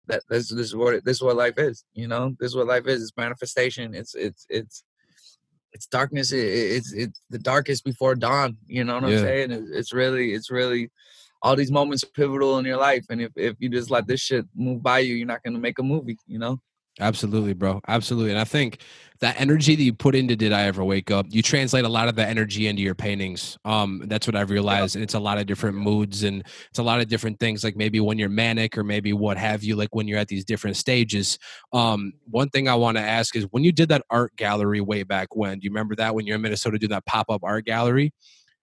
that. 0.08 0.22
This, 0.28 0.48
this 0.48 0.66
is 0.66 0.74
what 0.74 0.94
it, 0.94 1.04
this 1.04 1.18
is 1.18 1.22
what 1.22 1.36
life 1.36 1.56
is. 1.58 1.84
You 1.92 2.08
know, 2.08 2.34
this 2.40 2.48
is 2.48 2.56
what 2.56 2.66
life 2.66 2.86
is. 2.88 3.00
It's 3.00 3.16
manifestation. 3.16 3.94
It's 3.94 4.16
it's 4.16 4.44
it's 4.48 4.82
it's 5.74 5.86
darkness. 5.86 6.32
It, 6.32 6.38
it- 6.38 6.72
it's 6.76 6.92
it's 6.92 7.20
the 7.30 7.38
darkest 7.38 7.84
before 7.84 8.14
dawn. 8.14 8.56
You 8.66 8.84
know 8.84 8.94
what 9.00 9.10
Yeah. 9.10 9.18
I'm 9.18 9.24
saying? 9.24 9.50
It, 9.50 9.64
it's 9.72 9.92
really 9.92 10.32
it's 10.32 10.50
really 10.50 10.90
all 11.42 11.56
these 11.56 11.70
moments 11.72 12.02
are 12.04 12.14
pivotal 12.14 12.58
in 12.58 12.64
your 12.64 12.78
life, 12.78 13.04
and 13.10 13.20
if 13.20 13.32
if 13.36 13.56
you 13.58 13.68
just 13.68 13.90
let 13.90 14.06
this 14.06 14.20
shit 14.20 14.46
move 14.54 14.82
by 14.82 15.00
you, 15.00 15.14
you're 15.14 15.26
not 15.26 15.42
gonna 15.42 15.58
make 15.58 15.78
a 15.78 15.82
movie. 15.82 16.16
You 16.26 16.38
know? 16.38 16.60
Absolutely, 17.00 17.54
bro. 17.54 17.80
Absolutely. 17.88 18.30
And 18.30 18.38
I 18.38 18.44
think 18.44 18.78
that 19.18 19.40
energy 19.40 19.74
that 19.74 19.82
you 19.82 19.92
put 19.92 20.14
into 20.14 20.36
Did 20.36 20.52
I 20.52 20.62
Ever 20.62 20.84
Wake 20.84 21.10
Up, 21.10 21.26
you 21.28 21.42
translate 21.42 21.84
a 21.84 21.88
lot 21.88 22.08
of 22.08 22.14
that 22.16 22.28
energy 22.28 22.68
into 22.68 22.82
your 22.82 22.94
paintings. 22.94 23.58
Um, 23.64 24.02
that's 24.06 24.28
what 24.28 24.36
I've 24.36 24.50
realized. 24.50 24.94
And 24.94 25.02
it's 25.02 25.14
a 25.14 25.18
lot 25.18 25.38
of 25.38 25.46
different 25.46 25.76
moods 25.76 26.22
and 26.22 26.44
it's 26.70 26.78
a 26.78 26.84
lot 26.84 27.00
of 27.00 27.08
different 27.08 27.40
things, 27.40 27.64
like 27.64 27.74
maybe 27.74 27.98
when 27.98 28.18
you're 28.18 28.28
manic 28.28 28.78
or 28.78 28.84
maybe 28.84 29.12
what 29.12 29.38
have 29.38 29.64
you, 29.64 29.74
like 29.74 29.92
when 29.94 30.06
you're 30.06 30.18
at 30.18 30.28
these 30.28 30.44
different 30.44 30.76
stages. 30.76 31.38
Um, 31.72 32.12
one 32.30 32.48
thing 32.48 32.68
I 32.68 32.76
want 32.76 32.96
to 32.96 33.02
ask 33.02 33.34
is 33.34 33.44
when 33.50 33.64
you 33.64 33.72
did 33.72 33.88
that 33.88 34.02
art 34.10 34.36
gallery 34.36 34.80
way 34.80 35.02
back 35.02 35.34
when, 35.34 35.58
do 35.58 35.64
you 35.64 35.70
remember 35.70 35.96
that 35.96 36.14
when 36.14 36.26
you're 36.26 36.36
in 36.36 36.42
Minnesota 36.42 36.78
doing 36.78 36.90
that 36.90 37.06
pop-up 37.06 37.42
art 37.42 37.64
gallery? 37.64 38.12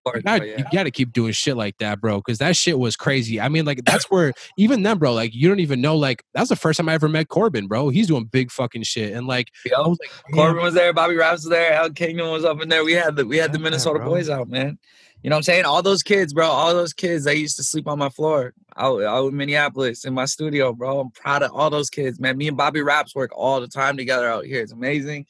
Gotta, 0.04 0.48
yeah. 0.48 0.58
you 0.58 0.66
gotta 0.72 0.92
keep 0.92 1.14
doing 1.14 1.32
shit 1.32 1.56
like 1.56 1.78
that, 1.78 2.02
bro. 2.02 2.18
Because 2.18 2.40
that 2.40 2.56
shit 2.56 2.80
was 2.80 2.96
crazy. 2.96 3.40
I 3.40 3.50
mean, 3.50 3.66
like 3.66 3.84
that's 3.86 4.10
where 4.10 4.34
even 4.58 4.84
then, 4.84 4.98
bro. 4.98 5.14
Like 5.14 5.36
you 5.36 5.48
don't 5.48 5.60
even 5.60 5.82
know. 5.82 5.96
Like 5.96 6.24
that's 6.34 6.50
the 6.50 6.56
first 6.56 6.78
time 6.78 6.90
I 6.90 6.94
ever 6.94 7.08
met 7.08 7.28
Corbin, 7.30 7.68
bro. 7.68 7.90
He's 7.90 8.08
doing 8.08 8.26
big 8.26 8.52
fucking 8.52 8.84
shit, 8.84 9.14
and 9.14 9.28
like 9.28 9.52
Yo, 9.66 9.90
was 9.90 10.00
like, 10.00 10.12
Corbin 10.34 10.64
was 10.64 10.74
there, 10.74 10.92
Bobby 10.94 11.16
Raps 11.16 11.44
was 11.44 11.50
there, 11.50 11.74
Allan 11.74 11.94
Kingdom 11.94 12.32
was 12.32 12.46
up 12.46 12.62
in 12.62 12.70
there. 12.70 12.84
We 12.84 12.94
had 12.94 13.16
the 13.16 13.26
we 13.26 13.38
had 13.38 13.54
the 13.54 13.60
Minnesota 13.60 14.00
bro. 14.00 14.10
boys 14.10 14.30
out, 14.30 14.50
man. 14.50 14.80
You 15.24 15.30
know 15.30 15.36
what 15.36 15.40
I'm 15.40 15.44
saying? 15.44 15.66
All 15.66 15.84
those 15.84 16.02
kids, 16.02 16.34
bro. 16.34 16.48
All 16.48 16.74
those 16.74 16.94
kids. 16.94 17.26
They 17.26 17.36
used 17.36 17.58
to 17.58 17.64
sleep 17.64 17.88
on 17.88 18.00
my 18.00 18.10
floor 18.10 18.56
out, 18.76 19.04
out 19.04 19.28
in 19.28 19.38
Minneapolis 19.38 20.04
in 20.04 20.16
my 20.16 20.26
studio, 20.26 20.74
bro. 20.74 21.00
I'm 21.00 21.12
proud 21.12 21.44
of 21.44 21.52
all 21.52 21.70
those 21.70 21.92
kids, 21.92 22.20
man. 22.20 22.38
Me 22.38 22.48
and 22.48 22.58
Bobby 22.58 22.82
Raps 22.82 23.14
work 23.14 23.32
all 23.36 23.62
the 23.62 23.68
time 23.68 23.98
together 23.98 24.28
out 24.28 24.46
here. 24.46 24.64
It's 24.64 24.72
amazing. 24.72 25.28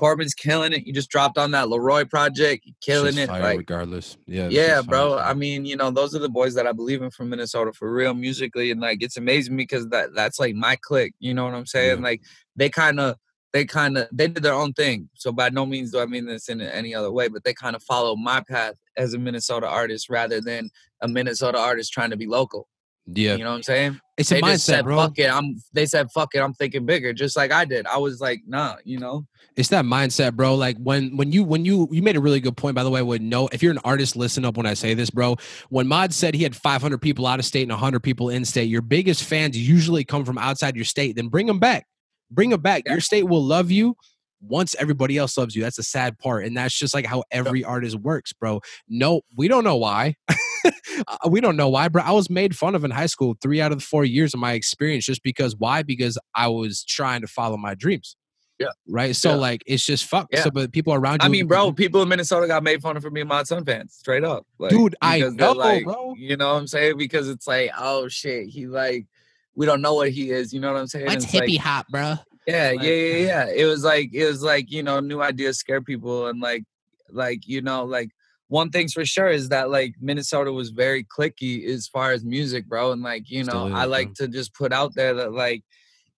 Corbin's 0.00 0.32
killing 0.32 0.72
it. 0.72 0.86
You 0.86 0.94
just 0.94 1.10
dropped 1.10 1.36
on 1.36 1.50
that 1.50 1.68
Leroy 1.68 2.06
project. 2.06 2.64
You 2.64 2.72
killing 2.80 3.18
it. 3.18 3.28
Like 3.28 3.58
regardless. 3.58 4.16
Yeah, 4.26 4.48
yeah, 4.48 4.80
bro. 4.80 5.16
fire. 5.16 5.26
I 5.26 5.34
mean, 5.34 5.66
you 5.66 5.76
know, 5.76 5.90
those 5.90 6.14
are 6.14 6.18
the 6.18 6.30
boys 6.30 6.54
that 6.54 6.66
I 6.66 6.72
believe 6.72 7.02
in 7.02 7.10
from 7.10 7.28
Minnesota 7.28 7.74
for 7.74 7.92
real, 7.92 8.14
musically, 8.14 8.70
and 8.70 8.80
like 8.80 9.02
it's 9.02 9.18
amazing 9.18 9.58
because 9.58 9.88
that 9.88 10.14
that's 10.14 10.40
like 10.40 10.54
my 10.54 10.78
clique. 10.80 11.12
You 11.20 11.34
know 11.34 11.44
what 11.44 11.52
I'm 11.52 11.66
saying? 11.66 11.98
Yeah. 11.98 12.02
Like 12.02 12.22
they 12.56 12.70
kind 12.70 12.98
of, 12.98 13.16
they 13.52 13.66
kind 13.66 13.98
of, 13.98 14.08
they 14.10 14.26
did 14.26 14.42
their 14.42 14.54
own 14.54 14.72
thing. 14.72 15.10
So 15.16 15.32
by 15.32 15.50
no 15.50 15.66
means 15.66 15.92
do 15.92 16.00
I 16.00 16.06
mean 16.06 16.24
this 16.24 16.48
in 16.48 16.62
any 16.62 16.94
other 16.94 17.12
way, 17.12 17.28
but 17.28 17.44
they 17.44 17.52
kind 17.52 17.76
of 17.76 17.82
follow 17.82 18.16
my 18.16 18.42
path 18.48 18.76
as 18.96 19.12
a 19.12 19.18
Minnesota 19.18 19.66
artist 19.68 20.08
rather 20.08 20.40
than 20.40 20.70
a 21.02 21.08
Minnesota 21.08 21.58
artist 21.58 21.92
trying 21.92 22.10
to 22.10 22.16
be 22.16 22.26
local. 22.26 22.68
Yeah, 23.14 23.36
You 23.36 23.44
know 23.44 23.50
what 23.50 23.56
I'm 23.56 23.62
saying? 23.62 24.00
it's 24.16 24.30
a 24.30 24.34
they 24.34 24.42
mindset, 24.42 24.52
just 24.52 24.66
said, 24.66 24.84
bro. 24.84 24.96
"Fuck 24.98 25.18
it." 25.18 25.30
I'm. 25.30 25.56
They 25.72 25.86
said, 25.86 26.10
"Fuck 26.12 26.34
it." 26.34 26.40
I'm 26.40 26.52
thinking 26.54 26.84
bigger, 26.84 27.12
just 27.12 27.36
like 27.36 27.52
I 27.52 27.64
did. 27.64 27.86
I 27.86 27.98
was 27.98 28.20
like, 28.20 28.42
"Nah," 28.46 28.76
you 28.84 28.98
know. 28.98 29.26
It's 29.56 29.70
that 29.70 29.84
mindset, 29.84 30.34
bro. 30.34 30.54
Like 30.54 30.76
when 30.78 31.16
when 31.16 31.32
you 31.32 31.42
when 31.42 31.64
you 31.64 31.88
you 31.90 32.02
made 32.02 32.16
a 32.16 32.20
really 32.20 32.40
good 32.40 32.56
point, 32.56 32.74
by 32.74 32.84
the 32.84 32.90
way. 32.90 33.02
Would 33.02 33.22
no, 33.22 33.48
if 33.48 33.62
you're 33.62 33.72
an 33.72 33.80
artist, 33.84 34.16
listen 34.16 34.44
up 34.44 34.56
when 34.56 34.66
I 34.66 34.74
say 34.74 34.94
this, 34.94 35.10
bro. 35.10 35.36
When 35.70 35.88
Mod 35.88 36.12
said 36.12 36.34
he 36.34 36.42
had 36.42 36.54
500 36.54 36.98
people 36.98 37.26
out 37.26 37.38
of 37.38 37.44
state 37.44 37.62
and 37.62 37.72
100 37.72 38.00
people 38.00 38.28
in 38.28 38.44
state, 38.44 38.68
your 38.68 38.82
biggest 38.82 39.24
fans 39.24 39.56
usually 39.56 40.04
come 40.04 40.24
from 40.24 40.38
outside 40.38 40.76
your 40.76 40.84
state. 40.84 41.16
Then 41.16 41.28
bring 41.28 41.46
them 41.46 41.58
back. 41.58 41.86
Bring 42.30 42.50
them 42.50 42.60
back. 42.60 42.84
Yeah. 42.86 42.92
Your 42.92 43.00
state 43.00 43.24
will 43.24 43.42
love 43.42 43.70
you 43.70 43.96
once 44.40 44.74
everybody 44.78 45.18
else 45.18 45.36
loves 45.36 45.54
you. 45.56 45.62
That's 45.62 45.76
the 45.76 45.82
sad 45.82 46.18
part, 46.18 46.44
and 46.44 46.56
that's 46.56 46.76
just 46.78 46.94
like 46.94 47.06
how 47.06 47.24
every 47.30 47.64
artist 47.64 47.96
works, 47.96 48.32
bro. 48.32 48.60
No, 48.88 49.22
we 49.36 49.48
don't 49.48 49.64
know 49.64 49.76
why. 49.76 50.14
Uh, 51.08 51.28
we 51.30 51.40
don't 51.40 51.56
know 51.56 51.68
why, 51.68 51.88
bro. 51.88 52.02
I 52.02 52.10
was 52.12 52.28
made 52.28 52.54
fun 52.54 52.74
of 52.74 52.84
in 52.84 52.90
high 52.90 53.06
school 53.06 53.34
three 53.40 53.60
out 53.60 53.72
of 53.72 53.78
the 53.78 53.84
four 53.84 54.04
years 54.04 54.34
of 54.34 54.40
my 54.40 54.52
experience 54.52 55.06
just 55.06 55.22
because 55.22 55.56
why? 55.56 55.82
Because 55.82 56.18
I 56.34 56.48
was 56.48 56.84
trying 56.84 57.22
to 57.22 57.26
follow 57.26 57.56
my 57.56 57.74
dreams. 57.74 58.16
Yeah. 58.58 58.68
Right. 58.86 59.16
So 59.16 59.30
Yeah. 59.30 59.36
like 59.36 59.62
it's 59.66 59.84
just 59.86 60.04
fucked. 60.04 60.34
Yeah. 60.34 60.42
So 60.42 60.50
but 60.50 60.72
people 60.72 60.92
around 60.92 61.22
you. 61.22 61.26
I 61.26 61.28
mean, 61.28 61.46
bro, 61.46 61.72
people 61.72 62.02
in 62.02 62.08
Minnesota 62.08 62.46
got 62.46 62.62
made 62.62 62.82
fun 62.82 62.96
of 62.96 63.02
for 63.02 63.08
being 63.10 63.26
Mod 63.28 63.46
Sun 63.46 63.64
fans, 63.64 63.94
straight 63.94 64.24
up. 64.24 64.46
Like, 64.58 64.70
Dude, 64.70 64.94
I 65.00 65.20
know, 65.20 65.52
like, 65.52 65.84
bro. 65.84 66.14
You 66.18 66.36
know 66.36 66.52
what 66.52 66.60
I'm 66.60 66.66
saying? 66.66 66.98
Because 66.98 67.28
it's 67.30 67.46
like, 67.46 67.70
oh 67.78 68.08
shit, 68.08 68.48
he 68.48 68.66
like, 68.66 69.06
we 69.54 69.64
don't 69.64 69.80
know 69.80 69.94
what 69.94 70.10
he 70.10 70.30
is. 70.30 70.52
You 70.52 70.60
know 70.60 70.72
what 70.72 70.80
I'm 70.80 70.86
saying? 70.88 71.06
What's 71.06 71.24
It's 71.24 71.34
like- 71.34 71.48
hippie 71.48 71.58
hop, 71.58 71.86
bro? 71.88 72.16
yeah, 72.46 72.72
yeah, 72.72 72.80
yeah, 72.82 73.16
yeah. 73.16 73.46
It 73.48 73.64
was 73.64 73.82
like, 73.84 74.10
it 74.12 74.26
was 74.26 74.42
like, 74.42 74.70
you 74.70 74.82
know, 74.82 75.00
new 75.00 75.22
ideas 75.22 75.58
scare 75.58 75.80
people, 75.80 76.26
and 76.26 76.40
like, 76.40 76.64
like 77.10 77.48
you 77.48 77.62
know, 77.62 77.84
like 77.84 78.10
one 78.50 78.70
thing's 78.70 78.92
for 78.92 79.04
sure 79.04 79.28
is 79.28 79.48
that 79.50 79.70
like 79.70 79.94
Minnesota 80.00 80.52
was 80.52 80.70
very 80.70 81.04
clicky 81.04 81.64
as 81.68 81.86
far 81.86 82.10
as 82.10 82.24
music, 82.24 82.66
bro, 82.66 82.90
and 82.90 83.00
like 83.00 83.30
you 83.30 83.44
know, 83.44 83.68
is, 83.68 83.74
I 83.74 83.84
like 83.84 84.12
to 84.14 84.26
just 84.26 84.54
put 84.54 84.72
out 84.72 84.92
there 84.96 85.14
that 85.14 85.32
like 85.32 85.62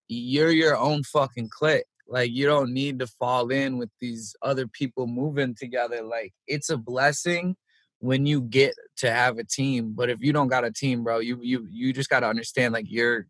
you're 0.07 0.49
your 0.49 0.75
own 0.75 1.03
fucking 1.03 1.49
clique. 1.49 1.85
Like 2.07 2.31
you 2.31 2.47
don't 2.47 2.73
need 2.73 2.97
to 2.99 3.07
fall 3.07 3.49
in 3.49 3.77
with 3.77 3.91
these 4.01 4.35
other 4.41 4.65
people 4.65 5.05
moving 5.05 5.53
together. 5.53 6.01
Like 6.01 6.33
it's 6.47 6.71
a 6.71 6.77
blessing 6.77 7.55
when 7.99 8.25
you 8.25 8.41
get 8.41 8.73
to 8.97 9.11
have 9.11 9.37
a 9.37 9.43
team. 9.43 9.93
But 9.95 10.09
if 10.09 10.19
you 10.19 10.33
don't 10.33 10.47
got 10.47 10.65
a 10.65 10.71
team, 10.71 11.03
bro, 11.03 11.19
you 11.19 11.37
you 11.39 11.67
you 11.69 11.93
just 11.93 12.09
gotta 12.09 12.27
understand 12.27 12.73
like 12.73 12.87
you're 12.89 13.27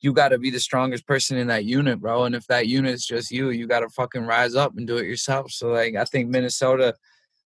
you 0.00 0.12
gotta 0.12 0.36
be 0.36 0.50
the 0.50 0.58
strongest 0.58 1.06
person 1.06 1.38
in 1.38 1.46
that 1.46 1.64
unit, 1.64 2.00
bro. 2.00 2.24
And 2.24 2.34
if 2.34 2.44
that 2.48 2.66
unit 2.66 2.92
is 2.92 3.06
just 3.06 3.30
you, 3.30 3.50
you 3.50 3.68
gotta 3.68 3.88
fucking 3.88 4.26
rise 4.26 4.56
up 4.56 4.76
and 4.76 4.84
do 4.84 4.96
it 4.96 5.06
yourself. 5.06 5.52
So 5.52 5.68
like 5.68 5.94
I 5.94 6.04
think 6.04 6.28
Minnesota 6.28 6.96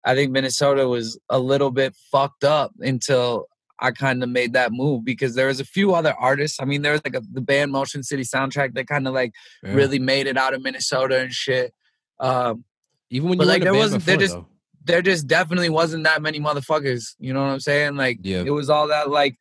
I 0.04 0.16
think 0.16 0.32
Minnesota 0.32 0.88
was 0.88 1.20
a 1.30 1.40
little 1.40 1.72
bit 1.72 1.96
fucked 2.12 2.44
up 2.44 2.72
until 2.80 3.48
I 3.80 3.92
kind 3.92 4.22
of 4.24 4.30
made 4.30 4.54
that 4.54 4.72
move 4.72 5.04
because 5.04 5.36
there 5.36 5.48
was 5.48 5.60
a 5.60 5.66
few 5.66 5.94
other 5.96 6.14
artists. 6.20 6.60
I 6.62 6.66
mean, 6.66 6.82
there 6.82 6.92
was 6.92 7.02
like 7.04 7.16
a, 7.16 7.22
the 7.32 7.42
band 7.42 7.72
Motion 7.72 8.04
City 8.04 8.24
soundtrack 8.24 8.74
that 8.76 8.88
kind 8.88 9.08
of 9.08 9.14
like 9.14 9.34
Yeah. 9.64 9.74
really 9.74 10.00
made 10.00 10.28
it 10.28 10.38
out 10.38 10.54
of 10.54 10.62
Minnesota 10.64 11.20
and 11.20 11.32
shit. 11.32 11.74
Um, 12.20 12.64
Even 13.10 13.30
when 13.30 13.40
you 13.40 13.46
like, 13.46 13.56
like 13.56 13.64
there 13.64 13.74
wasn't- 13.74 14.06
before, 14.06 14.18
there 14.18 14.26
just- 14.28 14.36
though. 14.36 14.48
there 14.86 15.02
just 15.02 15.28
definitely 15.28 15.70
wasn't 15.70 16.04
that 16.04 16.22
many 16.22 16.40
motherfuckers. 16.40 17.16
You 17.20 17.34
know 17.34 17.42
what 17.42 17.50
I'm 17.52 17.60
saying? 17.60 17.96
Like 17.96 18.20
Yeah. 18.22 18.44
it 18.46 18.52
was 18.52 18.70
all 18.70 18.88
that 18.88 19.10
like 19.10 19.38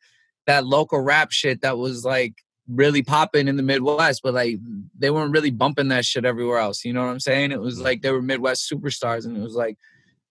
that 0.47 0.65
local 0.65 0.99
rap 0.99 1.31
shit 1.31 1.61
that 1.61 1.77
was 1.77 2.03
like 2.03 2.33
really 2.67 3.03
popping 3.03 3.47
in 3.47 3.57
the 3.57 3.63
Midwest, 3.63 4.21
but 4.23 4.33
like 4.33 4.57
they 4.97 5.09
weren't 5.11 5.33
really 5.33 5.51
bumping 5.51 5.89
that 5.89 6.05
shit 6.05 6.25
everywhere 6.25 6.57
else. 6.59 6.83
You 6.85 6.93
know 6.93 7.03
what 7.05 7.11
I'm 7.11 7.19
saying? 7.19 7.51
It 7.51 7.61
was 7.61 7.79
like 7.79 8.01
they 8.01 8.11
were 8.11 8.21
Midwest 8.21 8.71
superstars, 8.71 9.25
and 9.25 9.37
it 9.37 9.41
was 9.41 9.55
like 9.55 9.77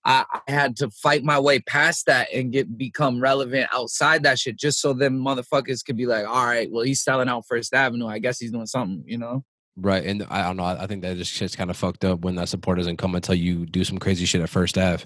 I, 0.04 0.24
I 0.32 0.50
had 0.50 0.76
to 0.76 0.90
fight 0.90 1.24
my 1.24 1.38
way 1.38 1.60
past 1.60 2.06
that 2.06 2.32
and 2.32 2.52
get 2.52 2.78
become 2.78 3.20
relevant 3.20 3.68
outside 3.72 4.22
that 4.22 4.38
shit, 4.38 4.56
just 4.56 4.80
so 4.80 4.92
them 4.92 5.18
motherfuckers 5.18 5.84
could 5.84 5.96
be 5.96 6.06
like, 6.06 6.26
all 6.26 6.46
right, 6.46 6.70
well 6.70 6.84
he's 6.84 7.02
selling 7.02 7.28
out 7.28 7.46
First 7.46 7.74
Avenue. 7.74 8.06
I 8.06 8.18
guess 8.18 8.38
he's 8.38 8.52
doing 8.52 8.66
something. 8.66 9.04
You 9.06 9.18
know? 9.18 9.44
Right. 9.76 10.04
And 10.04 10.26
I 10.28 10.42
don't 10.42 10.56
know. 10.56 10.64
I 10.64 10.86
think 10.86 11.02
that 11.02 11.16
just 11.16 11.32
shit's 11.32 11.56
kind 11.56 11.70
of 11.70 11.76
fucked 11.76 12.04
up 12.04 12.20
when 12.20 12.34
that 12.34 12.48
support 12.48 12.78
doesn't 12.78 12.98
come 12.98 13.14
until 13.14 13.34
you 13.34 13.64
do 13.64 13.84
some 13.84 13.98
crazy 13.98 14.26
shit 14.26 14.42
at 14.42 14.50
first 14.50 14.76
Ave. 14.76 15.04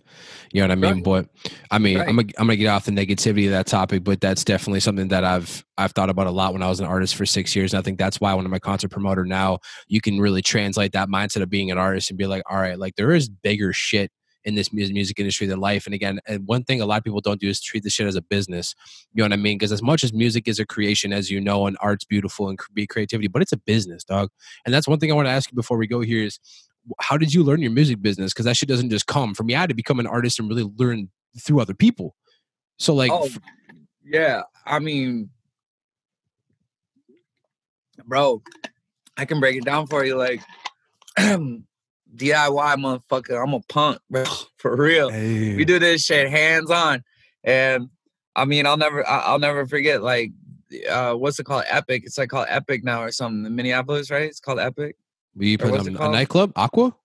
You 0.53 0.63
know 0.63 0.69
what 0.69 0.73
I 0.73 0.93
mean? 0.93 1.03
But 1.03 1.29
I 1.71 1.79
mean, 1.79 1.99
Right. 1.99 2.09
I'm 2.09 2.17
gonna 2.17 2.29
I'm 2.39 2.47
gonna 2.47 2.57
get 2.57 2.69
off 2.69 2.87
the 2.87 2.91
negativity 2.91 3.45
of 3.45 3.53
that 3.53 3.67
topic, 3.67 4.03
but 4.03 4.21
that's 4.21 4.43
definitely 4.43 4.81
something 4.81 5.09
that 5.09 5.23
I've 5.23 5.65
I've 5.77 5.93
thought 5.93 6.11
about 6.11 6.27
a 6.27 6.33
lot 6.33 6.55
when 6.55 6.63
I 6.63 6.69
was 6.69 6.81
an 6.81 6.87
artist 6.87 7.15
for 7.15 7.27
six 7.27 7.55
years. 7.55 7.73
And 7.73 7.79
I 7.79 7.83
think 7.83 7.99
that's 7.99 8.21
why 8.21 8.35
when 8.35 8.47
I'm 8.47 8.55
a 8.55 8.61
concert 8.61 8.91
promoter 8.91 9.25
now, 9.25 9.59
you 9.87 10.01
can 10.01 10.19
really 10.19 10.43
translate 10.43 10.93
that 10.93 11.09
mindset 11.09 11.43
of 11.43 11.51
being 11.51 11.71
an 11.71 11.79
artist 11.79 12.11
and 12.11 12.19
be 12.19 12.27
like, 12.27 12.43
all 12.51 12.59
right, 12.59 12.79
like 12.79 12.97
there 12.97 13.13
is 13.13 13.29
bigger 13.29 13.73
shit 13.73 14.11
in 14.45 14.55
this 14.55 14.73
music 14.73 14.95
music 14.95 15.19
industry 15.19 15.47
than 15.47 15.61
life. 15.61 15.87
And 15.87 15.95
again, 15.95 16.21
and 16.27 16.47
one 16.47 16.65
thing 16.65 16.81
a 16.81 16.87
lot 16.87 16.99
of 16.99 17.05
people 17.05 17.21
don't 17.21 17.41
do 17.41 17.49
is 17.49 17.61
treat 17.61 17.83
this 17.83 17.93
shit 17.93 18.07
as 18.07 18.17
a 18.17 18.23
business. 18.23 18.75
You 19.13 19.23
know 19.23 19.25
what 19.25 19.33
I 19.33 19.37
mean? 19.37 19.59
Because 19.59 19.73
as 19.73 19.83
much 19.83 20.05
as 20.05 20.13
music 20.13 20.49
is 20.49 20.59
a 20.59 20.67
creation, 20.67 21.13
as 21.13 21.31
you 21.31 21.41
know, 21.41 21.67
and 21.67 21.77
art's 21.81 22.05
beautiful 22.05 22.49
and 22.49 22.59
be 22.73 22.87
creativity, 22.87 23.29
but 23.29 23.43
it's 23.43 23.53
a 23.53 23.57
business, 23.57 24.05
dog. 24.05 24.31
And 24.65 24.75
that's 24.75 24.89
one 24.89 24.99
thing 24.99 25.11
I 25.11 25.15
want 25.15 25.27
to 25.27 25.33
ask 25.33 25.51
you 25.51 25.57
before 25.57 25.79
we 25.79 25.87
go 25.87 26.01
here 26.01 26.23
is 26.23 26.39
how 27.01 27.17
did 27.17 27.33
you 27.33 27.43
learn 27.43 27.63
your 27.63 27.71
music 27.71 28.03
business? 28.03 28.33
Because 28.33 28.45
that 28.45 28.57
shit 28.57 28.69
doesn't 28.69 28.91
just 28.91 29.07
come 29.07 29.35
from 29.35 29.47
me. 29.47 29.55
I 29.55 29.61
had 29.61 29.71
to 29.71 29.75
become 29.75 30.01
an 30.01 30.07
artist 30.07 30.39
and 30.39 30.49
really 30.49 30.71
learn 30.77 31.09
through 31.41 31.61
other 31.61 31.75
people. 31.75 32.15
So 32.79 32.95
like, 32.95 33.11
Oh, 33.13 33.29
yeah. 34.05 34.43
I 34.67 34.79
mean, 34.79 35.31
bro, 38.05 38.43
I 39.17 39.25
can 39.25 39.41
break 39.41 39.57
it 39.57 39.65
down 39.65 39.87
for 39.87 40.05
you. 40.05 40.17
Like 40.17 40.43
DIY 42.17 42.77
motherfucker, 42.77 43.43
I'm 43.43 43.55
a 43.55 43.61
punk, 43.61 43.99
bro. 44.11 44.25
For 44.57 44.77
real. 44.77 45.11
hey, 45.11 45.57
We 45.57 45.65
do 45.65 45.79
this 45.79 46.05
shit 46.05 46.31
hands 46.31 46.71
on. 46.71 47.03
And 47.43 47.89
I 48.37 48.45
mean, 48.45 48.67
I'll 48.67 48.77
never 48.77 49.07
I'll 49.07 49.39
never 49.39 49.67
forget 49.67 50.03
like 50.03 50.33
uh 50.91 51.15
what's 51.15 51.39
it 51.39 51.45
called? 51.45 51.65
Epic. 51.69 52.03
It's 52.05 52.19
like 52.19 52.31
called 52.31 52.47
Epic 52.49 52.83
now 52.85 53.03
or 53.03 53.13
something. 53.13 53.45
In 53.47 53.55
Minneapolis, 53.55 54.11
right? 54.11 54.29
It's 54.29 54.41
called 54.41 54.59
Epic. 54.59 54.97
we 55.37 55.57
put 55.57 55.73
on 55.73 55.87
a 55.89 56.09
nightclub, 56.11 56.53
Aqua. 56.57 56.97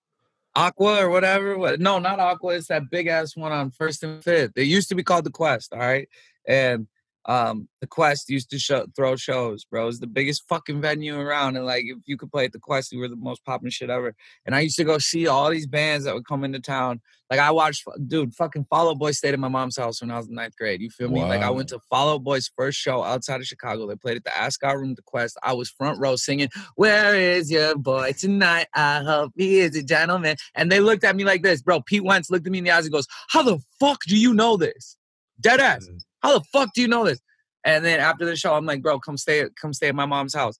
Aqua 0.56 1.04
or 1.04 1.10
whatever. 1.10 1.56
What? 1.56 1.78
No, 1.80 1.98
not 1.98 2.18
Aqua. 2.18 2.54
It's 2.54 2.68
that 2.68 2.90
big 2.90 3.06
ass 3.06 3.36
one 3.36 3.52
on 3.52 3.70
First 3.70 4.02
and 4.02 4.22
Fifth. 4.24 4.52
It 4.56 4.64
used 4.64 4.88
to 4.88 4.94
be 4.94 5.04
called 5.04 5.24
the 5.24 5.30
Quest. 5.30 5.72
All 5.72 5.78
right, 5.78 6.08
and 6.46 6.88
um, 7.26 7.68
the 7.80 7.86
Quest 7.86 8.30
used 8.30 8.50
to 8.50 8.58
show, 8.58 8.86
throw 8.96 9.16
shows, 9.16 9.64
bro. 9.64 9.82
It 9.82 9.86
was 9.86 10.00
the 10.00 10.06
biggest 10.06 10.44
fucking 10.48 10.80
venue 10.80 11.18
around, 11.18 11.56
and 11.56 11.66
like 11.66 11.84
if 11.86 11.98
you 12.06 12.16
could 12.16 12.30
play 12.30 12.46
at 12.46 12.52
the 12.52 12.58
Quest, 12.58 12.92
you 12.92 12.98
were 12.98 13.08
the 13.08 13.16
most 13.16 13.44
popping 13.44 13.70
shit 13.70 13.90
ever. 13.90 14.14
And 14.46 14.54
I 14.54 14.60
used 14.60 14.76
to 14.76 14.84
go 14.84 14.98
see 14.98 15.26
all 15.26 15.50
these 15.50 15.66
bands 15.66 16.04
that 16.04 16.14
would 16.14 16.26
come 16.26 16.44
into 16.44 16.60
town. 16.60 17.00
Like 17.30 17.38
I 17.40 17.50
watched, 17.52 17.84
dude, 18.08 18.34
fucking 18.34 18.66
Fall 18.68 18.90
Out 18.90 18.98
Boy 18.98 19.12
stayed 19.12 19.34
at 19.34 19.38
my 19.38 19.48
mom's 19.48 19.76
house 19.76 20.00
when 20.00 20.10
I 20.10 20.16
was 20.16 20.28
in 20.28 20.34
ninth 20.34 20.56
grade. 20.56 20.80
You 20.80 20.90
feel 20.90 21.08
me? 21.08 21.22
Like 21.22 21.42
I 21.42 21.50
went 21.50 21.68
to 21.68 21.78
Fall 21.88 22.14
Out 22.14 22.24
Boy's 22.24 22.50
first 22.56 22.78
show 22.78 23.04
outside 23.04 23.40
of 23.40 23.46
Chicago. 23.46 23.86
They 23.86 23.94
played 23.94 24.16
at 24.16 24.24
the 24.24 24.36
Ascot 24.36 24.76
Room, 24.76 24.94
the 24.94 25.02
Quest. 25.02 25.38
I 25.42 25.52
was 25.52 25.70
front 25.70 26.00
row 26.00 26.16
singing 26.16 26.48
where 26.74 27.14
is 27.14 27.50
your 27.50 27.76
boy 27.76 28.12
tonight? 28.18 28.66
I 28.74 29.02
hope 29.02 29.32
he 29.36 29.60
is 29.60 29.76
a 29.76 29.82
gentleman. 29.82 30.36
And 30.54 30.72
they 30.72 30.80
looked 30.80 31.04
at 31.04 31.16
me 31.16 31.24
like 31.24 31.42
this, 31.42 31.62
bro. 31.62 31.82
Pete 31.82 32.04
Wentz 32.04 32.30
looked 32.30 32.46
at 32.46 32.52
me 32.52 32.58
in 32.58 32.64
the 32.64 32.70
eyes 32.70 32.84
and 32.84 32.92
goes, 32.92 33.06
How 33.28 33.42
the 33.42 33.58
fuck 33.78 34.00
do 34.06 34.16
you 34.16 34.34
know 34.34 34.56
this? 34.56 34.96
Dead 35.40 35.60
ass. 35.60 35.88
How 36.22 36.38
the 36.38 36.44
fuck 36.52 36.72
do 36.74 36.80
you 36.80 36.88
know 36.88 37.04
this? 37.04 37.20
And 37.64 37.84
then 37.84 38.00
after 38.00 38.24
the 38.24 38.36
show, 38.36 38.54
I'm 38.54 38.66
like, 38.66 38.82
bro, 38.82 38.98
come 38.98 39.16
stay 39.16 39.46
come 39.60 39.72
stay 39.72 39.88
at 39.88 39.94
my 39.94 40.06
mom's 40.06 40.34
house. 40.34 40.58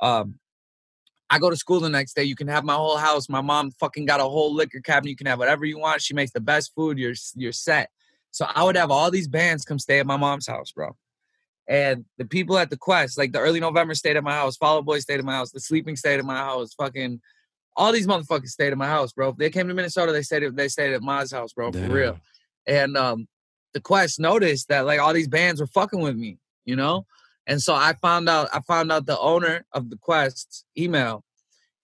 Um, 0.00 0.38
I 1.30 1.38
go 1.38 1.48
to 1.48 1.56
school 1.56 1.80
the 1.80 1.88
next 1.88 2.14
day. 2.14 2.24
You 2.24 2.36
can 2.36 2.48
have 2.48 2.62
my 2.62 2.74
whole 2.74 2.98
house. 2.98 3.28
My 3.28 3.40
mom 3.40 3.70
fucking 3.72 4.04
got 4.04 4.20
a 4.20 4.24
whole 4.24 4.54
liquor 4.54 4.80
cabinet. 4.80 5.10
You 5.10 5.16
can 5.16 5.26
have 5.26 5.38
whatever 5.38 5.64
you 5.64 5.78
want. 5.78 6.02
She 6.02 6.12
makes 6.12 6.32
the 6.32 6.40
best 6.40 6.74
food. 6.74 6.98
You're 6.98 7.14
you're 7.34 7.52
set. 7.52 7.90
So 8.32 8.46
I 8.54 8.64
would 8.64 8.76
have 8.76 8.90
all 8.90 9.10
these 9.10 9.28
bands 9.28 9.64
come 9.64 9.78
stay 9.78 9.98
at 9.98 10.06
my 10.06 10.16
mom's 10.16 10.46
house, 10.46 10.72
bro. 10.72 10.96
And 11.68 12.04
the 12.18 12.24
people 12.24 12.58
at 12.58 12.70
the 12.70 12.76
Quest, 12.76 13.16
like 13.16 13.32
the 13.32 13.38
early 13.38 13.60
November 13.60 13.94
stayed 13.94 14.16
at 14.16 14.24
my 14.24 14.34
house, 14.34 14.56
Fall 14.56 14.78
Out 14.78 14.84
Boy 14.84 14.98
stayed 14.98 15.20
at 15.20 15.24
my 15.24 15.34
house, 15.34 15.52
the 15.52 15.60
Sleeping 15.60 15.96
stayed 15.96 16.18
at 16.18 16.24
my 16.24 16.36
house, 16.36 16.74
fucking 16.74 17.20
all 17.76 17.92
these 17.92 18.06
motherfuckers 18.06 18.48
stayed 18.48 18.72
at 18.72 18.78
my 18.78 18.88
house, 18.88 19.12
bro. 19.12 19.30
If 19.30 19.36
they 19.36 19.48
came 19.48 19.68
to 19.68 19.74
Minnesota, 19.74 20.12
they 20.12 20.22
stayed 20.22 20.42
at 20.42 20.56
they 20.56 20.68
stayed 20.68 20.92
at 20.92 21.02
Ma's 21.02 21.32
house, 21.32 21.52
bro, 21.52 21.72
for 21.72 21.78
real. 21.78 22.18
And 22.66 22.96
um 22.96 23.28
the 23.74 23.80
Quest 23.80 24.20
noticed 24.20 24.68
that 24.68 24.86
like 24.86 25.00
all 25.00 25.12
these 25.12 25.28
bands 25.28 25.60
were 25.60 25.66
fucking 25.66 26.00
with 26.00 26.16
me, 26.16 26.38
you 26.64 26.76
know? 26.76 27.06
And 27.46 27.60
so 27.60 27.74
I 27.74 27.94
found 27.94 28.28
out 28.28 28.48
I 28.52 28.60
found 28.60 28.92
out 28.92 29.06
the 29.06 29.18
owner 29.18 29.64
of 29.72 29.90
the 29.90 29.96
Quest 29.96 30.64
email 30.76 31.24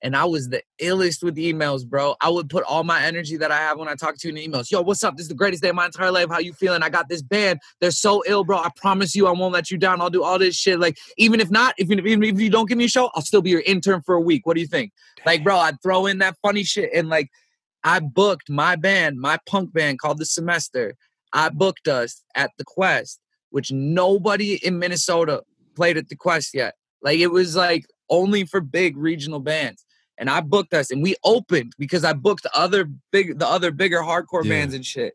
and 0.02 0.14
I 0.16 0.24
was 0.24 0.48
the 0.48 0.62
illest 0.80 1.22
with 1.22 1.36
emails, 1.36 1.86
bro. 1.86 2.14
I 2.20 2.28
would 2.28 2.48
put 2.48 2.64
all 2.64 2.84
my 2.84 3.02
energy 3.02 3.36
that 3.38 3.50
I 3.50 3.56
have 3.56 3.78
when 3.78 3.88
I 3.88 3.94
talk 3.94 4.16
to 4.18 4.28
you 4.28 4.34
in 4.34 4.50
emails. 4.50 4.70
Yo, 4.70 4.80
what's 4.80 5.02
up? 5.02 5.16
This 5.16 5.24
is 5.24 5.28
the 5.28 5.34
greatest 5.34 5.62
day 5.62 5.70
of 5.70 5.74
my 5.74 5.86
entire 5.86 6.12
life. 6.12 6.28
How 6.30 6.38
you 6.38 6.52
feeling? 6.52 6.82
I 6.82 6.88
got 6.88 7.08
this 7.08 7.22
band. 7.22 7.58
They're 7.80 7.90
so 7.90 8.22
ill, 8.26 8.44
bro. 8.44 8.58
I 8.58 8.70
promise 8.76 9.16
you, 9.16 9.26
I 9.26 9.32
won't 9.32 9.52
let 9.52 9.70
you 9.70 9.78
down. 9.78 10.00
I'll 10.00 10.10
do 10.10 10.22
all 10.22 10.38
this 10.38 10.54
shit. 10.54 10.78
Like, 10.78 10.98
even 11.16 11.40
if 11.40 11.50
not, 11.50 11.74
if, 11.78 11.90
even 11.90 12.22
if 12.22 12.40
you 12.40 12.50
don't 12.50 12.68
give 12.68 12.78
me 12.78 12.84
a 12.84 12.88
show, 12.88 13.10
I'll 13.14 13.22
still 13.22 13.42
be 13.42 13.50
your 13.50 13.62
intern 13.62 14.02
for 14.02 14.14
a 14.14 14.20
week. 14.20 14.46
What 14.46 14.54
do 14.54 14.60
you 14.60 14.68
think? 14.68 14.92
Like, 15.26 15.42
bro, 15.42 15.56
I'd 15.56 15.82
throw 15.82 16.06
in 16.06 16.18
that 16.18 16.36
funny 16.42 16.62
shit. 16.62 16.90
And 16.94 17.08
like, 17.08 17.30
I 17.82 18.00
booked 18.00 18.50
my 18.50 18.76
band, 18.76 19.18
my 19.18 19.38
punk 19.46 19.72
band 19.72 19.98
called 19.98 20.18
The 20.18 20.26
Semester. 20.26 20.94
I 21.32 21.48
booked 21.50 21.88
us 21.88 22.22
at 22.34 22.50
the 22.58 22.64
Quest, 22.64 23.20
which 23.50 23.70
nobody 23.72 24.54
in 24.64 24.78
Minnesota 24.78 25.42
played 25.74 25.96
at 25.96 26.08
the 26.08 26.16
Quest 26.16 26.54
yet. 26.54 26.74
Like, 27.02 27.18
it 27.18 27.28
was 27.28 27.54
like 27.56 27.84
only 28.10 28.44
for 28.44 28.60
big 28.60 28.96
regional 28.96 29.40
bands 29.40 29.84
and 30.18 30.28
I 30.28 30.40
booked 30.40 30.74
us 30.74 30.90
and 30.90 31.02
we 31.02 31.14
opened 31.24 31.72
because 31.78 32.04
I 32.04 32.12
booked 32.12 32.42
the 32.42 32.56
other 32.58 32.88
big 33.12 33.38
the 33.38 33.46
other 33.46 33.70
bigger 33.70 34.00
hardcore 34.00 34.44
Yeah. 34.44 34.50
bands 34.50 34.74
and 34.74 34.84
shit. 34.84 35.14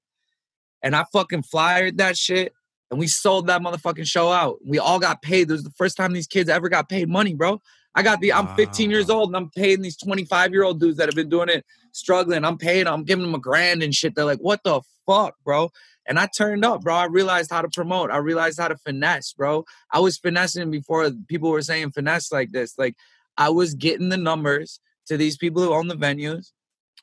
And 0.82 0.96
I 0.96 1.06
fucking 1.12 1.44
flyered 1.44 1.98
that 1.98 2.18
shit 2.18 2.54
and 2.92 3.00
we 3.00 3.08
sold 3.08 3.48
that 3.48 3.62
motherfucking 3.62 4.06
show 4.08 4.32
out. 4.32 4.60
We 4.66 4.80
all 4.80 5.00
got 5.00 5.22
paid. 5.22 5.50
It 5.50 5.54
was 5.54 5.64
the 5.64 5.72
first 5.72 5.98
time 5.98 6.14
these 6.14 6.28
kids 6.28 6.50
ever 6.50 6.70
got 6.70 6.90
paid 6.90 7.10
money, 7.10 7.34
bro. 7.34 7.62
I 7.96 8.02
got 8.02 8.22
the 8.22 8.34
I'm 8.34 8.48
15 8.56 8.90
years 8.90 9.10
old 9.10 9.30
and 9.30 9.36
I'm 9.38 9.50
paying 9.52 9.82
these 9.82 9.98
25 9.98 10.52
year 10.52 10.64
old 10.64 10.80
dudes 10.80 10.98
that 10.98 11.08
have 11.08 11.16
been 11.16 11.30
doing 11.30 11.50
it 11.50 11.66
struggling. 11.92 12.44
I'm 12.46 12.58
paying, 12.58 12.88
I'm 12.88 13.04
giving 13.04 13.26
them 13.26 13.36
a 13.36 13.40
grand 13.40 13.84
and 13.84 13.94
shit. 13.94 14.16
They're 14.16 14.26
like, 14.26 14.40
what 14.40 14.62
the 14.64 14.82
fuck, 15.06 15.36
bro? 15.44 15.70
And 16.06 16.20
I 16.20 16.28
turned 16.28 16.66
up, 16.66 16.82
bro. 16.82 16.96
I 16.96 17.06
realized 17.06 17.52
how 17.52 17.62
to 17.62 17.70
promote. 17.70 18.12
I 18.12 18.18
realized 18.18 18.60
how 18.60 18.68
to 18.68 18.78
finesse, 18.78 19.34
bro. 19.34 19.66
I 19.92 20.00
was 20.00 20.18
finessing 20.18 20.70
before 20.70 21.10
people 21.28 21.50
were 21.50 21.62
saying 21.62 21.92
finesse 21.92 22.32
like 22.32 22.52
this. 22.52 22.78
Like 22.78 22.96
I 23.38 23.50
was 23.50 23.74
getting 23.74 24.10
the 24.10 24.18
numbers 24.18 24.80
to 25.08 25.18
these 25.18 25.38
people 25.38 25.64
who 25.64 25.74
own 25.74 25.88
the 25.88 25.96
venues, 25.96 26.52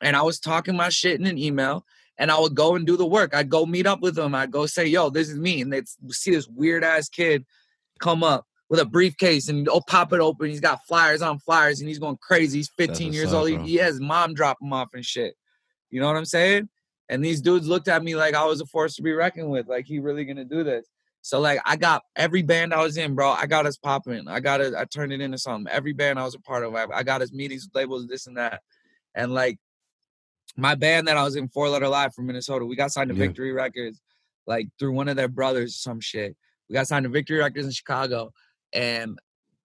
and 0.01 0.17
I 0.17 0.23
was 0.23 0.39
talking 0.39 0.77
my 0.77 0.91
shit 0.91 1.19
in 1.19 1.27
an 1.27 1.39
email, 1.39 1.85
and 2.19 2.31
I 2.31 2.39
would 2.39 2.55
go 2.55 2.75
and 2.75 2.87
do 2.87 2.97
the 2.97 3.07
work. 3.07 3.35
I'd 3.35 3.51
go 3.51 3.65
meet 3.65 3.87
up 3.87 4.01
with 4.01 4.15
them. 4.17 4.35
I'd 4.35 4.51
go 4.51 4.67
say, 4.67 4.87
"Yo, 4.87 5.09
this 5.11 5.29
is 5.31 5.39
me," 5.39 5.63
and 5.63 5.73
they'd 5.73 5.89
see 6.09 6.33
this 6.33 6.49
weird 6.49 6.85
ass 6.85 7.09
kid 7.09 7.47
come 8.01 8.23
up 8.23 8.47
with 8.69 8.81
a 8.81 8.85
briefcase 8.85 9.49
and 9.49 9.69
oh, 9.69 9.81
pop 9.81 10.13
it 10.13 10.21
open. 10.21 10.49
He's 10.49 10.61
got 10.61 10.85
flyers 10.87 11.23
on 11.23 11.41
flyers, 11.41 11.81
and 11.81 11.89
he's 11.89 11.99
going 11.99 12.19
crazy. 12.23 12.59
He's 12.59 12.71
15 12.79 13.13
years 13.13 13.35
old. 13.35 13.49
He, 13.49 13.57
he 13.57 13.77
has 13.77 14.01
mom 14.01 14.33
drop 14.35 14.59
him 14.63 14.73
off 14.73 14.89
and 14.95 15.05
shit. 15.05 15.35
You 15.91 16.01
know 16.01 16.07
what 16.07 16.17
I'm 16.17 16.25
saying? 16.25 16.69
And 17.11 17.25
these 17.25 17.41
dudes 17.41 17.67
looked 17.67 17.89
at 17.89 18.05
me 18.05 18.15
like 18.15 18.35
I 18.35 18.45
was 18.45 18.61
a 18.61 18.67
force 18.67 18.95
to 18.95 19.03
be 19.03 19.13
reckoned 19.13 19.51
with. 19.51 19.67
Like 19.67 19.85
he 19.85 19.99
really 19.99 20.25
gonna 20.25 20.45
do 20.45 20.63
this. 20.63 20.87
So 21.23 21.41
like 21.41 21.61
I 21.67 21.75
got 21.77 22.03
every 22.15 22.43
band 22.43 22.73
I 22.73 22.83
was 22.83 22.97
in, 22.97 23.17
bro. 23.17 23.33
I 23.33 23.47
got 23.47 23.67
us 23.67 23.77
popping. 23.77 24.29
I 24.29 24.39
got 24.39 24.61
it. 24.61 24.75
I 24.75 24.85
turned 24.85 25.13
it 25.13 25.21
into 25.21 25.37
something. 25.37 25.71
Every 25.71 25.93
band 25.93 26.21
I 26.21 26.25
was 26.25 26.37
a 26.37 26.41
part 26.41 26.65
of, 26.65 26.75
I, 26.75 26.87
I 26.95 27.03
got 27.03 27.21
us 27.21 27.33
meetings, 27.33 27.69
labels, 27.75 28.07
this 28.07 28.29
and 28.29 28.37
that. 28.37 28.63
And 29.15 29.35
like 29.35 29.59
my 30.57 30.77
band 30.77 31.09
that 31.09 31.17
I 31.17 31.25
was 31.25 31.35
in, 31.35 31.49
Four 31.49 31.69
Letter 31.69 31.89
Lie 31.89 32.11
from 32.11 32.27
Minnesota, 32.27 32.65
we 32.65 32.77
got 32.77 32.93
signed 32.93 33.11
to 33.11 33.17
Yeah. 33.17 33.27
Victory 33.27 33.53
Records, 33.53 34.01
like 34.47 34.69
through 34.79 34.93
one 34.93 35.09
of 35.09 35.17
their 35.17 35.29
brothers, 35.29 35.77
some 35.77 36.01
shit. 36.01 36.37
We 36.69 36.75
got 36.75 36.87
signed 36.87 37.03
to 37.05 37.11
Victory 37.11 37.39
Records 37.39 37.67
in 37.67 37.73
Chicago, 37.73 38.33
and 38.73 39.19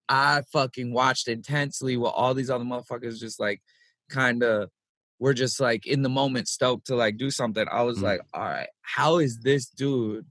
I 0.08 0.42
fucking 0.52 0.92
watched 0.92 1.28
intensely 1.28 1.96
while 1.96 2.10
all 2.10 2.34
these 2.34 2.50
other 2.50 2.64
motherfuckers 2.64 3.20
just 3.20 3.38
like 3.38 3.62
kind 4.10 4.42
of 4.42 4.70
were 5.18 5.34
just 5.34 5.60
like 5.60 5.86
in 5.86 6.02
the 6.02 6.08
moment 6.08 6.48
stoked 6.48 6.86
to 6.88 6.96
like 6.96 7.16
do 7.16 7.30
something. 7.30 7.66
I 7.70 7.82
was 7.82 7.98
Mhm. 7.98 8.02
like, 8.02 8.20
all 8.34 8.42
right, 8.44 8.68
how 8.82 9.18
is 9.18 9.38
this 9.40 9.66
dude 9.68 10.26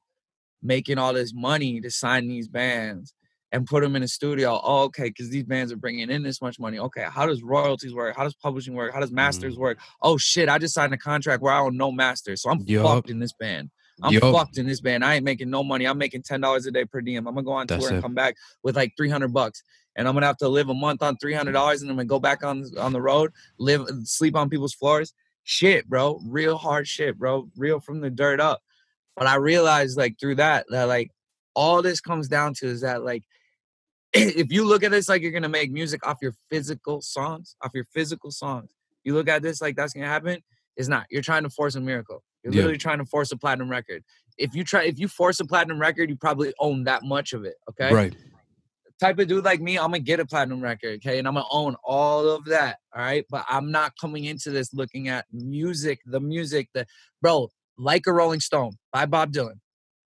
making 0.61 0.97
all 0.97 1.13
this 1.13 1.33
money 1.33 1.81
to 1.81 1.89
sign 1.91 2.27
these 2.27 2.47
bands 2.47 3.13
and 3.51 3.65
put 3.65 3.81
them 3.81 3.95
in 3.95 4.03
a 4.03 4.07
studio? 4.07 4.59
Oh, 4.63 4.83
okay, 4.83 5.05
because 5.09 5.29
these 5.29 5.43
bands 5.43 5.71
are 5.71 5.75
bringing 5.77 6.09
in 6.09 6.23
this 6.23 6.41
much 6.41 6.59
money. 6.59 6.77
Okay, 6.79 7.05
how 7.09 7.25
does 7.25 7.41
royalties 7.43 7.93
work? 7.93 8.15
How 8.15 8.23
does 8.23 8.35
publishing 8.35 8.73
work? 8.75 8.93
How 8.93 8.99
does 8.99 9.11
masters 9.11 9.57
work? 9.57 9.79
Oh 10.01 10.17
shit, 10.17 10.49
I 10.49 10.57
just 10.59 10.73
signed 10.73 10.93
a 10.93 10.97
contract 10.97 11.41
where 11.41 11.53
I 11.53 11.59
own 11.59 11.77
no 11.77 11.91
masters, 11.91 12.41
so 12.41 12.49
I'm 12.51 12.59
Yup. 12.61 12.83
fucked 12.83 13.09
in 13.09 13.19
this 13.19 13.33
band. 13.33 13.71
I'm 14.03 14.19
fucked 14.19 14.57
in 14.57 14.67
this 14.67 14.81
band. 14.81 15.05
I 15.05 15.15
ain't 15.15 15.23
making 15.23 15.49
no 15.49 15.63
money. 15.63 15.85
I'm 15.85 15.97
making 15.97 16.23
ten 16.23 16.41
dollars 16.41 16.65
a 16.65 16.71
day 16.71 16.85
per 16.85 17.01
diem. 17.01 17.27
I'm 17.27 17.35
gonna 17.35 17.45
go 17.45 17.51
on 17.51 17.67
That's 17.67 17.81
tour 17.81 17.89
and 17.89 17.99
it. 17.99 18.01
come 18.01 18.13
back 18.13 18.35
with 18.63 18.75
like 18.75 18.93
three 18.97 19.09
hundred 19.09 19.33
bucks, 19.33 19.63
and 19.95 20.07
I'm 20.07 20.13
gonna 20.13 20.25
have 20.25 20.37
to 20.37 20.49
live 20.49 20.69
a 20.69 20.73
month 20.73 21.01
on 21.01 21.17
three 21.17 21.33
hundred 21.33 21.53
dollars, 21.53 21.81
and 21.81 21.89
I'm 21.89 21.97
gonna 21.97 22.05
go 22.05 22.19
back 22.19 22.43
on 22.43 22.65
on 22.77 22.93
the 22.93 23.01
road, 23.01 23.31
live, 23.57 23.87
sleep 24.03 24.35
on 24.35 24.49
people's 24.49 24.73
floors. 24.73 25.13
Shit, 25.43 25.87
bro, 25.87 26.19
real 26.25 26.57
hard 26.57 26.87
shit, 26.87 27.17
bro, 27.17 27.49
real 27.55 27.79
from 27.79 28.01
the 28.01 28.09
dirt 28.09 28.39
up. 28.39 28.61
But 29.15 29.27
I 29.27 29.35
realized 29.35 29.97
like 29.97 30.19
through 30.19 30.35
that 30.35 30.65
that 30.69 30.87
like 30.87 31.11
all 31.53 31.81
this 31.81 32.01
comes 32.01 32.27
down 32.27 32.53
to 32.55 32.67
is 32.67 32.81
that 32.81 33.03
like 33.03 33.23
if 34.13 34.51
you 34.51 34.65
look 34.65 34.83
at 34.83 34.91
this 34.91 35.07
like 35.07 35.21
you're 35.21 35.31
gonna 35.31 35.47
make 35.47 35.71
music 35.71 36.05
off 36.05 36.17
your 36.21 36.33
physical 36.49 37.01
songs, 37.01 37.55
off 37.61 37.71
your 37.73 37.85
physical 37.85 38.31
songs, 38.31 38.71
you 39.03 39.13
look 39.13 39.29
at 39.29 39.41
this 39.41 39.61
like 39.61 39.75
that's 39.75 39.93
gonna 39.93 40.07
happen. 40.07 40.41
It's 40.75 40.89
not. 40.89 41.05
You're 41.09 41.21
trying 41.21 41.43
to 41.43 41.49
force 41.49 41.75
a 41.75 41.79
miracle. 41.79 42.21
You're 42.45 42.53
Yeah. 42.53 42.57
literally 42.59 42.77
trying 42.77 42.99
to 42.99 43.05
force 43.05 43.31
a 43.31 43.37
platinum 43.37 43.69
record. 43.69 44.03
If 44.37 44.53
you 44.53 44.63
try, 44.63 44.83
if 44.83 44.99
you 44.99 45.07
force 45.07 45.39
a 45.39 45.45
platinum 45.45 45.79
record, 45.79 46.09
you 46.09 46.15
probably 46.15 46.53
own 46.59 46.83
that 46.83 47.03
much 47.03 47.33
of 47.33 47.43
it. 47.43 47.55
Okay. 47.71 47.91
Right. 47.91 48.15
Type 48.99 49.17
of 49.19 49.27
dude 49.27 49.43
like 49.43 49.59
me, 49.59 49.77
I'm 49.77 49.85
gonna 49.87 49.99
get 49.99 50.19
a 50.19 50.25
platinum 50.25 50.61
record. 50.61 50.97
Okay, 50.97 51.17
and 51.19 51.27
I'm 51.27 51.33
gonna 51.33 51.47
own 51.49 51.75
all 51.83 52.29
of 52.29 52.45
that. 52.45 52.77
All 52.95 53.01
right. 53.01 53.25
But 53.29 53.45
I'm 53.49 53.71
not 53.71 53.93
coming 53.99 54.25
into 54.25 54.51
this 54.51 54.73
looking 54.73 55.07
at 55.09 55.25
music, 55.33 55.99
the 56.05 56.19
music, 56.21 56.69
the 56.73 56.85
bro, 57.21 57.49
like 57.77 58.05
a 58.07 58.13
Rolling 58.13 58.39
Stone 58.39 58.73
by 58.93 59.05
Bob 59.07 59.33
Dylan. 59.33 59.59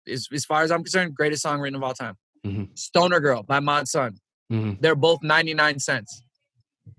Is 0.06 0.28
as 0.32 0.44
far 0.44 0.62
as 0.62 0.70
I'm 0.70 0.84
concerned, 0.84 1.14
greatest 1.14 1.42
song 1.42 1.60
written 1.60 1.74
of 1.76 1.82
all 1.82 1.92
time. 1.92 2.16
Mhm. 2.46 2.78
Stoner 2.78 3.20
Girl 3.20 3.42
by 3.42 3.60
Mod 3.60 3.88
Sun. 3.88 4.20
Mhm. 4.50 4.80
They're 4.80 4.94
both 4.94 5.22
99 5.22 5.80
cents. 5.80 6.22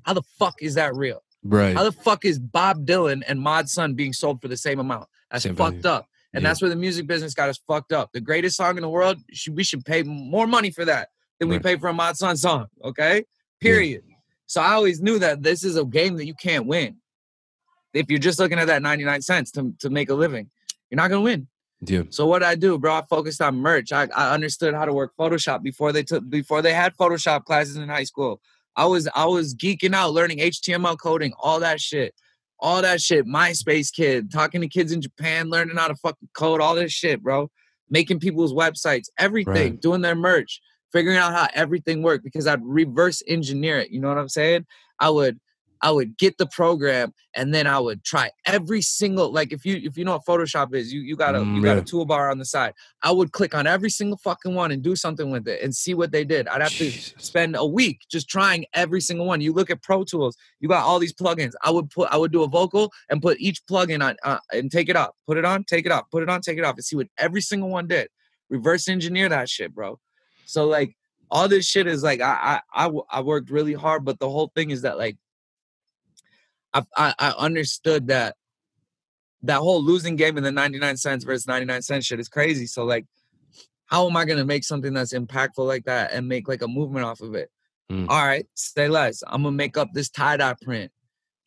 How 0.04 0.14
the 0.14 0.22
fuck 0.38 0.56
is 0.62 0.76
that 0.76 0.94
real? 0.94 1.24
Right. 1.44 1.76
How 1.76 1.84
the 1.84 1.92
fuck 1.92 2.26
is 2.26 2.38
Bob 2.40 2.86
Dylan 2.86 3.22
and 3.28 3.40
Mod 3.42 3.70
Sun 3.70 3.94
being 3.96 4.14
sold 4.14 4.42
for 4.42 4.48
the 4.48 4.58
same 4.58 4.80
amount? 4.80 5.08
That's 5.32 5.44
Same 5.44 5.56
fucked 5.56 5.78
value. 5.78 5.98
up. 5.98 6.08
And 6.34 6.44
Yeah. 6.44 6.50
that's 6.50 6.62
where 6.62 6.70
the 6.70 6.76
music 6.76 7.08
business 7.08 7.34
got 7.34 7.50
us 7.50 7.60
fucked 7.68 7.92
up. 7.94 8.12
The 8.14 8.22
greatest 8.22 8.58
song 8.58 8.76
in 8.78 8.82
the 8.82 8.90
world, 8.90 9.18
we 9.52 9.64
should 9.64 9.86
pay 9.86 10.04
more 10.04 10.48
money 10.48 10.70
for 10.70 10.86
that 10.86 11.10
than 11.40 11.50
we 11.50 11.58
pay 11.60 11.78
for 11.78 11.88
a 11.88 11.94
Mod 11.94 12.18
Sun 12.18 12.38
song. 12.38 12.68
Okay? 12.84 13.24
Period. 13.62 14.04
So 14.46 14.62
I 14.62 14.74
always 14.74 15.02
knew 15.02 15.18
that 15.20 15.42
this 15.44 15.64
is 15.64 15.78
a 15.78 15.86
game 15.86 16.18
that 16.18 16.26
you 16.26 16.34
can't 16.34 16.66
win. 16.66 16.98
if 17.94 18.08
you're 18.10 18.20
just 18.20 18.38
looking 18.38 18.60
at 18.60 18.68
that 18.68 18.84
99 18.84 19.22
cents 19.24 19.50
to, 19.52 19.74
to 19.80 19.90
make 19.90 20.10
a 20.12 20.14
living, 20.14 20.48
you're 20.92 20.98
not 20.98 21.10
gonna 21.10 21.22
win. 21.22 21.48
Yeah. 21.82 22.04
So 22.10 22.28
what 22.28 22.44
I 22.44 22.54
do, 22.54 22.78
bro, 22.78 22.94
I 22.94 23.04
focused 23.10 23.42
on 23.42 23.56
merch. 23.56 23.92
I, 23.92 24.08
I 24.16 24.32
understood 24.34 24.76
how 24.76 24.86
to 24.86 24.94
work 24.94 25.14
Photoshop 25.18 25.64
before 25.64 25.92
they 25.92 26.04
took 26.04 26.30
before 26.30 26.62
they 26.62 26.74
had 26.74 26.96
Photoshop 26.96 27.46
classes 27.46 27.78
in 27.78 27.90
high 27.90 28.04
school. 28.04 28.42
I 28.80 28.86
was 28.86 29.10
I 29.14 29.26
was 29.26 29.54
geeking 29.56 29.94
out 29.94 30.14
learning 30.14 30.38
HTML 30.40 30.98
coding, 30.98 31.34
all 31.38 31.60
that 31.60 31.82
shit. 31.82 32.16
All 32.62 32.82
that 32.82 33.02
shit. 33.02 33.26
MySpace 33.26 33.94
kid, 33.94 34.32
talking 34.32 34.62
to 34.62 34.70
kids 34.70 34.94
in 34.94 35.02
Japan, 35.02 35.50
learning 35.50 35.76
how 35.76 35.90
to 35.90 35.96
fucking 35.96 36.30
code, 36.34 36.62
all 36.62 36.76
this 36.76 36.94
shit, 36.94 37.22
bro. 37.22 37.50
Making 37.90 38.20
people's 38.20 38.54
websites, 38.54 39.08
everything, 39.18 39.54
Right. 39.74 39.82
doing 39.82 40.00
their 40.02 40.16
merch, 40.16 40.62
figuring 40.94 41.18
out 41.18 41.34
how 41.34 41.48
everything 41.54 42.04
worked 42.04 42.24
because 42.24 42.48
I'd 42.48 42.64
reverse 42.64 43.22
engineer 43.28 43.80
it. 43.80 43.92
You 43.92 44.00
know 44.00 44.08
what 44.08 44.18
I'm 44.18 44.30
saying? 44.30 44.66
I 45.00 45.10
would 45.10 45.40
I 45.82 45.92
would 45.92 46.18
get 46.18 46.38
the 46.38 46.48
program 46.48 47.14
and 47.36 47.54
then 47.54 47.68
I 47.68 47.80
would 47.80 48.04
try 48.04 48.32
every 48.46 48.82
single 48.82 49.32
like 49.32 49.54
if 49.54 49.66
you 49.66 49.80
if 49.84 49.98
you 49.98 50.04
know 50.06 50.14
what 50.14 50.26
Photoshop 50.26 50.74
is, 50.76 50.92
you 50.92 51.02
you 51.02 51.16
got 51.16 51.36
a 51.36 51.40
Mm, 51.40 51.56
you 51.56 51.62
got 51.62 51.78
yeah. 51.78 51.82
a 51.82 51.84
toolbar 51.84 52.32
on 52.32 52.38
the 52.38 52.46
side. 52.46 52.74
I 53.04 53.12
would 53.12 53.32
click 53.32 53.54
on 53.56 53.68
every 53.68 53.90
single 53.90 54.18
fucking 54.18 54.56
one 54.56 54.72
and 54.72 54.82
do 54.84 54.96
something 54.96 55.32
with 55.32 55.48
it 55.48 55.62
and 55.62 55.76
see 55.76 55.94
what 55.94 56.12
they 56.12 56.24
did. 56.26 56.48
I'd 56.48 56.62
have 56.62 56.76
Jesus. 56.76 57.14
to 57.16 57.24
spend 57.24 57.56
a 57.56 57.66
week 57.66 58.02
just 58.12 58.30
trying 58.30 58.66
every 58.74 59.02
single 59.02 59.26
one. 59.26 59.42
You 59.42 59.54
look 59.54 59.70
at 59.70 59.82
Pro 59.84 60.04
Tools, 60.04 60.36
you 60.60 60.68
got 60.70 60.84
all 60.86 61.00
these 61.00 61.14
plugins. 61.14 61.54
I 61.64 61.72
would 61.72 61.90
put 61.90 62.10
I 62.12 62.18
would 62.18 62.32
do 62.32 62.44
a 62.44 62.48
vocal 62.48 62.92
and 63.10 63.22
put 63.22 63.40
each 63.40 63.66
plugin 63.66 64.04
on 64.04 64.16
uh, 64.24 64.40
and 64.52 64.72
take 64.72 64.90
it 64.90 64.96
off, 64.96 65.12
put 65.28 65.38
it 65.38 65.46
on, 65.46 65.64
take 65.64 65.86
it 65.86 65.92
off, 65.92 66.06
put 66.12 66.24
it 66.24 66.30
on, 66.30 66.42
take 66.42 66.58
it 66.58 66.66
off, 66.66 66.76
and 66.76 66.84
see 66.84 66.96
what 66.96 67.08
every 67.18 67.42
single 67.42 67.70
one 67.70 67.88
did. 67.88 68.10
Reverse 68.50 68.88
engineer 68.88 69.30
that 69.30 69.50
shit, 69.50 69.74
bro. 69.74 70.00
So 70.46 70.66
like 70.68 70.96
all 71.32 71.48
this 71.48 71.66
shit 71.68 71.88
is 71.88 72.04
like 72.04 72.22
I 72.22 72.62
I 72.74 72.92
I 73.12 73.22
worked 73.22 73.50
really 73.52 73.74
hard, 73.74 74.04
but 74.06 74.20
the 74.20 74.30
whole 74.30 74.52
thing 74.56 74.72
is 74.72 74.82
that 74.82 74.98
like 74.98 75.18
I 76.74 76.84
I, 76.96 77.14
I 77.20 77.30
understood 77.38 78.08
that 78.08 78.36
that 79.44 79.60
whole 79.60 79.82
losing 79.84 80.16
game 80.16 80.38
in 80.38 80.44
the 80.44 80.52
99 80.52 80.98
cents 80.98 81.24
versus 81.24 81.48
99 81.48 81.82
cents 81.82 82.06
shit 82.06 82.20
is 82.20 82.28
crazy. 82.28 82.66
So 82.66 82.84
like 82.84 83.06
how 83.86 84.08
am 84.08 84.16
I 84.16 84.26
gonna 84.26 84.46
make 84.46 84.64
something 84.64 84.94
that's 84.94 85.14
impactful 85.14 85.66
like 85.66 85.86
that 85.86 86.12
and 86.12 86.28
make 86.28 86.48
like 86.48 86.62
a 86.62 86.68
movement 86.68 87.06
off 87.06 87.22
of 87.22 87.36
it? 87.36 87.50
Mm. 87.92 88.08
All 88.08 88.26
right, 88.26 88.46
say 88.54 88.88
less. 88.88 89.24
I'm 89.26 89.44
gonna 89.44 89.56
make 89.56 89.78
up 89.78 89.90
this 89.94 90.10
tie-dye 90.10 90.56
print. 90.62 90.92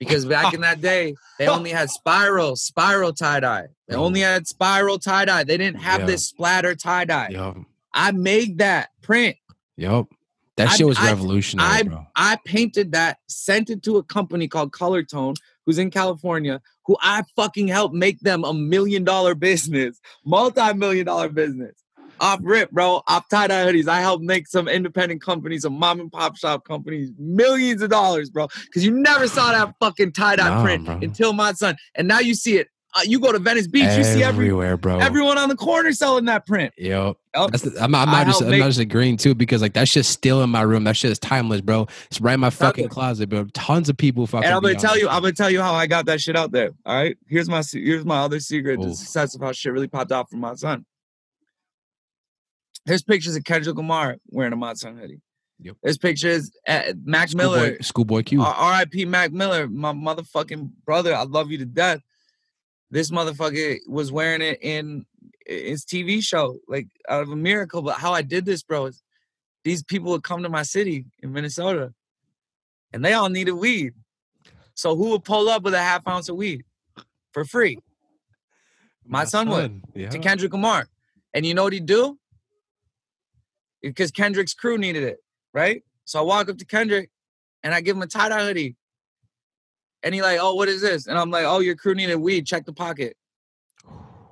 Because 0.01 0.25
back 0.27 0.53
in 0.55 0.63
that 0.63 0.81
day, 0.81 1.15
they 1.39 1.47
only 1.47 1.71
had 1.71 1.89
spiral, 1.89 2.57
spiral 2.57 3.13
tie-dye. 3.13 3.67
They 3.87 3.95
only 3.95 4.21
had 4.21 4.49
spiral 4.49 4.99
tie-dye. 4.99 5.45
They 5.45 5.57
didn't 5.57 5.81
have 5.81 6.01
Yeah. 6.01 6.07
this 6.07 6.27
splatter 6.27 6.75
tie-dye. 6.75 7.29
Yup. 7.29 7.59
I 7.95 8.11
made 8.11 8.59
that 8.59 8.89
print. 9.03 9.37
Yup. 9.77 10.09
That 10.57 10.69
I- 10.69 10.77
shit 10.77 10.87
was 10.87 10.99
I- 10.99 11.09
revolutionary, 11.09 11.69
I- 11.71 11.83
bro. 11.85 12.07
I 12.15 12.39
painted 12.45 12.93
that, 12.93 13.19
sent 13.29 13.71
it 13.71 13.83
to 13.85 13.97
a 13.97 14.03
company 14.03 14.49
called 14.49 14.73
Colortone, 14.73 15.37
who's 15.65 15.79
in 15.79 15.91
California, 15.91 16.61
who 16.87 16.97
I 17.01 17.23
fucking 17.37 17.69
helped 17.69 17.95
make 17.95 18.21
them 18.21 18.45
a 18.45 18.53
million 18.53 19.05
dollar 19.05 19.35
business, 19.35 19.99
multi-million 20.25 21.07
dollar 21.07 21.29
business. 21.29 21.75
Off 22.21 22.39
rip, 22.43 22.71
bro. 22.71 23.03
Off 23.09 23.29
tie-dye 23.29 23.65
hoodies. 23.65 23.89
I 23.89 24.01
helped 24.01 24.23
make 24.23 24.47
some 24.47 24.69
independent 24.69 25.23
companies, 25.23 25.63
some 25.63 25.73
mom 25.73 25.99
and 25.99 26.13
pop 26.13 26.37
shop 26.37 26.65
companies, 26.65 27.11
millions 27.19 27.83
of 27.83 27.91
dollars, 27.91 28.31
bro. 28.31 28.47
Because 28.67 28.85
you 28.85 28.93
never 28.93 29.27
saw 29.27 29.51
that 29.51 29.75
fucking 29.81 30.13
tie-dye 30.13 30.49
Nah, 30.49 30.63
print 30.63 30.85
bro. 30.85 30.99
until 31.03 31.33
Mod 31.33 31.59
Sun. 31.59 31.77
And 31.97 32.07
now 32.07 32.21
you 32.21 32.35
see 32.35 32.59
it. 32.59 32.69
Uh, 32.95 33.01
you 33.05 33.19
go 33.19 33.33
to 33.33 33.39
Venice 33.39 33.67
Beach, 33.67 33.97
you 33.97 34.05
see 34.05 34.23
everywhere, 34.23 34.77
bro. 34.77 34.99
everyone 34.99 35.39
on 35.39 35.49
the 35.49 35.57
corner 35.57 35.93
selling 35.93 36.27
that 36.27 36.47
print. 36.47 36.75
Yup. 36.77 37.17
That's 37.33 37.63
the, 37.63 37.83
I'm, 37.83 37.95
I'm 37.95 38.11
not 38.11 38.27
just 38.27 38.43
I'm 38.43 38.51
not 38.59 38.67
just 38.67 38.81
agreeing 38.81 39.17
too 39.17 39.35
because 39.35 39.63
like 39.63 39.73
that 39.73 39.89
shit's 39.89 40.09
still 40.09 40.43
in 40.43 40.51
my 40.51 40.61
room. 40.61 40.85
That 40.85 40.97
shit 40.97 41.11
is 41.11 41.19
timeless, 41.19 41.63
bro. 41.63 41.87
It's 42.07 42.21
right 42.21 42.35
in 42.35 42.41
my 42.41 42.51
fucking 42.51 42.89
closet, 42.91 43.31
bro. 43.31 43.47
Tons 43.55 43.89
of 43.89 43.97
people 43.97 44.27
fucking. 44.27 44.45
And 44.45 44.55
I'm 44.55 44.61
gonna 44.61 44.75
tell 44.75 44.99
you. 44.99 45.09
I'm 45.09 45.23
gonna 45.23 45.33
tell 45.33 45.51
you 45.51 45.63
how 45.63 45.73
I 45.73 45.87
got 45.87 46.05
that 46.07 46.21
shit 46.21 46.37
out 46.37 46.53
there. 46.53 46.73
All 46.85 46.95
right. 46.95 47.17
Here's 47.29 47.49
my 47.49 47.63
here's 47.73 48.05
my 48.05 48.19
other 48.19 48.41
secret 48.41 48.81
to 48.83 48.89
the 48.89 48.95
success 48.95 49.35
of 49.35 49.41
how 49.41 49.53
shit 49.53 49.73
really 49.73 49.89
popped 49.89 50.13
off 50.13 50.29
from 50.29 50.41
Mod 50.41 50.59
Sun. 50.59 50.85
There's 52.85 53.03
pictures 53.03 53.37
of 53.37 53.45
Kendrick 53.45 53.77
Lamar 53.77 54.17
wearing 54.29 54.53
a 54.53 54.57
Mod 54.57 54.77
Sun 54.77 54.99
hoodie. 54.99 55.23
Yep. 55.61 55.77
There's 55.83 55.99
pictures 55.99 56.51
at 56.67 56.97
Mac 57.05 57.29
Schoolboy, 57.29 57.55
Miller, 57.55 57.83
Schoolboy 57.83 58.23
Q, 58.25 58.43
R.I.P. 58.43 59.05
Mac 59.05 59.33
Miller, 59.33 59.69
my 59.69 59.93
motherfucking 59.93 60.71
brother. 60.85 61.15
I 61.15 61.23
love 61.23 61.51
you 61.51 61.59
to 61.59 61.65
death. 61.65 62.01
This 62.93 63.11
motherfucker 63.11 63.79
was 63.89 64.13
wearing 64.13 64.43
it 64.43 64.59
in 64.61 65.07
his 65.47 65.83
TV 65.87 66.23
show, 66.23 66.59
like 66.69 66.89
out 67.09 67.23
of 67.23 67.31
a 67.31 67.37
miracle. 67.37 67.81
But 67.81 67.97
how 67.97 68.13
I 68.13 68.21
did 68.21 68.45
this, 68.45 68.63
bro, 68.63 68.87
is 68.87 69.03
these 69.65 69.83
people 69.83 70.11
would 70.13 70.23
come 70.23 70.43
to 70.43 70.51
my 70.51 70.63
city 70.63 71.07
in 71.23 71.33
Minnesota, 71.33 71.95
and 72.93 73.03
they 73.03 73.15
all 73.15 73.31
needed 73.31 73.53
weed. 73.53 73.95
So 74.75 74.95
who 74.95 75.09
would 75.11 75.25
pull 75.25 75.49
up 75.49 75.63
with 75.63 75.73
a 75.73 75.79
half 75.79 76.07
ounce 76.07 76.29
of 76.29 76.37
weed 76.37 76.65
for 77.33 77.47
free 77.47 77.79
Mod 79.07 79.29
Sun 79.29 79.49
would, 79.49 79.83
Yeah. 79.95 80.11
to 80.11 80.19
Kendrick 80.19 80.53
Lamar? 80.53 80.87
And 81.33 81.47
you 81.47 81.55
know 81.55 81.65
what 81.65 81.73
he'd 81.73 81.87
do? 81.87 82.19
Because 83.81 84.11
Kendrick's 84.11 84.53
crew 84.53 84.77
needed 84.77 85.03
it, 85.03 85.19
right? 85.55 85.83
So 86.05 86.19
I 86.19 86.23
walk 86.23 86.51
up 86.51 86.59
to 86.59 86.67
Kendrick 86.67 87.11
and 87.63 87.75
I 87.75 87.81
give 87.81 87.97
him 87.97 88.03
a 88.03 88.07
tie 88.07 88.29
dye 88.29 88.45
hoodie. 88.45 88.77
And 90.03 90.15
he 90.15 90.23
like, 90.23 90.39
oh, 90.41 90.55
what 90.55 90.69
is 90.69 90.81
this? 90.81 91.07
And 91.07 91.19
I'm 91.19 91.31
like, 91.31 91.45
oh, 91.45 91.61
your 91.61 91.77
crew 91.77 91.95
needed 91.95 92.17
weed. 92.17 92.47
Check 92.47 92.65
the 92.65 92.73
pocket. 92.73 93.17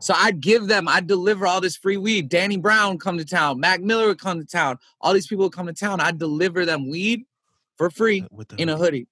So 0.01 0.15
I'd 0.17 0.41
give 0.41 0.67
them, 0.67 0.89
I'd 0.89 1.07
deliver 1.07 1.47
all 1.47 1.61
this 1.61 1.77
free 1.77 1.99
weed. 1.99 2.29
Danny 2.29 2.57
Brown 2.57 2.99
come 2.99 3.19
to 3.19 3.25
town. 3.25 3.61
Mac 3.61 3.83
Miller 3.83 4.07
would 4.07 4.19
come 4.19 4.41
to 4.41 4.47
town. 4.47 4.79
All 5.01 5.13
these 5.13 5.27
people 5.27 5.45
would 5.45 5.53
come 5.53 5.67
to 5.67 5.75
town. 5.75 6.01
I'd 6.01 6.19
deliver 6.19 6.65
them 6.65 6.89
weed 6.89 7.27
for 7.77 7.91
free 7.91 8.27
in 8.57 8.69
a 8.69 8.77
hoodie. 8.77 9.09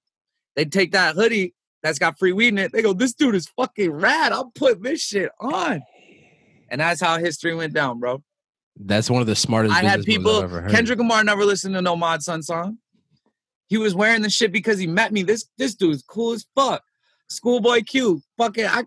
They'd 0.55 0.71
take 0.71 0.91
that 0.93 1.15
hoodie 1.15 1.53
that's 1.83 1.99
got 1.99 2.17
free 2.17 2.33
weed 2.33 2.49
in 2.49 2.57
it. 2.57 2.71
They 2.73 2.81
go, 2.81 2.93
this 2.93 3.13
dude 3.13 3.35
is 3.35 3.47
fucking 3.47 3.91
rad. 3.91 4.31
I'm 4.31 4.51
putting 4.51 4.81
this 4.81 5.01
shit 5.01 5.31
on. 5.39 5.81
And 6.69 6.81
that's 6.81 6.99
how 6.99 7.19
history 7.19 7.53
went 7.55 7.73
down, 7.73 7.99
bro. 7.99 8.23
That's 8.75 9.09
one 9.09 9.21
of 9.21 9.27
the 9.27 9.35
smartest. 9.35 9.75
I 9.75 9.83
had 9.83 10.03
people, 10.03 10.37
I've 10.37 10.43
ever 10.45 10.61
heard. 10.61 10.71
Kendrick 10.71 10.99
Lamar 10.99 11.23
never 11.23 11.45
listened 11.45 11.75
to 11.75 11.81
no 11.81 11.95
Mod 11.95 12.23
Sun 12.23 12.43
song. 12.43 12.79
He 13.69 13.77
was 13.77 13.95
wearing 13.95 14.21
the 14.23 14.29
shit 14.29 14.51
because 14.51 14.77
he 14.79 14.87
met 14.87 15.13
me. 15.13 15.23
This 15.23 15.45
this 15.57 15.75
dude's 15.75 16.03
cool 16.03 16.33
as 16.33 16.45
fuck. 16.55 16.83
Schoolboy 17.29 17.83
Q, 17.83 18.21
fucking, 18.39 18.65
I, 18.65 18.83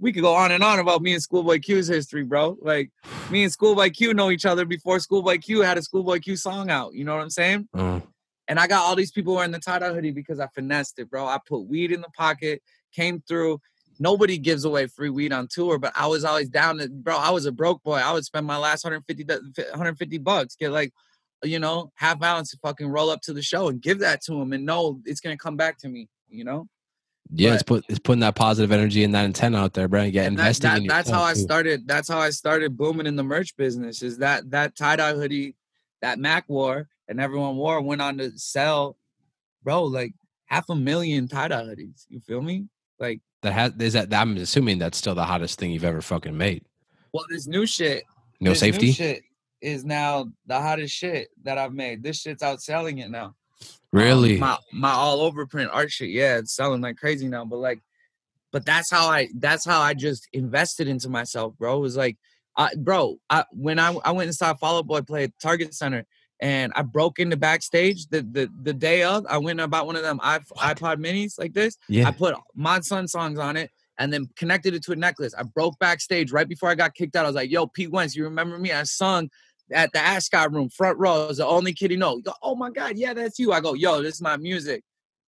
we 0.00 0.10
could 0.10 0.22
go 0.22 0.34
on 0.34 0.50
and 0.50 0.64
on 0.64 0.78
about 0.78 1.02
me 1.02 1.12
and 1.12 1.22
Schoolboy 1.22 1.58
Q's 1.58 1.86
history, 1.86 2.22
bro. 2.24 2.56
Like 2.62 2.90
me 3.30 3.42
and 3.44 3.52
Schoolboy 3.52 3.90
Q 3.90 4.14
know 4.14 4.30
each 4.30 4.46
other 4.46 4.64
before 4.64 4.98
Schoolboy 4.98 5.38
Q 5.38 5.60
had 5.60 5.76
a 5.76 5.82
Schoolboy 5.82 6.20
Q 6.20 6.36
song 6.36 6.70
out. 6.70 6.94
You 6.94 7.04
know 7.04 7.14
what 7.14 7.22
I'm 7.22 7.30
saying? 7.30 7.68
Uh, 7.74 8.00
And 8.48 8.58
I 8.58 8.66
got 8.66 8.82
all 8.84 8.96
these 8.96 9.10
people 9.10 9.34
wearing 9.34 9.50
the 9.50 9.58
tie-dye 9.58 9.92
hoodie 9.92 10.12
because 10.12 10.40
I 10.40 10.46
finessed 10.54 10.98
it, 10.98 11.10
bro. 11.10 11.26
I 11.26 11.38
put 11.46 11.66
weed 11.66 11.92
in 11.92 12.00
the 12.00 12.08
pocket, 12.16 12.62
came 12.94 13.22
through. 13.28 13.60
Nobody 13.98 14.38
gives 14.38 14.64
away 14.64 14.86
free 14.86 15.10
weed 15.10 15.32
on 15.32 15.48
tour, 15.50 15.78
but 15.78 15.92
I 15.96 16.06
was 16.06 16.24
always 16.24 16.48
down 16.48 16.78
to, 16.78 16.88
bro. 16.88 17.16
I 17.16 17.30
was 17.30 17.44
a 17.44 17.52
broke 17.52 17.82
boy. 17.82 17.96
I 17.96 18.12
would 18.12 18.24
spend 18.24 18.46
my 18.46 18.56
last 18.56 18.84
150, 18.84 19.24
150 19.24 20.18
bucks, 20.18 20.54
get 20.56 20.70
like, 20.70 20.92
you 21.42 21.58
know, 21.58 21.92
half 21.96 22.22
ounce 22.22 22.50
to 22.50 22.58
fucking 22.58 22.88
roll 22.88 23.10
up 23.10 23.20
to 23.22 23.32
the 23.32 23.42
show 23.42 23.68
and 23.68 23.80
give 23.80 23.98
that 24.00 24.22
to 24.22 24.34
him 24.34 24.52
and 24.52 24.64
know 24.64 25.00
it's 25.04 25.20
gonna 25.20 25.36
come 25.36 25.56
back 25.56 25.78
to 25.78 25.88
me, 25.88 26.08
you 26.28 26.44
know? 26.44 26.68
yeah, 27.32 27.54
it's 27.54 27.62
put 27.64 27.84
it's 27.88 27.98
putting 27.98 28.20
that 28.20 28.36
positive 28.36 28.70
energy 28.70 29.02
and 29.02 29.14
that 29.14 29.24
intent 29.24 29.56
out 29.56 29.72
there, 29.74 29.88
bro. 29.88 30.02
Yeah, 30.04 30.22
that, 30.22 30.28
investing 30.28 30.70
that- 30.70 30.80
in 30.82 30.86
that's 30.86 31.10
how 31.10 31.22
I 31.24 31.34
too. 31.34 31.40
started. 31.40 31.86
That's 31.86 32.08
how 32.08 32.18
I 32.18 32.30
started 32.30 32.76
booming 32.76 33.06
in 33.06 33.16
the 33.16 33.24
merch 33.24 33.56
business. 33.56 34.02
Is 34.02 34.18
that 34.18 34.48
that 34.52 34.76
tie 34.76 34.96
dye 34.96 35.12
hoodie 35.14 35.56
that 36.02 36.18
Mac 36.20 36.48
wore 36.48 36.88
and 37.08 37.20
everyone 37.20 37.56
wore 37.56 37.80
went 37.82 38.00
on 38.00 38.18
to 38.18 38.30
sell, 38.38 38.96
bro, 39.64 39.82
like 39.84 40.12
half 40.46 40.68
a 40.68 40.76
million 40.76 41.26
tie 41.26 41.48
dye 41.48 41.62
hoodies. 41.64 42.04
You 42.08 42.20
feel 42.20 42.40
me? 42.42 42.66
Like, 43.00 43.20
That 43.42 43.52
has 43.52 43.72
is 43.80 43.92
that 43.94 44.14
I'm 44.14 44.36
assuming 44.36 44.78
that's 44.78 44.96
still 44.96 45.14
the 45.16 45.24
hottest 45.24 45.58
thing 45.58 45.70
you've 45.72 45.84
ever 45.84 46.00
fucking 46.00 46.36
made. 46.38 46.64
well, 47.12 47.24
this 47.28 47.46
new 47.48 47.66
shit, 47.66 48.04
No 48.40 48.54
safety, 48.54 48.92
shit 48.92 49.22
is 49.66 49.84
now 49.84 50.26
the 50.46 50.60
hottest 50.60 50.94
shit 50.94 51.28
that 51.42 51.58
I've 51.58 51.72
made. 51.72 52.00
This 52.00 52.20
shit's 52.20 52.42
outselling 52.42 53.04
it 53.04 53.10
now. 53.10 53.24
Um, 53.24 53.34
really? 53.92 54.38
my 54.38 54.56
my 54.72 54.92
all 54.92 55.20
over 55.20 55.44
print 55.44 55.70
art 55.72 55.90
shit. 55.90 56.10
Yeah, 56.10 56.38
it's 56.38 56.54
selling 56.54 56.80
like 56.80 56.96
crazy 56.96 57.26
now. 57.26 57.44
But 57.44 57.56
like, 57.56 57.80
but 58.52 58.64
that's 58.64 58.90
how 58.90 59.08
I 59.08 59.28
that's 59.34 59.66
how 59.66 59.80
I 59.80 59.94
just 59.94 60.28
invested 60.32 60.86
into 60.86 61.08
myself, 61.08 61.54
bro. 61.58 61.78
It 61.78 61.80
was 61.80 61.96
like, 61.96 62.16
I, 62.56 62.74
bro, 62.76 63.18
I 63.28 63.44
when 63.50 63.80
I 63.80 63.92
I 64.04 64.12
went 64.12 64.28
and 64.28 64.36
saw 64.36 64.54
Fall 64.54 64.78
Out 64.78 64.86
Boy 64.86 65.00
play 65.00 65.24
at 65.24 65.32
Target 65.42 65.74
Center. 65.74 66.06
And 66.38 66.70
I 66.76 66.82
broke 66.82 67.18
into 67.18 67.38
backstage 67.38 68.08
the, 68.08 68.20
the 68.20 68.50
the 68.62 68.74
day 68.74 69.04
of. 69.04 69.24
I 69.26 69.38
went 69.38 69.58
and 69.58 69.70
bought 69.70 69.86
one 69.86 69.96
of 69.96 70.02
them 70.02 70.18
iPod 70.18 70.98
minis 70.98 71.38
like 71.38 71.54
this. 71.54 71.78
yeah, 71.88 72.06
I 72.06 72.10
put 72.10 72.34
Mod 72.54 72.84
Sun 72.84 73.08
songs 73.08 73.38
on 73.38 73.56
it 73.56 73.70
and 73.98 74.12
then 74.12 74.28
connected 74.36 74.74
it 74.74 74.82
to 74.84 74.92
a 74.92 74.96
necklace. 74.96 75.34
I 75.34 75.44
broke 75.44 75.78
backstage 75.78 76.32
right 76.32 76.46
before 76.46 76.68
I 76.68 76.74
got 76.74 76.94
kicked 76.94 77.16
out. 77.16 77.24
I 77.24 77.28
was 77.28 77.34
like, 77.34 77.50
yo, 77.50 77.66
Pete 77.66 77.90
Wentz, 77.90 78.14
you 78.14 78.24
remember 78.24 78.58
me? 78.58 78.72
I 78.72 78.82
sung 78.82 79.30
at 79.72 79.92
the 79.92 79.98
Ascot 79.98 80.52
room, 80.52 80.68
front 80.68 80.98
row. 80.98 81.24
I 81.24 81.26
was 81.26 81.38
the 81.38 81.46
only 81.46 81.72
kid 81.72 81.90
he 81.90 81.96
know. 81.96 82.16
He 82.16 82.22
go, 82.22 82.32
oh 82.42 82.54
my 82.54 82.70
God, 82.70 82.96
yeah, 82.96 83.14
that's 83.14 83.38
you. 83.38 83.52
I 83.52 83.60
go, 83.60 83.74
yo, 83.74 84.02
this 84.02 84.14
is 84.16 84.22
my 84.22 84.36
music. 84.36 84.82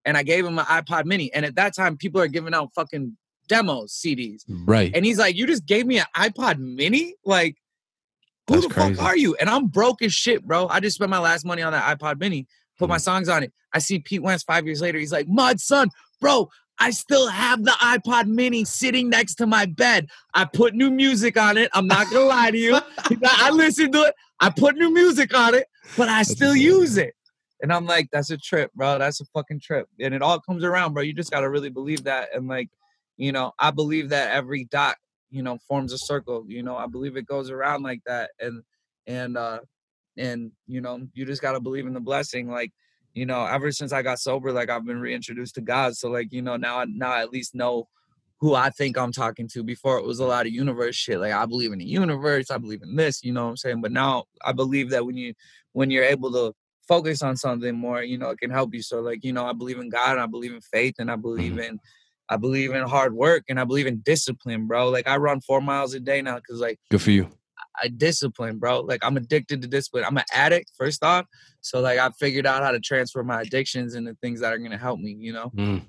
And 0.05 0.16
I 0.16 0.22
gave 0.22 0.45
him 0.47 0.55
my 0.55 0.64
iPod 0.64 1.05
mini. 1.05 1.32
And 1.32 1.45
at 1.45 1.57
that 1.57 1.74
time, 1.74 1.97
people 1.97 2.20
are 2.20 2.28
giving 2.28 2.55
out 2.55 2.70
fucking 2.74 3.16
demos, 3.49 3.93
CDs. 3.93 4.43
right. 4.49 4.91
And 4.95 5.05
he's 5.05 5.18
like, 5.18 5.37
you 5.37 5.47
just 5.47 5.66
gave 5.66 5.87
me 5.87 5.99
an 5.99 6.07
iPod 6.16 6.59
mini? 6.59 7.14
Like, 7.24 7.57
who 8.47 8.55
That's 8.55 8.66
the 8.68 8.74
crazy. 8.74 8.95
fuck 8.95 9.05
are 9.05 9.16
you? 9.16 9.34
And 9.41 9.49
I'm 9.51 9.66
broke 9.66 10.03
as 10.03 10.12
shit, 10.12 10.47
bro. 10.47 10.68
I 10.68 10.78
just 10.80 10.97
spent 10.97 11.11
my 11.11 11.18
last 11.18 11.45
money 11.45 11.62
on 11.62 11.72
that 11.72 11.99
iPod 11.99 12.20
mini, 12.20 12.47
put 12.78 12.89
my 12.89 12.97
Mhm. 12.99 13.01
songs 13.03 13.28
on 13.28 13.43
it. 13.43 13.53
I 13.72 13.78
see 13.80 13.99
Pete 13.99 14.22
Wentz 14.22 14.45
five 14.45 14.64
years 14.66 14.80
later. 14.80 14.99
He's 14.99 15.12
like, 15.12 15.26
Mod 15.28 15.61
Sun, 15.61 15.91
bro, 16.20 16.49
I 16.79 16.91
still 16.91 17.29
have 17.29 17.64
the 17.64 17.72
iPod 17.72 18.27
mini 18.27 18.64
sitting 18.64 19.09
next 19.09 19.37
to 19.37 19.47
my 19.47 19.66
bed. 19.66 20.09
I 20.35 20.45
put 20.45 20.74
new 20.74 20.91
music 20.91 21.39
on 21.39 21.57
it. 21.57 21.70
I'm 21.74 21.87
not 21.87 22.11
gonna 22.11 22.27
lie 22.27 22.51
to 22.51 22.59
you. 22.59 22.79
I 23.24 23.51
listen 23.51 23.93
to 23.93 24.03
it. 24.03 24.14
I 24.41 24.51
put 24.51 24.77
new 24.77 24.93
music 24.93 25.37
on 25.37 25.55
it, 25.55 25.66
but 25.97 26.09
I 26.09 26.22
still 26.22 26.55
use 26.55 26.99
it. 26.99 27.14
And 27.62 27.72
I'm 27.72 27.87
like, 27.87 28.09
that's 28.12 28.31
a 28.31 28.37
trip, 28.37 28.70
bro. 28.74 28.99
That's 28.99 29.20
a 29.20 29.24
fucking 29.27 29.61
trip. 29.61 29.89
And 29.99 30.14
it 30.14 30.20
all 30.20 30.39
comes 30.41 30.62
around, 30.62 30.93
bro. 30.93 31.03
You 31.03 31.14
just 31.14 31.31
gotta 31.31 31.49
really 31.49 31.70
believe 31.70 32.05
that. 32.05 32.29
And 32.35 32.47
like, 32.49 32.68
you 33.16 33.33
know, 33.33 33.53
I 33.59 33.70
believe 33.70 34.11
that 34.11 34.33
every 34.33 34.64
dot, 34.64 34.97
you 35.31 35.43
know, 35.43 35.59
forms 35.66 35.93
a 35.93 35.99
circle. 35.99 36.45
You 36.47 36.62
know, 36.62 36.77
I 36.77 36.87
believe 36.87 37.16
it 37.16 37.27
goes 37.27 37.51
around 37.51 37.83
like 37.83 38.03
that. 38.07 38.31
And 38.39 38.62
and 39.07 39.37
uh 39.37 39.61
and 40.18 40.53
you 40.66 40.81
know, 40.81 41.07
you 41.14 41.24
just 41.24 41.43
gotta 41.43 41.61
believe 41.61 41.87
in 41.87 41.95
the 41.95 42.01
blessing. 42.01 42.51
Like, 42.51 42.72
you 43.17 43.25
know, 43.25 43.47
ever 43.47 43.73
since 43.73 43.93
I 43.93 44.03
got 44.03 44.19
sober, 44.19 44.53
like 44.53 44.69
I've 44.69 44.85
been 44.85 45.01
reintroduced 45.01 45.55
to 45.55 45.62
God. 45.62 45.97
So 45.97 46.11
like, 46.11 46.33
you 46.33 46.43
know, 46.43 46.57
now 46.57 46.81
I 46.81 46.85
now 46.85 47.12
I 47.12 47.23
at 47.23 47.31
least 47.31 47.55
know 47.55 47.89
who 48.41 48.55
I 48.55 48.69
think 48.69 48.99
I'm 48.99 49.11
talking 49.11 49.49
to. 49.55 49.62
Before 49.64 49.97
it 49.97 50.05
was 50.05 50.21
a 50.21 50.27
lot 50.27 50.45
of 50.45 50.53
universe 50.53 50.95
shit. 50.95 51.19
Like 51.19 51.33
I 51.33 51.47
believe 51.47 51.73
in 51.73 51.79
the 51.79 51.87
universe, 51.87 52.51
I 52.51 52.59
believe 52.59 52.83
in 52.83 52.95
this, 52.95 53.25
you 53.25 53.33
know 53.33 53.45
what 53.45 53.51
I'm 53.51 53.57
saying? 53.57 53.81
But 53.81 53.93
now 53.93 54.25
I 54.45 54.53
believe 54.53 54.91
that 54.91 55.07
when 55.07 55.17
you 55.17 55.33
when 55.73 55.91
you're 55.91 56.05
able 56.05 56.31
to 56.33 56.55
focus 56.87 57.23
on 57.23 57.39
something 57.39 57.75
more, 57.75 58.03
you 58.03 58.19
know, 58.19 58.29
it 58.29 58.39
can 58.39 58.51
help 58.51 58.75
you. 58.75 58.83
So 58.83 59.01
like, 59.01 59.25
you 59.25 59.33
know, 59.33 59.47
I 59.47 59.55
believe 59.55 59.79
in 59.79 59.89
God, 59.89 60.12
and 60.12 60.21
I 60.21 60.27
believe 60.27 60.53
in 60.53 60.61
faith, 60.61 60.97
and 60.99 61.11
I 61.11 61.17
believe 61.17 61.53
mm-hmm. 61.53 61.61
in 61.61 61.81
I 62.29 62.37
believe 62.37 62.73
in 62.73 62.87
hard 62.87 63.14
work 63.14 63.45
and 63.49 63.59
I 63.59 63.64
believe 63.64 63.87
in 63.87 64.01
discipline, 64.01 64.67
bro. 64.67 64.91
Like 64.91 65.09
I 65.09 65.17
run 65.17 65.41
four 65.41 65.62
miles 65.62 65.95
a 65.95 66.01
day 66.01 66.21
now 66.21 66.37
because 66.37 66.61
like 66.61 66.79
good 66.91 67.01
for 67.01 67.12
you. 67.12 67.31
I, 67.82 67.88
discipline, 67.88 68.59
bro. 68.59 68.80
Like 68.80 69.04
I'm 69.04 69.16
addicted 69.16 69.62
to 69.62 69.68
discipline. 69.68 70.04
I'm 70.04 70.16
an 70.16 70.24
addict, 70.32 70.72
first 70.76 71.02
off. 71.04 71.26
So 71.61 71.80
like 71.80 71.98
I 71.98 72.11
figured 72.11 72.46
out 72.46 72.62
how 72.62 72.70
to 72.70 72.80
transfer 72.80 73.22
my 73.22 73.42
addictions 73.42 73.94
into 73.94 74.14
things 74.22 74.40
that 74.40 74.52
are 74.52 74.59
gonna 74.59 74.78
help 74.78 75.00
me, 75.00 75.16
you 75.18 75.32
know. 75.32 75.50
Mm. 75.57 75.82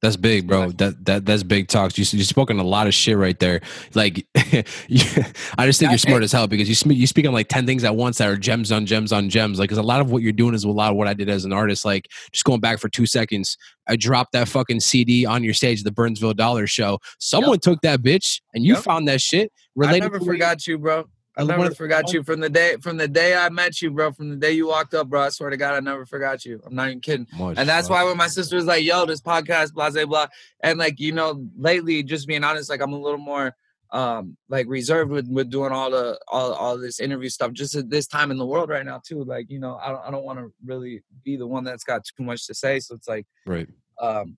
That's 0.00 0.16
big, 0.16 0.46
bro. 0.46 0.70
That 0.70 1.04
that 1.06 1.26
that's 1.26 1.42
big 1.42 1.66
talks. 1.66 1.98
You 1.98 2.04
you 2.16 2.22
spoken 2.22 2.60
a 2.60 2.62
lot 2.62 2.86
of 2.86 2.94
shit 2.94 3.16
right 3.16 3.36
there. 3.38 3.60
Like, 3.94 4.24
I 4.36 5.66
just 5.66 5.80
think 5.80 5.90
you're 5.90 5.98
smart 5.98 6.22
as 6.22 6.30
hell 6.30 6.46
because 6.46 6.68
you 6.68 6.76
speak 6.76 6.98
you 6.98 7.06
speak 7.08 7.26
on 7.26 7.32
like 7.32 7.48
ten 7.48 7.66
things 7.66 7.82
at 7.82 7.96
once 7.96 8.18
that 8.18 8.28
are 8.28 8.36
gems 8.36 8.70
on 8.70 8.86
gems 8.86 9.12
on 9.12 9.28
gems. 9.28 9.58
Like, 9.58 9.68
because 9.68 9.78
a 9.78 9.82
lot 9.82 10.00
of 10.00 10.12
what 10.12 10.22
you're 10.22 10.30
doing 10.30 10.54
is 10.54 10.62
a 10.62 10.68
lot 10.68 10.92
of 10.92 10.96
what 10.96 11.08
I 11.08 11.14
did 11.14 11.28
as 11.28 11.44
an 11.44 11.52
artist. 11.52 11.84
Like, 11.84 12.06
just 12.30 12.44
going 12.44 12.60
back 12.60 12.78
for 12.78 12.88
two 12.88 13.06
seconds, 13.06 13.56
I 13.88 13.96
dropped 13.96 14.32
that 14.32 14.46
fucking 14.46 14.78
CD 14.80 15.26
on 15.26 15.42
your 15.42 15.54
stage, 15.54 15.82
the 15.82 15.90
Burnsville 15.90 16.34
Dollar 16.34 16.68
Show. 16.68 17.00
Someone 17.18 17.54
yep. 17.54 17.62
took 17.62 17.80
that 17.80 18.00
bitch, 18.00 18.40
and 18.54 18.64
you 18.64 18.74
yep. 18.74 18.84
found 18.84 19.08
that 19.08 19.20
shit. 19.20 19.52
Related 19.74 20.02
I 20.02 20.06
never 20.06 20.20
forgot 20.20 20.64
you, 20.68 20.78
bro. 20.78 21.08
I 21.38 21.44
never 21.44 21.70
forgot 21.70 22.12
you 22.12 22.24
from 22.24 22.40
the 22.40 22.50
day 22.50 22.76
from 22.80 22.96
the 22.96 23.06
day 23.06 23.36
I 23.36 23.48
met 23.48 23.80
you, 23.80 23.90
bro. 23.92 24.12
From 24.12 24.30
the 24.30 24.36
day 24.36 24.52
you 24.52 24.66
walked 24.68 24.92
up, 24.94 25.08
bro. 25.08 25.22
I 25.22 25.28
swear 25.28 25.50
to 25.50 25.56
God, 25.56 25.74
I 25.74 25.80
never 25.80 26.04
forgot 26.04 26.44
you. 26.44 26.60
I'm 26.66 26.74
not 26.74 26.88
even 26.88 27.00
kidding. 27.00 27.28
Much 27.38 27.56
and 27.56 27.68
that's 27.68 27.88
why 27.88 28.02
when 28.04 28.16
my 28.16 28.26
sister 28.26 28.56
was 28.56 28.64
like, 28.64 28.84
"Yo, 28.84 29.06
this 29.06 29.20
podcast, 29.20 29.72
blah 29.72 29.90
blah 29.90 30.04
blah," 30.04 30.26
and 30.60 30.78
like 30.78 30.98
you 30.98 31.12
know, 31.12 31.46
lately, 31.56 32.02
just 32.02 32.26
being 32.26 32.42
honest, 32.42 32.68
like 32.68 32.80
I'm 32.80 32.92
a 32.92 32.98
little 32.98 33.18
more 33.18 33.54
um 33.90 34.36
like 34.48 34.66
reserved 34.68 35.10
with 35.10 35.26
with 35.28 35.48
doing 35.48 35.72
all 35.72 35.90
the 35.90 36.18
all 36.28 36.52
all 36.52 36.76
this 36.76 37.00
interview 37.00 37.28
stuff 37.28 37.52
just 37.52 37.74
at 37.74 37.88
this 37.88 38.06
time 38.06 38.30
in 38.30 38.36
the 38.36 38.44
world 38.44 38.68
right 38.68 38.84
now 38.84 39.00
too 39.02 39.24
like 39.24 39.48
you 39.50 39.58
know 39.58 39.78
i 39.82 39.88
don't, 39.88 40.02
I 40.06 40.10
don't 40.10 40.24
want 40.24 40.38
to 40.38 40.52
really 40.62 41.02
be 41.24 41.36
the 41.36 41.46
one 41.46 41.64
that's 41.64 41.84
got 41.84 42.04
too 42.04 42.22
much 42.22 42.46
to 42.48 42.54
say 42.54 42.80
so 42.80 42.94
it's 42.94 43.08
like 43.08 43.26
right 43.46 43.66
um 43.98 44.36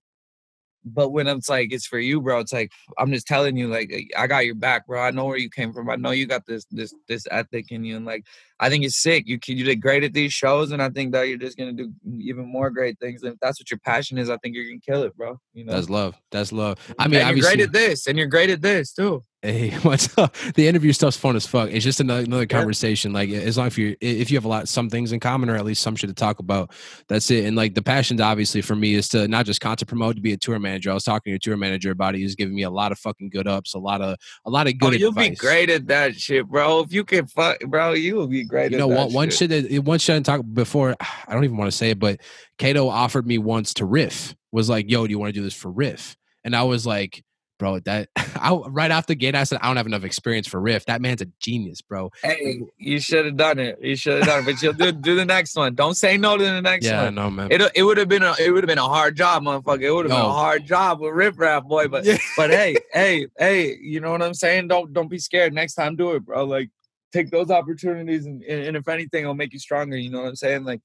but 0.85 1.11
when 1.11 1.27
it's 1.27 1.49
like 1.49 1.73
it's 1.73 1.87
for 1.87 1.99
you 1.99 2.21
bro 2.21 2.39
it's 2.41 2.53
like 2.53 2.73
i'm 2.99 3.13
just 3.13 3.27
telling 3.27 3.57
you 3.57 3.69
like 3.69 3.93
i 4.17 4.27
got 4.27 4.47
your 4.47 4.55
back 4.55 4.87
bro. 4.87 5.01
I 5.01 5.11
know 5.11 5.27
where 5.27 5.37
you 5.37 5.51
came 5.51 5.73
from. 5.73 5.89
I 5.91 5.97
know 5.97 6.11
you 6.11 6.27
got 6.27 6.47
this 6.47 6.65
this 6.71 6.95
this 7.09 7.27
ethic 7.31 7.71
in 7.71 7.85
you 7.85 7.97
and 7.97 8.07
like 8.07 8.27
i 8.61 8.69
think 8.69 8.85
it's 8.85 8.97
sick 8.97 9.25
you 9.27 9.39
you 9.47 9.65
did 9.65 9.81
great 9.81 10.05
at 10.05 10.13
these 10.13 10.33
shows 10.33 10.73
and 10.73 10.83
i 10.83 10.89
think 10.89 11.13
that 11.13 11.23
you're 11.23 11.39
just 11.39 11.59
gonna 11.59 11.73
do 11.73 11.93
even 12.19 12.47
more 12.47 12.71
great 12.71 12.99
things 13.01 13.23
and 13.23 13.33
if 13.33 13.39
that's 13.41 13.61
what 13.61 13.71
your 13.71 13.81
passion 13.81 14.19
is 14.19 14.31
i 14.31 14.37
think 14.39 14.55
you're 14.55 14.65
gonna 14.65 14.79
kill 14.79 15.03
it 15.03 15.17
bro 15.17 15.39
you 15.53 15.65
know 15.65 15.73
that's 15.73 15.91
love 15.91 16.21
that's 16.31 16.53
love 16.53 16.79
i 16.99 17.09
mean 17.09 17.27
you're 17.27 17.45
great 17.45 17.61
at 17.61 17.73
this 17.73 18.07
and 18.07 18.17
you're 18.17 18.27
great 18.27 18.51
at 18.51 18.63
this 18.63 18.93
too 18.93 19.23
Hey, 19.43 19.71
what's 19.83 20.19
up? 20.19 20.35
The 20.55 20.69
interview 20.69 20.93
stuff's 20.93 21.17
fun 21.17 21.35
as 21.35 21.47
fuck. 21.47 21.71
It's 21.71 21.83
just 21.85 22.01
another, 22.01 22.25
another 22.25 22.47
conversation. 22.47 23.15
Like 23.15 23.31
as 23.31 23.57
long 23.57 23.69
as 23.69 23.79
you 23.79 23.97
if 24.01 24.31
you 24.31 24.37
have 24.37 24.45
a 24.45 24.49
lot 24.49 24.69
some 24.69 24.91
things 24.91 25.13
in 25.13 25.21
common 25.21 25.49
or 25.49 25.57
at 25.57 25.65
least 25.65 25.81
some 25.81 25.97
shit 25.97 26.09
to 26.09 26.15
talk 26.15 26.41
about, 26.41 26.73
that's 27.09 27.31
it. 27.31 27.47
And 27.47 27.57
like 27.57 27.75
the 27.75 27.81
passion, 27.81 28.21
obviously 28.21 28.61
for 28.61 28.77
me 28.77 28.95
is 28.95 29.09
to 29.11 29.27
not 29.29 29.47
just 29.47 29.63
content 29.63 29.89
promote 29.89 30.17
to 30.17 30.21
be 30.21 30.35
a 30.35 30.37
tour 30.37 30.59
manager. 30.59 30.91
I 30.91 30.95
was 30.95 31.05
talking 31.05 31.33
to 31.33 31.37
a 31.37 31.39
tour 31.39 31.57
manager 31.57 31.91
about 31.91 32.15
it. 32.15 32.19
He 32.19 32.25
was 32.25 32.35
giving 32.35 32.55
me 32.55 32.65
a 32.65 32.71
lot 32.71 32.93
of 32.93 32.99
fucking 32.99 33.31
good 33.31 33.49
ups, 33.49 33.73
a 33.73 33.79
lot 33.79 34.03
of 34.03 34.19
a 34.45 34.51
lot 34.51 34.67
of 34.67 34.75
oh, 34.75 34.91
good. 34.91 34.95
Oh, 34.95 34.99
you'll 34.99 35.09
advice. 35.09 35.31
be 35.31 35.37
great 35.37 35.71
at 35.71 35.87
that 35.87 36.17
shit, 36.17 36.47
bro. 36.47 36.81
If 36.81 36.93
you 36.93 37.05
can 37.05 37.27
fuck, 37.27 37.61
bro, 37.61 37.95
you 37.95 38.17
will 38.17 38.29
be 38.29 38.45
great. 38.51 38.73
You 38.73 38.79
know, 38.79 38.89
one, 38.89 39.13
one 39.13 39.31
shit 39.31 39.51
that 39.51 39.85
one 39.85 39.99
shit 39.99 40.17
I 40.17 40.21
talk 40.21 40.45
before. 40.53 40.97
I 41.01 41.33
don't 41.33 41.45
even 41.45 41.57
want 41.57 41.71
to 41.71 41.77
say 41.77 41.91
it, 41.91 41.99
but 41.99 42.21
Kato 42.59 42.89
offered 42.89 43.27
me 43.27 43.39
once 43.39 43.75
to 43.75 43.85
riff. 43.85 44.35
Was 44.53 44.69
like, 44.69 44.91
yo, 44.91 45.07
do 45.07 45.11
you 45.11 45.19
want 45.19 45.33
to 45.33 45.39
do 45.39 45.45
this 45.45 45.55
for 45.55 45.71
riff? 45.71 46.17
And 46.45 46.57
I 46.57 46.65
was 46.65 46.87
like 46.87 47.23
bro. 47.61 47.79
That 47.79 48.09
I, 48.17 48.53
right 48.53 48.91
off 48.91 49.07
the 49.07 49.15
gate, 49.15 49.37
I 49.37 49.45
said 49.45 49.61
I 49.63 49.69
don't 49.69 49.77
have 49.77 49.87
enough 49.87 50.03
experience 50.03 50.49
for 50.49 50.61
Riff. 50.61 50.87
That 50.87 51.01
man's 51.01 51.23
a 51.23 51.27
genius, 51.39 51.81
bro. 51.81 52.11
Hey, 52.25 52.63
you 52.79 52.99
should 52.99 53.27
have 53.27 53.37
done 53.37 53.61
it. 53.61 53.79
You 53.81 53.95
should 53.95 54.19
have 54.19 54.27
done 54.27 54.41
it, 54.41 54.47
but 54.47 54.63
you'll 54.63 54.73
do, 54.73 54.91
do 54.91 55.15
the 55.15 55.25
next 55.25 55.55
one. 55.55 55.77
Don't 55.77 55.95
say 55.95 56.17
no 56.17 56.37
to 56.37 56.43
the 56.43 56.61
next 56.61 56.87
yeah, 56.87 57.05
one. 57.05 57.15
Yeah, 57.15 57.23
no 57.23 57.31
man. 57.31 57.53
It 57.53 57.63
it 57.77 57.85
would 57.85 57.99
have 57.99 58.09
been 58.09 58.25
a 58.25 58.35
it 58.41 58.51
would 58.51 58.65
have 58.65 58.69
been 58.69 58.79
a 58.79 58.89
hard 58.89 59.17
job, 59.17 59.45
motherfucker. 59.45 59.83
It 59.83 59.93
would 59.93 60.07
have 60.07 60.11
been 60.11 60.21
a 60.21 60.29
oh. 60.29 60.33
hard 60.33 60.67
job 60.67 61.01
with 61.01 61.13
Riff 61.13 61.39
Raff, 61.39 61.65
boy. 61.65 61.87
But 61.87 62.05
yeah. 62.05 62.19
but 62.37 62.51
hey, 62.51 62.77
hey, 62.93 63.27
hey, 63.39 63.77
you 63.81 64.01
know 64.01 64.11
what 64.11 64.23
I'm 64.23 64.35
saying? 64.35 64.69
Don't 64.69 64.93
don't 64.93 65.09
be 65.09 65.19
scared. 65.19 65.53
Next 65.53 65.75
time, 65.75 65.95
do 65.95 66.13
it, 66.13 66.25
bro. 66.25 66.45
Like 66.45 66.71
take 67.13 67.31
those 67.31 67.51
opportunities, 67.51 68.27
and, 68.27 68.43
and 68.43 68.77
if 68.77 68.89
anything, 68.89 69.23
it'll 69.23 69.35
make 69.35 69.53
you 69.53 69.59
stronger. 69.59 69.97
You 69.97 70.11
know 70.11 70.21
what 70.21 70.29
I'm 70.29 70.37
saying? 70.37 70.65
Like 70.65 70.81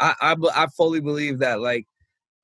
I 0.00 0.14
I, 0.20 0.36
I 0.54 0.66
fully 0.68 1.00
believe 1.00 1.38
that 1.40 1.60
like 1.60 1.86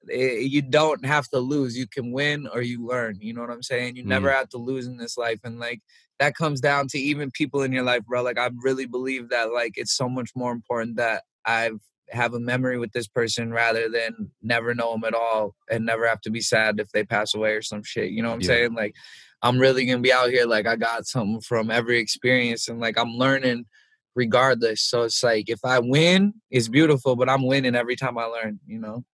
it, 0.09 0.39
eh, 0.39 0.41
you 0.41 0.62
don't 0.62 1.05
have 1.05 1.29
to 1.29 1.39
lose. 1.39 1.77
You 1.77 1.87
can 1.87 2.12
win 2.12 2.49
or 2.53 2.62
you 2.62 2.87
learn. 2.87 3.18
You 3.21 3.35
know 3.35 3.43
what 3.43 3.51
I'm 3.51 3.62
saying? 3.62 3.97
You 3.97 4.05
mm. 4.05 4.09
never 4.09 4.31
have 4.31 4.49
to 4.51 4.59
lose 4.59 4.87
in 4.87 4.97
this 4.97 5.16
life. 5.16 5.41
And 5.45 5.59
like 5.59 5.81
that 6.18 6.35
comes 6.35 6.61
down 6.61 6.89
to 6.89 6.99
even 6.99 7.31
people 7.31 7.62
in 7.62 7.73
your 7.73 7.85
life, 7.85 8.05
bro. 8.07 8.23
Like 8.23 8.39
I 8.39 8.51
really 8.62 8.87
believe 8.87 9.31
that 9.31 9.53
like 9.53 9.75
it's 9.77 9.95
so 9.95 10.09
much 10.09 10.31
more 10.35 10.53
important 10.53 10.97
that 10.97 11.25
I've 11.45 11.81
have 12.12 12.35
a 12.35 12.41
memory 12.41 12.77
with 12.77 12.93
this 12.93 13.07
person 13.07 13.53
rather 13.53 13.89
than 13.89 14.31
never 14.43 14.75
know 14.75 14.93
them 14.93 15.05
at 15.05 15.14
all 15.14 15.55
and 15.71 15.87
never 15.87 16.09
have 16.09 16.21
to 16.21 16.31
be 16.31 16.41
sad 16.41 16.81
if 16.81 16.91
they 16.91 17.05
pass 17.05 17.35
away 17.35 17.53
or 17.53 17.62
some 17.62 17.85
shit. 17.85 18.11
You 18.11 18.23
know 18.23 18.31
what 18.31 18.35
I'm 18.35 18.41
yeah. 18.41 18.47
saying? 18.47 18.75
Like 18.75 18.95
I'm 19.43 19.59
really 19.59 19.86
gonna 19.86 20.01
be 20.01 20.12
out 20.12 20.30
here 20.30 20.47
like 20.47 20.66
I 20.66 20.76
got 20.76 21.07
something 21.07 21.41
from 21.41 21.70
every 21.70 21.99
experience 21.99 22.68
and 22.68 22.80
like 22.80 22.99
I'm 22.99 23.14
learning 23.14 23.66
regardless. 24.14 24.82
So 24.82 25.03
it's 25.05 25.22
like 25.22 25.49
if 25.49 25.64
I 25.64 25.78
win, 25.78 26.34
it's 26.51 26.68
beautiful, 26.68 27.16
but 27.16 27.28
I'm 27.28 27.47
winning 27.47 27.74
every 27.74 27.97
time 27.97 28.18
I 28.18 28.24
learn, 28.24 28.61
you 28.66 28.78
know? 28.78 29.05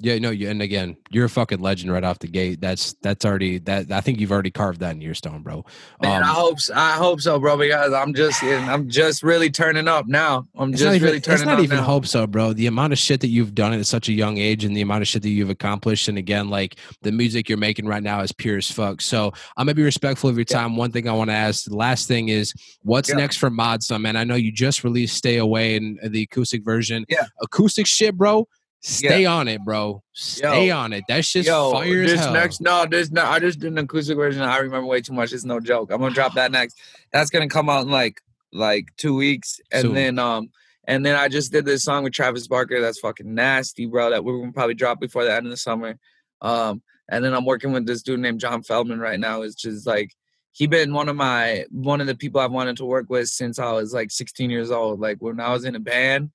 Yeah, 0.00 0.16
no, 0.20 0.30
you 0.30 0.48
and 0.48 0.62
again, 0.62 0.96
you're 1.10 1.24
a 1.24 1.28
fucking 1.28 1.58
legend 1.58 1.90
right 1.90 2.04
off 2.04 2.20
the 2.20 2.28
gate. 2.28 2.60
That's 2.60 2.94
that's 3.02 3.24
already 3.24 3.58
that 3.60 3.90
I 3.90 4.00
think 4.00 4.20
you've 4.20 4.30
already 4.30 4.52
carved 4.52 4.78
that 4.78 4.92
in 4.92 5.00
your 5.00 5.14
stone, 5.14 5.42
bro. 5.42 5.64
Man, 6.00 6.22
um, 6.22 6.28
I 6.28 6.32
hope 6.32 6.60
so, 6.60 6.74
I 6.74 6.92
hope 6.92 7.20
so, 7.20 7.40
bro. 7.40 7.56
Because 7.56 7.92
I'm 7.92 8.14
just 8.14 8.40
I'm 8.44 8.88
just 8.88 9.24
really 9.24 9.50
turning 9.50 9.88
up 9.88 10.06
now. 10.06 10.46
I'm 10.54 10.70
just 10.72 10.84
even, 10.84 11.02
really 11.02 11.20
turning. 11.20 11.40
Up. 11.40 11.40
It's 11.40 11.56
not 11.56 11.64
even 11.64 11.78
now. 11.78 11.82
hope 11.82 12.06
so, 12.06 12.28
bro. 12.28 12.52
The 12.52 12.68
amount 12.68 12.92
of 12.92 13.00
shit 13.00 13.20
that 13.22 13.28
you've 13.28 13.56
done 13.56 13.72
at 13.72 13.84
such 13.86 14.08
a 14.08 14.12
young 14.12 14.38
age, 14.38 14.64
and 14.64 14.76
the 14.76 14.82
amount 14.82 15.02
of 15.02 15.08
shit 15.08 15.22
that 15.22 15.30
you've 15.30 15.50
accomplished, 15.50 16.06
and 16.06 16.16
again, 16.16 16.48
like 16.48 16.76
the 17.02 17.10
music 17.10 17.48
you're 17.48 17.58
making 17.58 17.86
right 17.86 18.02
now 18.02 18.20
is 18.20 18.30
pure 18.30 18.58
as 18.58 18.70
fuck. 18.70 19.00
So 19.00 19.32
I'm 19.56 19.66
gonna 19.66 19.74
be 19.74 19.82
respectful 19.82 20.30
of 20.30 20.36
your 20.36 20.44
time. 20.44 20.74
Yeah. 20.74 20.78
One 20.78 20.92
thing 20.92 21.08
I 21.08 21.12
want 21.12 21.30
to 21.30 21.34
ask, 21.34 21.64
the 21.64 21.74
last 21.74 22.06
thing 22.06 22.28
is, 22.28 22.54
what's 22.82 23.08
yeah. 23.08 23.16
next 23.16 23.38
for 23.38 23.50
Mod 23.50 23.82
Sun, 23.82 24.02
man? 24.02 24.14
I 24.14 24.22
know 24.22 24.36
you 24.36 24.52
just 24.52 24.84
released 24.84 25.16
"Stay 25.16 25.38
Away" 25.38 25.76
and 25.76 25.98
the 26.04 26.22
acoustic 26.22 26.64
version. 26.64 27.04
Yeah, 27.08 27.24
acoustic 27.42 27.88
shit, 27.88 28.16
bro 28.16 28.46
Stay 28.80 29.22
yeah. 29.22 29.32
on 29.32 29.48
it, 29.48 29.64
bro. 29.64 30.02
Stay 30.12 30.68
yo, 30.68 30.76
on 30.76 30.92
it. 30.92 31.04
That's 31.08 31.30
just 31.32 31.48
yo, 31.48 31.72
fire 31.72 32.02
this 32.02 32.12
as 32.12 32.20
hell. 32.20 32.32
next, 32.32 32.60
no, 32.60 32.86
this 32.86 33.10
no. 33.10 33.24
I 33.24 33.40
just 33.40 33.58
did 33.58 33.72
an 33.72 33.78
acoustic 33.78 34.16
version. 34.16 34.42
I 34.42 34.58
remember 34.58 34.86
way 34.86 35.00
too 35.00 35.12
much. 35.12 35.32
It's 35.32 35.44
no 35.44 35.58
joke. 35.58 35.90
I'm 35.90 36.00
gonna 36.00 36.14
drop 36.14 36.34
that 36.34 36.52
next. 36.52 36.78
That's 37.12 37.30
gonna 37.30 37.48
come 37.48 37.68
out 37.68 37.82
in 37.82 37.90
like 37.90 38.20
like 38.52 38.86
two 38.96 39.16
weeks, 39.16 39.60
and 39.72 39.82
Soon. 39.82 39.94
then 39.94 40.18
um, 40.20 40.50
and 40.84 41.04
then 41.04 41.16
I 41.16 41.28
just 41.28 41.50
did 41.50 41.64
this 41.64 41.82
song 41.82 42.04
with 42.04 42.12
Travis 42.12 42.46
Barker. 42.46 42.80
That's 42.80 43.00
fucking 43.00 43.34
nasty, 43.34 43.86
bro. 43.86 44.10
That 44.10 44.24
we're 44.24 44.38
gonna 44.38 44.52
probably 44.52 44.74
drop 44.74 45.00
before 45.00 45.24
the 45.24 45.34
end 45.34 45.46
of 45.46 45.50
the 45.50 45.56
summer. 45.56 45.98
Um, 46.40 46.82
and 47.08 47.24
then 47.24 47.34
I'm 47.34 47.44
working 47.44 47.72
with 47.72 47.84
this 47.84 48.02
dude 48.02 48.20
named 48.20 48.40
John 48.40 48.62
Feldmann 48.62 49.00
right 49.00 49.18
now. 49.18 49.42
It's 49.42 49.56
just 49.56 49.88
like 49.88 50.14
he 50.52 50.66
been 50.66 50.92
one 50.92 51.08
of 51.08 51.16
my 51.16 51.64
one 51.70 52.00
of 52.00 52.06
the 52.06 52.14
people 52.14 52.40
I've 52.40 52.52
wanted 52.52 52.76
to 52.76 52.84
work 52.84 53.06
with 53.08 53.28
since 53.28 53.58
I 53.58 53.72
was 53.72 53.92
like 53.92 54.12
16 54.12 54.50
years 54.50 54.70
old. 54.70 55.00
Like 55.00 55.18
when 55.18 55.40
I 55.40 55.52
was 55.52 55.64
in 55.64 55.74
a 55.74 55.80
band 55.80 56.30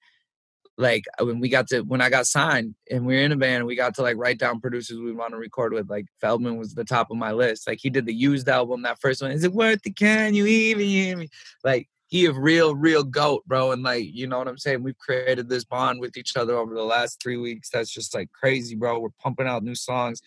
like 0.77 1.05
uh, 1.19 1.25
when 1.25 1.39
we 1.39 1.49
got 1.49 1.67
to 1.67 1.81
when 1.81 2.01
I 2.01 2.09
got 2.09 2.25
signed 2.25 2.75
and 2.89 3.05
we 3.05 3.15
were 3.15 3.21
in 3.21 3.31
a 3.31 3.37
band, 3.37 3.65
we 3.65 3.75
got 3.75 3.95
to 3.95 4.01
like 4.01 4.17
write 4.17 4.39
down 4.39 4.59
producers 4.59 4.99
we 4.99 5.13
want 5.13 5.31
to 5.31 5.37
record 5.37 5.73
with. 5.73 5.89
Like 5.89 6.05
Feldmann 6.21 6.57
was 6.57 6.73
the 6.73 6.83
top 6.83 7.11
of 7.11 7.17
my 7.17 7.31
list. 7.31 7.67
Like 7.67 7.79
he 7.81 7.89
did 7.89 8.05
the 8.05 8.13
used 8.13 8.49
album, 8.49 8.81
that 8.83 8.99
first 8.99 9.21
one. 9.21 9.31
Is 9.31 9.43
it 9.43 9.53
worth 9.53 9.85
it? 9.85 9.95
Can 9.95 10.33
you 10.33 10.45
even 10.45 10.85
hear 10.85 11.17
me? 11.17 11.29
Like 11.63 11.89
he 12.07 12.25
a 12.25 12.31
real, 12.31 12.75
real 12.75 13.03
goat, 13.03 13.43
bro. 13.45 13.71
And 13.71 13.83
like, 13.83 14.05
you 14.11 14.27
know 14.27 14.37
what 14.37 14.47
I'm 14.47 14.57
saying? 14.57 14.83
We've 14.83 14.97
created 14.97 15.49
this 15.49 15.63
bond 15.63 15.99
with 15.99 16.17
each 16.17 16.35
other 16.35 16.55
over 16.55 16.73
the 16.73 16.83
last 16.83 17.21
three 17.21 17.37
weeks. 17.37 17.69
That's 17.71 17.91
just 17.91 18.13
like 18.13 18.31
crazy, 18.31 18.75
bro. 18.75 18.99
We're 18.99 19.09
pumping 19.19 19.47
out 19.47 19.63
new 19.63 19.75
songs 19.75 20.21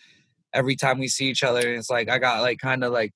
every 0.53 0.75
time 0.75 0.99
we 0.99 1.09
see 1.09 1.29
each 1.29 1.45
other. 1.45 1.61
And 1.61 1.79
it's 1.79 1.91
like 1.91 2.09
I 2.09 2.19
got 2.19 2.43
like 2.43 2.59
kind 2.59 2.83
of 2.83 2.93
like 2.93 3.13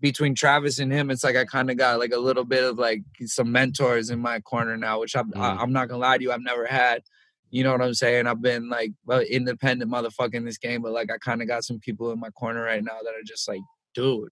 between 0.00 0.34
Travis 0.34 0.78
and 0.78 0.92
him, 0.92 1.10
it's 1.10 1.24
like 1.24 1.36
I 1.36 1.44
kind 1.44 1.70
of 1.70 1.76
got 1.76 1.98
like 1.98 2.12
a 2.12 2.18
little 2.18 2.44
bit 2.44 2.64
of 2.64 2.78
like 2.78 3.02
some 3.24 3.52
mentors 3.52 4.10
in 4.10 4.18
my 4.18 4.40
corner 4.40 4.76
now, 4.76 5.00
which 5.00 5.14
I'm 5.14 5.30
mm. 5.30 5.40
I, 5.40 5.62
am 5.62 5.72
not 5.72 5.88
gonna 5.88 6.00
lie 6.00 6.18
to 6.18 6.22
you, 6.22 6.32
I've 6.32 6.42
never 6.42 6.66
had. 6.66 7.02
You 7.50 7.64
know 7.64 7.72
what 7.72 7.82
I'm 7.82 7.94
saying? 7.94 8.26
I've 8.26 8.40
been 8.40 8.68
like 8.68 8.92
an 9.08 9.22
independent 9.22 9.90
motherfucker 9.90 10.34
in 10.34 10.44
this 10.44 10.58
game, 10.58 10.82
but 10.82 10.92
like 10.92 11.10
I 11.12 11.18
kind 11.18 11.42
of 11.42 11.48
got 11.48 11.64
some 11.64 11.80
people 11.80 12.12
in 12.12 12.20
my 12.20 12.30
corner 12.30 12.62
right 12.62 12.82
now 12.82 12.98
that 13.02 13.10
are 13.10 13.24
just 13.26 13.48
like, 13.48 13.60
dude, 13.94 14.28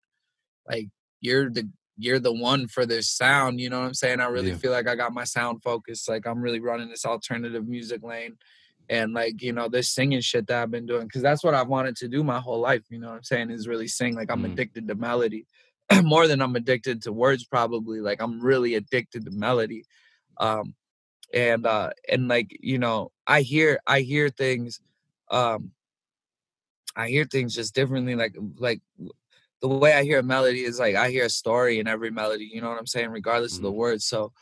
like 0.68 0.86
you're 1.20 1.50
the 1.50 1.68
you're 1.96 2.20
the 2.20 2.32
one 2.32 2.68
for 2.68 2.86
this 2.86 3.10
sound. 3.10 3.60
You 3.60 3.70
know 3.70 3.80
what 3.80 3.86
I'm 3.86 3.94
saying? 3.94 4.20
I 4.20 4.26
really 4.26 4.50
yeah. 4.50 4.56
feel 4.56 4.70
like 4.70 4.88
I 4.88 4.94
got 4.94 5.12
my 5.12 5.24
sound 5.24 5.62
focused. 5.64 6.08
Like 6.08 6.26
I'm 6.26 6.40
really 6.40 6.60
running 6.60 6.88
this 6.88 7.04
alternative 7.04 7.66
music 7.66 8.02
lane. 8.04 8.36
And 8.88 9.12
like, 9.12 9.42
you 9.42 9.52
know, 9.52 9.68
this 9.68 9.90
singing 9.90 10.20
shit 10.20 10.46
that 10.46 10.62
I've 10.62 10.70
been 10.70 10.86
doing, 10.86 11.06
because 11.06 11.22
that's 11.22 11.44
what 11.44 11.54
I've 11.54 11.68
wanted 11.68 11.96
to 11.96 12.08
do 12.08 12.24
my 12.24 12.40
whole 12.40 12.60
life. 12.60 12.82
You 12.88 12.98
know 12.98 13.08
what 13.08 13.16
I'm 13.16 13.24
saying? 13.24 13.50
Is 13.50 13.68
really 13.68 13.88
sing. 13.88 14.14
Like 14.14 14.30
I'm 14.30 14.42
mm. 14.42 14.52
addicted 14.52 14.88
to 14.88 14.94
melody. 14.94 15.46
More 16.02 16.26
than 16.26 16.40
I'm 16.40 16.56
addicted 16.56 17.02
to 17.02 17.12
words, 17.12 17.44
probably. 17.44 18.00
Like 18.00 18.22
I'm 18.22 18.40
really 18.40 18.74
addicted 18.74 19.24
to 19.24 19.30
melody. 19.30 19.84
Um, 20.38 20.74
and 21.34 21.66
uh 21.66 21.90
and 22.08 22.28
like, 22.28 22.56
you 22.60 22.78
know, 22.78 23.12
I 23.26 23.42
hear 23.42 23.80
I 23.86 24.00
hear 24.00 24.30
things 24.30 24.80
um 25.30 25.72
I 26.96 27.08
hear 27.08 27.24
things 27.24 27.54
just 27.54 27.74
differently. 27.74 28.14
Like 28.14 28.36
like 28.56 28.80
the 29.60 29.68
way 29.68 29.92
I 29.92 30.04
hear 30.04 30.20
a 30.20 30.22
melody 30.22 30.64
is 30.64 30.78
like 30.78 30.94
I 30.94 31.10
hear 31.10 31.26
a 31.26 31.30
story 31.30 31.78
in 31.78 31.88
every 31.88 32.10
melody. 32.10 32.50
You 32.52 32.60
know 32.60 32.68
what 32.68 32.78
I'm 32.78 32.86
saying, 32.86 33.10
regardless 33.10 33.54
mm-hmm. 33.54 33.60
of 33.60 33.62
the 33.62 33.70
mm-hmm. 33.70 33.78
words. 33.78 34.06
So, 34.06 34.32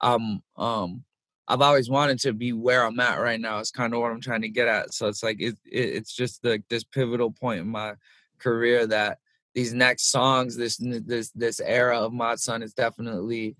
um, 0.00 0.42
um, 0.56 1.04
I've 1.48 1.60
always 1.60 1.88
wanted 1.88 2.18
to 2.20 2.32
be 2.32 2.52
where 2.52 2.84
I'm 2.84 2.98
at 3.00 3.20
right 3.20 3.40
now. 3.40 3.58
It's 3.58 3.70
kind 3.70 3.94
of 3.94 4.00
what 4.00 4.10
I'm 4.10 4.20
trying 4.20 4.42
to 4.42 4.48
get 4.48 4.68
at. 4.68 4.92
So 4.92 5.06
it's 5.08 5.22
like 5.22 5.40
it, 5.40 5.56
it 5.64 5.96
it's 5.96 6.14
just 6.14 6.44
like 6.44 6.62
this 6.68 6.84
pivotal 6.84 7.30
point 7.30 7.60
in 7.60 7.68
my 7.68 7.94
career 8.38 8.86
that 8.88 9.18
these 9.54 9.72
next 9.72 10.10
songs, 10.10 10.56
this 10.56 10.76
this 10.78 11.30
this 11.30 11.60
era 11.60 12.00
of 12.00 12.12
Mod 12.12 12.40
Sun 12.40 12.62
is 12.62 12.74
definitely 12.74 13.56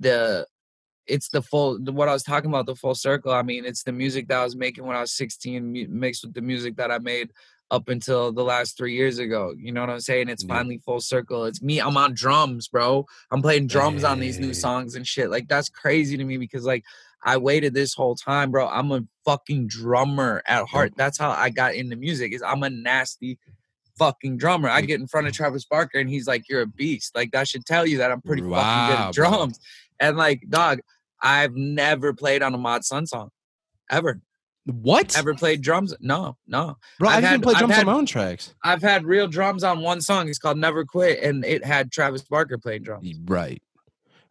the 0.00 0.46
it's 1.06 1.28
the 1.28 1.42
full 1.42 1.78
what 1.78 2.08
I 2.08 2.12
was 2.12 2.22
talking 2.22 2.50
about 2.50 2.66
the 2.66 2.74
full 2.74 2.94
circle. 2.94 3.32
I 3.32 3.42
mean, 3.42 3.64
it's 3.64 3.82
the 3.82 3.92
music 3.92 4.28
that 4.28 4.40
I 4.40 4.44
was 4.44 4.56
making 4.56 4.86
when 4.86 4.96
I 4.96 5.00
was 5.00 5.12
16 5.12 5.86
mixed 5.90 6.24
with 6.24 6.34
the 6.34 6.42
music 6.42 6.76
that 6.76 6.90
I 6.90 6.98
made 6.98 7.30
up 7.70 7.88
until 7.88 8.32
the 8.32 8.42
last 8.42 8.76
three 8.76 8.94
years 8.94 9.18
ago. 9.18 9.54
You 9.56 9.72
know 9.72 9.80
what 9.80 9.90
I'm 9.90 10.00
saying? 10.00 10.28
It's 10.28 10.44
yeah. 10.44 10.54
finally 10.54 10.78
full 10.78 11.00
circle. 11.00 11.44
It's 11.44 11.62
me. 11.62 11.80
I'm 11.80 11.96
on 11.96 12.14
drums, 12.14 12.68
bro. 12.68 13.06
I'm 13.30 13.42
playing 13.42 13.66
drums 13.66 14.02
hey. 14.02 14.08
on 14.08 14.20
these 14.20 14.38
new 14.38 14.54
songs 14.54 14.94
and 14.94 15.06
shit. 15.06 15.30
Like 15.30 15.48
that's 15.48 15.68
crazy 15.68 16.16
to 16.16 16.24
me 16.24 16.36
because 16.38 16.64
like 16.64 16.84
I 17.24 17.36
waited 17.36 17.74
this 17.74 17.94
whole 17.94 18.14
time, 18.14 18.50
bro. 18.50 18.68
I'm 18.68 18.92
a 18.92 19.02
fucking 19.24 19.66
drummer 19.68 20.42
at 20.46 20.66
heart. 20.66 20.92
That's 20.96 21.18
how 21.18 21.30
I 21.30 21.50
got 21.50 21.74
into 21.74 21.96
music. 21.96 22.32
Is 22.32 22.42
I'm 22.42 22.62
a 22.62 22.70
nasty 22.70 23.38
fucking 23.98 24.36
drummer. 24.38 24.68
I 24.68 24.80
get 24.82 25.00
in 25.00 25.08
front 25.08 25.26
of 25.26 25.32
Travis 25.32 25.64
Barker 25.64 25.98
and 25.98 26.08
he's 26.08 26.26
like, 26.26 26.48
"You're 26.48 26.62
a 26.62 26.66
beast." 26.66 27.14
Like 27.14 27.32
that 27.32 27.48
should 27.48 27.66
tell 27.66 27.86
you 27.86 27.98
that 27.98 28.10
I'm 28.10 28.22
pretty 28.22 28.42
wow, 28.42 28.60
fucking 28.60 28.96
good 28.96 29.02
at 29.02 29.14
drums. 29.14 29.58
Bro. 29.58 30.08
And 30.08 30.16
like, 30.16 30.42
dog, 30.48 30.80
I've 31.20 31.54
never 31.54 32.14
played 32.14 32.42
on 32.42 32.54
a 32.54 32.58
Mod 32.58 32.84
Sun 32.84 33.06
song, 33.06 33.30
ever. 33.90 34.20
What? 34.64 35.16
Ever 35.16 35.34
played 35.34 35.62
drums? 35.62 35.94
No, 36.00 36.36
no. 36.46 36.76
Bro, 36.98 37.08
I've, 37.08 37.24
I've 37.24 37.40
drums 37.40 37.72
had, 37.72 37.80
on 37.80 37.86
my 37.86 37.92
own 37.94 38.06
tracks. 38.06 38.54
I've 38.62 38.82
had 38.82 39.06
real 39.06 39.26
drums 39.26 39.64
on 39.64 39.80
one 39.80 40.02
song. 40.02 40.28
It's 40.28 40.38
called 40.38 40.58
Never 40.58 40.84
Quit, 40.84 41.22
and 41.22 41.44
it 41.44 41.64
had 41.64 41.90
Travis 41.90 42.22
Barker 42.22 42.58
playing 42.58 42.82
drums. 42.82 43.10
Right. 43.24 43.62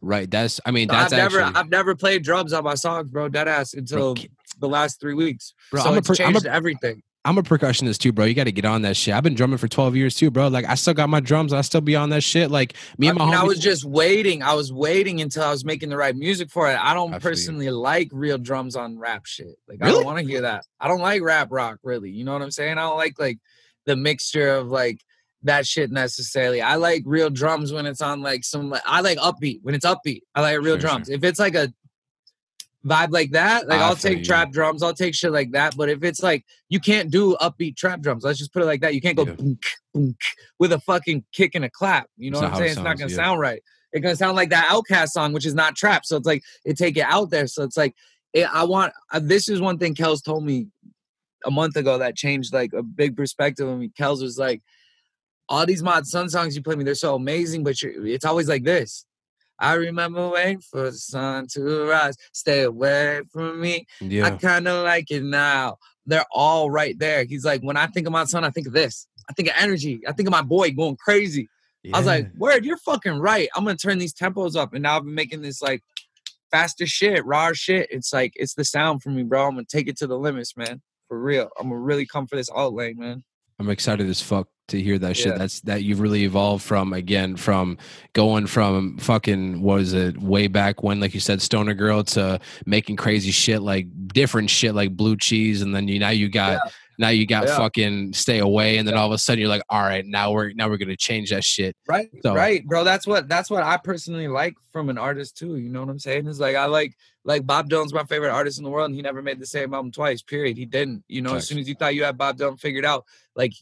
Right. 0.02 0.30
That's 0.30 0.62
I 0.66 0.72
mean, 0.72 0.88
that's 0.88 1.14
I've 1.14 1.20
actually... 1.20 1.40
never 1.40 1.58
I've 1.58 1.70
never 1.70 1.96
played 1.96 2.24
drums 2.24 2.54
on 2.54 2.64
my 2.64 2.76
songs, 2.76 3.10
bro. 3.10 3.30
Dead 3.30 3.48
ass 3.48 3.74
until 3.74 4.16
bro, 4.16 4.24
the 4.60 4.70
last 4.70 5.00
three 5.00 5.16
weeks. 5.16 5.54
Bro, 5.72 5.84
so 5.84 5.90
I'm 5.90 5.98
it's 5.98 6.08
a 6.08 6.12
per- 6.12 6.16
changed 6.16 6.46
I'm 6.46 6.54
a, 6.54 6.56
everything. 6.56 7.02
I'm 7.26 7.38
a 7.38 7.44
percussionist 7.44 7.98
too, 7.98 8.14
bro. 8.14 8.24
You 8.24 8.34
got 8.34 8.46
to 8.46 8.54
get 8.54 8.64
on 8.64 8.84
that 8.84 8.96
shit. 8.96 9.14
I've 9.14 9.24
been 9.24 9.34
drumming 9.34 9.58
for 9.58 9.68
12 9.68 9.98
years 9.98 10.16
too, 10.16 10.32
bro. 10.32 10.48
Like 10.48 10.64
I 10.64 10.76
still 10.76 10.94
got 10.94 11.10
my 11.10 11.20
drums. 11.20 11.52
I 11.52 11.60
still 11.60 11.82
be 11.82 11.96
on 11.96 12.10
that 12.12 12.24
shit. 12.24 12.50
Like 12.52 12.76
me 12.98 13.08
and 13.08 13.18
my. 13.18 13.26
I, 13.26 13.28
mean, 13.28 13.36
I 13.36 13.44
was 13.44 13.60
just 13.60 13.84
waiting. 13.84 14.44
I 14.44 14.54
was 14.54 14.72
waiting 14.72 15.20
until 15.20 15.44
I 15.44 15.50
was 15.50 15.66
making 15.66 15.90
the 15.90 15.98
right 15.98 16.16
music 16.16 16.50
for 16.50 16.72
it. 16.72 16.80
I 16.80 16.94
don't 16.94 17.14
I 17.14 17.20
personally 17.20 17.70
like 17.70 18.10
real 18.14 18.38
drums 18.38 18.78
on 18.78 18.98
rap 18.98 19.26
shit. 19.26 19.58
Like 19.68 19.80
really? 19.82 19.92
I 19.92 19.96
don't 19.96 20.06
want 20.06 20.20
to 20.20 20.26
hear 20.26 20.42
that. 20.42 20.66
I 20.80 20.88
don't 20.88 21.02
like 21.02 21.22
rap 21.22 21.50
rock 21.52 21.80
really. 21.84 22.12
You 22.12 22.24
know 22.24 22.32
what 22.32 22.42
I'm 22.42 22.52
saying? 22.52 22.78
I 22.78 22.82
don't 22.82 22.98
like 22.98 23.20
like 23.20 23.40
the 23.86 23.98
mixture 23.98 24.56
of 24.56 24.68
like 24.68 25.02
that 25.48 25.66
shit 25.66 25.92
necessarily. 25.92 26.62
I 26.62 26.76
like 26.76 27.04
real 27.06 27.30
drums 27.30 27.74
when 27.74 27.86
it's 27.86 28.02
on 28.02 28.22
like 28.22 28.44
some. 28.44 28.74
I 28.86 29.02
like 29.02 29.18
upbeat 29.18 29.60
when 29.64 29.76
it's 29.76 29.86
upbeat. 29.86 30.22
I 30.36 30.42
like 30.42 30.58
real 30.58 30.76
sure, 30.76 30.78
drums. 30.78 31.08
Sure. 31.08 31.16
If 31.16 31.24
it's 31.24 31.40
like 31.40 31.56
a 31.56 31.74
vibe 32.86 33.12
like 33.12 33.32
that, 33.32 33.68
like 33.68 33.80
I 33.80 33.90
will 33.90 33.96
take 33.96 34.20
you. 34.20 34.26
trap 34.26 34.52
drums, 34.52 34.84
I'll 34.84 34.94
take 34.94 35.16
shit 35.16 35.32
like 35.32 35.52
that. 35.52 35.76
But 35.76 35.90
if 35.90 36.04
it's 36.04 36.24
like 36.24 36.46
you 36.70 36.80
can't 36.80 37.12
do 37.12 37.36
upbeat 37.42 37.76
trap 37.76 38.02
drums, 38.02 38.24
let's 38.24 38.40
just 38.40 38.54
put 38.54 38.62
it 38.62 38.66
like 38.66 38.82
that. 38.82 38.94
You 38.94 39.02
can't 39.02 39.18
go 39.18 39.26
yeah. 39.26 39.34
boom, 39.34 39.60
boom, 39.94 40.16
with 40.60 40.72
a 40.72 40.80
fucking 40.80 41.26
kick 41.34 41.56
and 41.56 41.66
a 41.66 41.70
clap. 41.70 42.08
You 42.18 42.32
know 42.32 42.38
it's 42.38 42.44
what 42.44 42.52
I'm 42.52 42.58
saying? 42.58 42.68
Sounds, 42.76 42.78
it's 42.78 42.86
not 42.86 42.98
gonna 42.98 43.12
yeah. 43.12 43.16
sound 43.16 43.40
right. 43.40 43.62
It's 43.92 44.04
gonna 44.04 44.16
sound 44.16 44.36
like 44.36 44.50
that 44.50 44.68
OutKast 44.68 45.10
song, 45.10 45.34
which 45.34 45.46
is 45.46 45.56
not 45.56 45.76
trap. 45.76 46.06
So 46.06 46.18
it's 46.18 46.28
like 46.28 46.44
it 46.66 46.78
take 46.78 46.98
it 46.98 47.06
out 47.08 47.30
there. 47.30 47.48
So 47.48 47.64
it's 47.64 47.78
like 47.78 47.96
it, 48.34 48.48
I 48.54 48.64
want. 48.64 48.94
Uh, 49.12 49.20
this 49.24 49.50
is 49.50 49.60
one 49.60 49.78
thing 49.78 49.96
Kels 49.96 50.24
told 50.24 50.46
me 50.46 50.68
a 51.46 51.52
month 51.52 51.76
ago 51.76 51.98
that 51.98 52.16
changed 52.16 52.54
like 52.54 52.74
a 52.74 52.84
big 52.84 53.16
perspective 53.16 53.68
on 53.68 53.80
me. 53.80 53.92
Kels 54.00 54.22
was 54.22 54.38
like, 54.38 54.62
all 55.50 55.66
these 55.66 55.84
Mod 55.84 56.06
Sun 56.06 56.30
songs 56.30 56.56
you 56.56 56.62
play 56.62 56.76
me, 56.76 56.84
they're 56.84 56.96
so 56.96 57.16
amazing, 57.16 57.64
but 57.64 57.76
it's 57.82 58.26
always 58.26 58.48
like 58.48 58.64
this. 58.64 59.06
I 59.60 59.74
remember 59.74 60.30
waiting 60.30 60.62
for 60.62 60.84
the 60.84 60.92
sun 60.92 61.48
to 61.54 61.88
rise. 61.88 62.16
Stay 62.32 62.64
away 62.64 63.22
from 63.32 63.60
me. 63.60 63.88
Yeah. 64.00 64.28
I 64.28 64.32
kind 64.32 64.68
of 64.68 64.84
like 64.84 65.10
it 65.10 65.24
now. 65.24 65.78
They're 66.06 66.26
all 66.32 66.70
right 66.70 66.98
there. 67.00 67.24
He's 67.24 67.44
like, 67.44 67.62
when 67.62 67.76
I 67.76 67.88
think 67.88 68.06
of 68.06 68.14
Mod 68.14 68.30
Sun, 68.30 68.44
I 68.44 68.50
think 68.50 68.68
of 68.68 68.74
this. 68.74 69.08
I 69.30 69.34
think 69.34 69.50
of 69.50 69.56
energy. 69.58 70.02
I 70.08 70.14
think 70.14 70.28
of 70.28 70.32
my 70.32 70.42
boy 70.42 70.72
going 70.72 70.96
crazy. 70.98 71.50
Yeah. 71.84 71.96
I 71.96 72.00
was 72.00 72.08
like, 72.08 72.32
word, 72.38 72.66
you're 72.66 72.78
fucking 72.78 73.20
right. 73.20 73.50
I'm 73.56 73.66
gonna 73.66 73.78
turn 73.78 73.98
these 73.98 74.14
tempos 74.14 74.56
up. 74.56 74.74
And 74.74 74.84
now 74.84 74.98
I've 74.98 75.04
been 75.04 75.16
making 75.16 75.42
this 75.42 75.62
like 75.62 75.82
faster 76.52 76.86
shit, 76.86 77.26
raw 77.26 77.52
shit. 77.54 77.88
It's 77.90 78.14
like 78.14 78.34
it's 78.36 78.54
the 78.54 78.64
sound 78.64 79.04
for 79.04 79.10
me, 79.10 79.24
bro. 79.24 79.48
I'm 79.48 79.56
gonna 79.56 79.66
take 79.66 79.88
it 79.88 79.98
to 79.98 80.08
the 80.08 80.18
limits, 80.18 80.56
man. 80.56 80.82
For 81.08 81.20
real. 81.20 81.50
I'm 81.60 81.70
gonna 81.70 81.80
really 81.80 82.06
come 82.06 82.28
for 82.28 82.36
this 82.36 82.50
alt 82.50 82.74
lane, 82.74 83.00
man. 83.00 83.24
I'm 83.60 83.70
excited 83.70 84.08
as 84.08 84.22
fuck 84.22 84.48
to 84.68 84.82
hear 84.82 85.00
that 85.00 85.16
shit. 85.16 85.28
Yeah. 85.28 85.38
That's 85.38 85.62
that 85.62 85.84
you've 85.84 86.00
really 86.00 86.24
evolved 86.24 86.64
from 86.64 86.94
again 86.94 87.36
from 87.36 87.78
going 88.14 88.48
from 88.48 88.98
fucking 88.98 89.62
what 89.62 89.82
is 89.82 89.94
it 89.94 90.18
way 90.22 90.48
back 90.48 90.84
when 90.84 91.00
like 91.00 91.14
you 91.14 91.20
said 91.20 91.42
stoner 91.42 91.74
girl 91.74 92.04
to 92.04 92.40
making 92.66 92.98
crazy 92.98 93.32
shit 93.32 93.62
like 93.62 93.88
different 94.08 94.50
shit 94.50 94.76
like 94.76 94.96
blue 94.96 95.16
cheese 95.16 95.62
and 95.62 95.74
then 95.74 95.88
you 95.88 96.00
now 96.00 96.10
you 96.10 96.28
got 96.28 96.54
yeah. 96.54 96.72
now 97.00 97.10
you 97.10 97.26
got 97.26 97.48
yeah. 97.48 97.56
fucking 97.56 98.14
stay 98.14 98.40
away 98.40 98.78
and 98.78 98.88
then 98.88 98.96
all 98.96 99.06
of 99.06 99.14
a 99.14 99.18
sudden 99.18 99.40
you're 99.40 99.50
like 99.50 99.64
all 99.70 99.82
right 99.82 100.06
now 100.06 100.32
we're 100.32 100.52
now 100.54 100.68
we're 100.68 100.78
gonna 100.78 100.98
change 100.98 101.30
that 101.30 101.44
shit 101.44 101.76
right 101.88 102.10
so, 102.22 102.36
right 102.36 102.66
bro 102.66 102.84
that's 102.84 103.08
what 103.08 103.30
that's 103.30 103.50
what 103.50 103.64
I 103.64 103.78
personally 103.78 104.28
like 104.28 104.56
from 104.74 104.90
an 104.90 104.98
artist 104.98 105.38
too 105.38 105.56
you 105.56 105.70
know 105.70 105.80
what 105.80 105.90
I'm 105.90 106.00
saying 106.00 106.28
is 106.28 106.40
like 106.40 106.56
I 106.56 106.66
like 106.66 106.94
like 107.28 107.46
Bob 107.46 107.70
Dylan's 107.70 107.94
my 107.94 108.06
favorite 108.06 108.32
artist 108.32 108.58
in 108.58 108.64
the 108.64 108.72
world 108.72 108.88
and 108.88 108.96
he 108.96 109.04
never 109.04 109.22
made 109.22 109.40
the 109.40 109.46
same 109.46 109.74
album 109.76 109.92
twice 109.92 110.24
period 110.24 110.58
he 110.58 110.66
didn't 110.66 111.04
you 111.08 111.22
know 111.22 111.36
as 111.36 111.48
soon 111.48 111.60
as 111.60 111.70
you 111.70 111.76
thought 111.76 111.94
you 111.94 112.04
had 112.04 112.18
Bob 112.18 112.38
Dylan 112.38 112.60
figured 112.60 112.86
out 112.86 113.06
like 113.36 113.54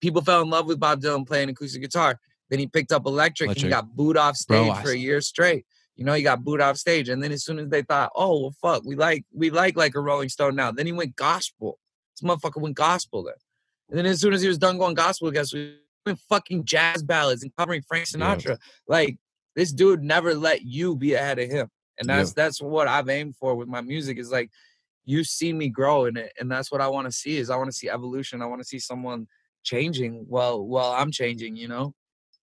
people 0.00 0.22
fell 0.22 0.42
in 0.42 0.50
love 0.50 0.66
with 0.66 0.80
Bob 0.80 1.00
Dylan 1.00 1.26
playing 1.26 1.48
acoustic 1.48 1.82
guitar. 1.82 2.20
Then 2.48 2.58
he 2.58 2.66
picked 2.66 2.92
up 2.92 3.06
electric, 3.06 3.48
electric. 3.48 3.64
and 3.64 3.74
he 3.74 3.76
got 3.76 3.96
booed 3.96 4.16
off 4.16 4.36
stage 4.36 4.66
Bro, 4.66 4.82
for 4.82 4.90
a 4.90 4.96
year 4.96 5.20
straight. 5.20 5.66
You 5.96 6.04
know, 6.04 6.12
he 6.12 6.22
got 6.22 6.44
booed 6.44 6.60
off 6.60 6.76
stage. 6.76 7.08
And 7.08 7.22
then 7.22 7.32
as 7.32 7.44
soon 7.44 7.58
as 7.58 7.68
they 7.68 7.82
thought, 7.82 8.12
oh 8.14 8.40
well 8.40 8.54
fuck, 8.62 8.84
we 8.84 8.94
like 8.94 9.24
we 9.32 9.50
like 9.50 9.76
like 9.76 9.94
a 9.94 10.00
Rolling 10.00 10.28
Stone 10.28 10.54
now. 10.54 10.70
Then 10.70 10.86
he 10.86 10.92
went 10.92 11.16
gospel. 11.16 11.78
This 12.14 12.28
motherfucker 12.28 12.60
went 12.60 12.76
gospel 12.76 13.24
then. 13.24 13.34
And 13.88 13.98
then 13.98 14.06
as 14.06 14.20
soon 14.20 14.32
as 14.32 14.42
he 14.42 14.48
was 14.48 14.58
done 14.58 14.78
going 14.78 14.94
gospel, 14.94 15.30
guess 15.30 15.52
we 15.52 15.78
went 16.04 16.18
fucking 16.28 16.64
jazz 16.64 17.02
ballads 17.02 17.42
and 17.42 17.54
covering 17.56 17.82
Frank 17.82 18.06
Sinatra. 18.06 18.50
Yeah. 18.50 18.56
Like 18.86 19.18
this 19.54 19.72
dude 19.72 20.02
never 20.02 20.34
let 20.34 20.62
you 20.62 20.96
be 20.96 21.14
ahead 21.14 21.38
of 21.38 21.50
him. 21.50 21.70
And 21.98 22.08
that's 22.08 22.30
yeah. 22.30 22.44
that's 22.44 22.60
what 22.60 22.88
I've 22.88 23.08
aimed 23.08 23.36
for 23.36 23.54
with 23.54 23.68
my 23.68 23.80
music 23.80 24.18
is 24.18 24.30
like 24.30 24.50
you 25.04 25.24
see 25.24 25.52
me 25.52 25.68
grow 25.68 26.06
in 26.06 26.16
it. 26.16 26.32
And 26.38 26.50
that's 26.50 26.70
what 26.70 26.80
I 26.80 26.88
want 26.88 27.06
to 27.06 27.12
see 27.12 27.38
is 27.38 27.48
I 27.48 27.56
want 27.56 27.70
to 27.70 27.76
see 27.76 27.88
evolution. 27.88 28.42
I 28.42 28.46
want 28.46 28.60
to 28.60 28.66
see 28.66 28.78
someone 28.78 29.26
changing 29.62 30.26
while 30.28 30.66
while 30.66 30.92
I'm 30.92 31.10
changing, 31.10 31.56
you 31.56 31.68
know? 31.68 31.94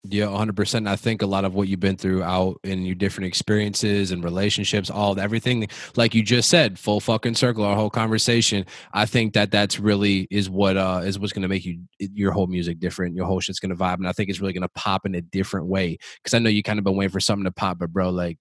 Yeah, 0.05 0.25
100%. 0.25 0.85
I 0.85 0.97
think 0.97 1.21
a 1.21 1.25
lot 1.25 1.45
of 1.45 1.53
what 1.53 1.69
you've 1.69 1.79
been 1.79 1.95
through 1.95 2.23
out 2.23 2.59
in 2.65 2.85
your 2.85 2.95
different 2.95 3.25
experiences 3.27 4.11
and 4.11 4.21
relationships, 4.21 4.89
all 4.89 5.17
everything, 5.17 5.65
like 5.95 6.13
you 6.13 6.21
just 6.21 6.49
said, 6.49 6.77
full 6.77 6.99
fucking 6.99 7.35
circle, 7.35 7.63
our 7.63 7.77
whole 7.77 7.89
conversation. 7.89 8.65
I 8.91 9.05
think 9.05 9.31
that 9.33 9.49
that's 9.49 9.79
really 9.79 10.27
is 10.29 10.49
what 10.49 10.75
uh 10.75 11.03
is 11.05 11.19
what's 11.19 11.31
going 11.31 11.43
to 11.43 11.47
make 11.47 11.63
you 11.63 11.79
your 11.99 12.33
whole 12.33 12.47
music 12.47 12.79
different. 12.79 13.15
Your 13.15 13.25
whole 13.25 13.39
shit's 13.39 13.61
going 13.61 13.69
to 13.69 13.77
vibe, 13.77 13.95
and 13.95 14.07
I 14.07 14.11
think 14.11 14.29
it's 14.29 14.41
really 14.41 14.51
going 14.51 14.63
to 14.63 14.69
pop 14.75 15.05
in 15.05 15.15
a 15.15 15.21
different 15.21 15.67
way. 15.67 15.97
Because 16.17 16.33
I 16.33 16.39
know 16.39 16.49
you 16.49 16.63
kind 16.63 16.79
of 16.79 16.83
been 16.83 16.97
waiting 16.97 17.13
for 17.13 17.21
something 17.21 17.45
to 17.45 17.51
pop, 17.51 17.79
but 17.79 17.93
bro, 17.93 18.09
like 18.09 18.37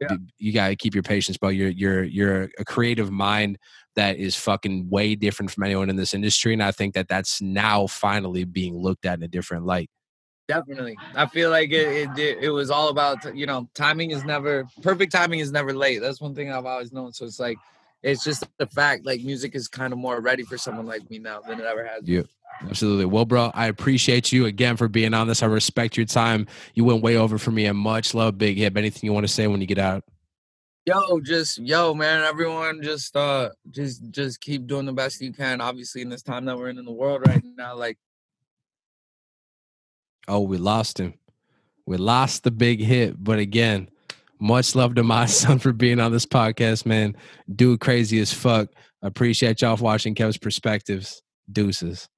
yeah. 0.00 0.16
you 0.38 0.52
got 0.52 0.68
to 0.68 0.76
keep 0.76 0.94
your 0.94 1.02
patience, 1.02 1.36
bro. 1.36 1.50
You're 1.50 1.68
you're 1.68 2.04
you're 2.04 2.50
a 2.58 2.64
creative 2.64 3.10
mind 3.10 3.58
that 3.96 4.16
is 4.16 4.36
fucking 4.36 4.88
way 4.88 5.14
different 5.14 5.50
from 5.50 5.64
anyone 5.64 5.90
in 5.90 5.96
this 5.96 6.14
industry, 6.14 6.52
and 6.52 6.62
I 6.62 6.72
think 6.72 6.94
that 6.94 7.08
that's 7.08 7.40
now 7.42 7.86
finally 7.86 8.44
being 8.44 8.76
looked 8.76 9.04
at 9.04 9.18
in 9.18 9.22
a 9.22 9.28
different 9.28 9.66
light. 9.66 9.90
Definitely, 10.48 10.96
I 11.14 11.26
feel 11.26 11.50
like 11.50 11.70
it, 11.70 12.08
it 12.18 12.38
it 12.40 12.50
was 12.50 12.70
all 12.70 12.88
about 12.88 13.36
you 13.36 13.46
know 13.46 13.68
timing 13.74 14.10
is 14.10 14.24
never 14.24 14.66
perfect. 14.82 15.12
Timing 15.12 15.40
is 15.40 15.52
never 15.52 15.72
late. 15.72 16.00
That's 16.00 16.20
one 16.20 16.34
thing 16.34 16.50
I've 16.50 16.66
always 16.66 16.92
known. 16.92 17.12
So 17.12 17.24
it's 17.24 17.38
like 17.38 17.58
it's 18.02 18.24
just 18.24 18.44
the 18.58 18.66
fact 18.66 19.04
like 19.04 19.22
music 19.22 19.54
is 19.54 19.68
kind 19.68 19.92
of 19.92 19.98
more 19.98 20.20
ready 20.20 20.42
for 20.42 20.56
someone 20.56 20.86
like 20.86 21.08
me 21.10 21.18
now 21.18 21.40
than 21.40 21.60
it 21.60 21.66
ever 21.66 21.84
has. 21.84 22.02
Yeah. 22.08 22.22
Absolutely. 22.62 23.06
Well, 23.06 23.24
bro, 23.24 23.50
I 23.54 23.66
appreciate 23.66 24.32
you 24.32 24.46
again 24.46 24.76
for 24.76 24.88
being 24.88 25.14
on 25.14 25.26
this. 25.26 25.42
I 25.42 25.46
respect 25.46 25.96
your 25.96 26.06
time. 26.06 26.46
You 26.74 26.84
went 26.84 27.02
way 27.02 27.16
over 27.16 27.38
for 27.38 27.50
me 27.50 27.66
and 27.66 27.78
much 27.78 28.14
love, 28.14 28.36
Big 28.36 28.58
Hip. 28.58 28.76
Anything 28.76 29.06
you 29.06 29.12
want 29.12 29.24
to 29.26 29.32
say 29.32 29.46
when 29.46 29.60
you 29.60 29.66
get 29.66 29.78
out? 29.78 30.04
Yo, 30.86 31.20
just 31.20 31.58
yo, 31.58 31.94
man, 31.94 32.22
everyone 32.22 32.82
just 32.82 33.14
uh 33.16 33.50
just 33.70 34.02
just 34.10 34.40
keep 34.40 34.66
doing 34.66 34.86
the 34.86 34.92
best 34.92 35.20
you 35.20 35.32
can. 35.32 35.60
Obviously 35.60 36.02
in 36.02 36.08
this 36.08 36.22
time 36.22 36.46
that 36.46 36.56
we're 36.56 36.68
in 36.68 36.78
in 36.78 36.84
the 36.84 36.92
world 36.92 37.26
right 37.26 37.42
now, 37.56 37.76
like 37.76 37.98
Oh, 40.28 40.40
we 40.40 40.58
lost 40.58 41.00
him. 41.00 41.14
We 41.86 41.96
lost 41.96 42.44
the 42.44 42.50
big 42.50 42.80
hit, 42.80 43.22
but 43.22 43.38
again, 43.38 43.88
much 44.38 44.74
love 44.74 44.94
to 44.94 45.02
my 45.02 45.26
son 45.26 45.58
for 45.58 45.72
being 45.72 46.00
on 46.00 46.12
this 46.12 46.26
podcast, 46.26 46.86
man. 46.86 47.16
Dude, 47.54 47.80
crazy 47.80 48.20
as 48.20 48.32
fuck. 48.32 48.68
Appreciate 49.02 49.60
y'all 49.62 49.76
for 49.76 49.84
watching 49.84 50.14
Kev's 50.14 50.38
Perspectives. 50.38 51.22
Deuces. 51.50 52.08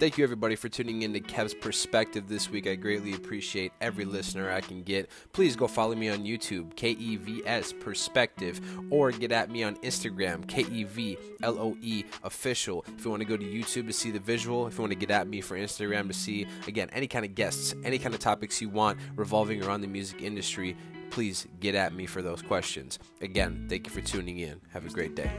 Thank 0.00 0.18
you, 0.18 0.24
everybody, 0.24 0.54
for 0.54 0.68
tuning 0.68 1.02
in 1.02 1.12
to 1.14 1.20
Kev's 1.20 1.54
Perspective 1.54 2.28
this 2.28 2.50
week. 2.50 2.66
I 2.66 2.74
greatly 2.74 3.14
appreciate 3.14 3.72
every 3.80 4.04
listener 4.04 4.50
I 4.50 4.60
can 4.60 4.82
get. 4.82 5.08
Please 5.32 5.56
go 5.56 5.66
follow 5.66 5.94
me 5.94 6.10
on 6.10 6.24
YouTube, 6.24 6.76
K 6.76 6.90
E 6.90 7.16
V 7.16 7.42
S 7.46 7.72
Perspective, 7.72 8.60
or 8.90 9.12
get 9.12 9.32
at 9.32 9.50
me 9.50 9.62
on 9.62 9.76
Instagram, 9.76 10.46
K 10.46 10.66
E 10.70 10.84
V 10.84 11.16
L 11.42 11.58
O 11.58 11.76
E 11.80 12.04
Official. 12.22 12.84
If 12.98 13.04
you 13.04 13.10
want 13.12 13.22
to 13.22 13.26
go 13.26 13.36
to 13.36 13.44
YouTube 13.44 13.86
to 13.86 13.92
see 13.94 14.10
the 14.10 14.18
visual, 14.18 14.66
if 14.66 14.74
you 14.74 14.80
want 14.80 14.92
to 14.92 14.98
get 14.98 15.10
at 15.10 15.26
me 15.26 15.40
for 15.40 15.56
Instagram 15.56 16.08
to 16.08 16.12
see, 16.12 16.46
again, 16.66 16.90
any 16.92 17.06
kind 17.06 17.24
of 17.24 17.34
guests, 17.34 17.74
any 17.82 17.98
kind 17.98 18.14
of 18.14 18.20
topics 18.20 18.60
you 18.60 18.68
want 18.68 18.98
revolving 19.16 19.64
around 19.64 19.80
the 19.80 19.88
music 19.88 20.20
industry, 20.20 20.76
please 21.10 21.46
get 21.60 21.74
at 21.74 21.94
me 21.94 22.04
for 22.04 22.20
those 22.20 22.42
questions. 22.42 22.98
Again, 23.22 23.66
thank 23.70 23.86
you 23.86 23.92
for 23.92 24.00
tuning 24.02 24.40
in. 24.40 24.60
Have 24.72 24.84
a 24.84 24.90
great 24.90 25.14
day. 25.14 25.30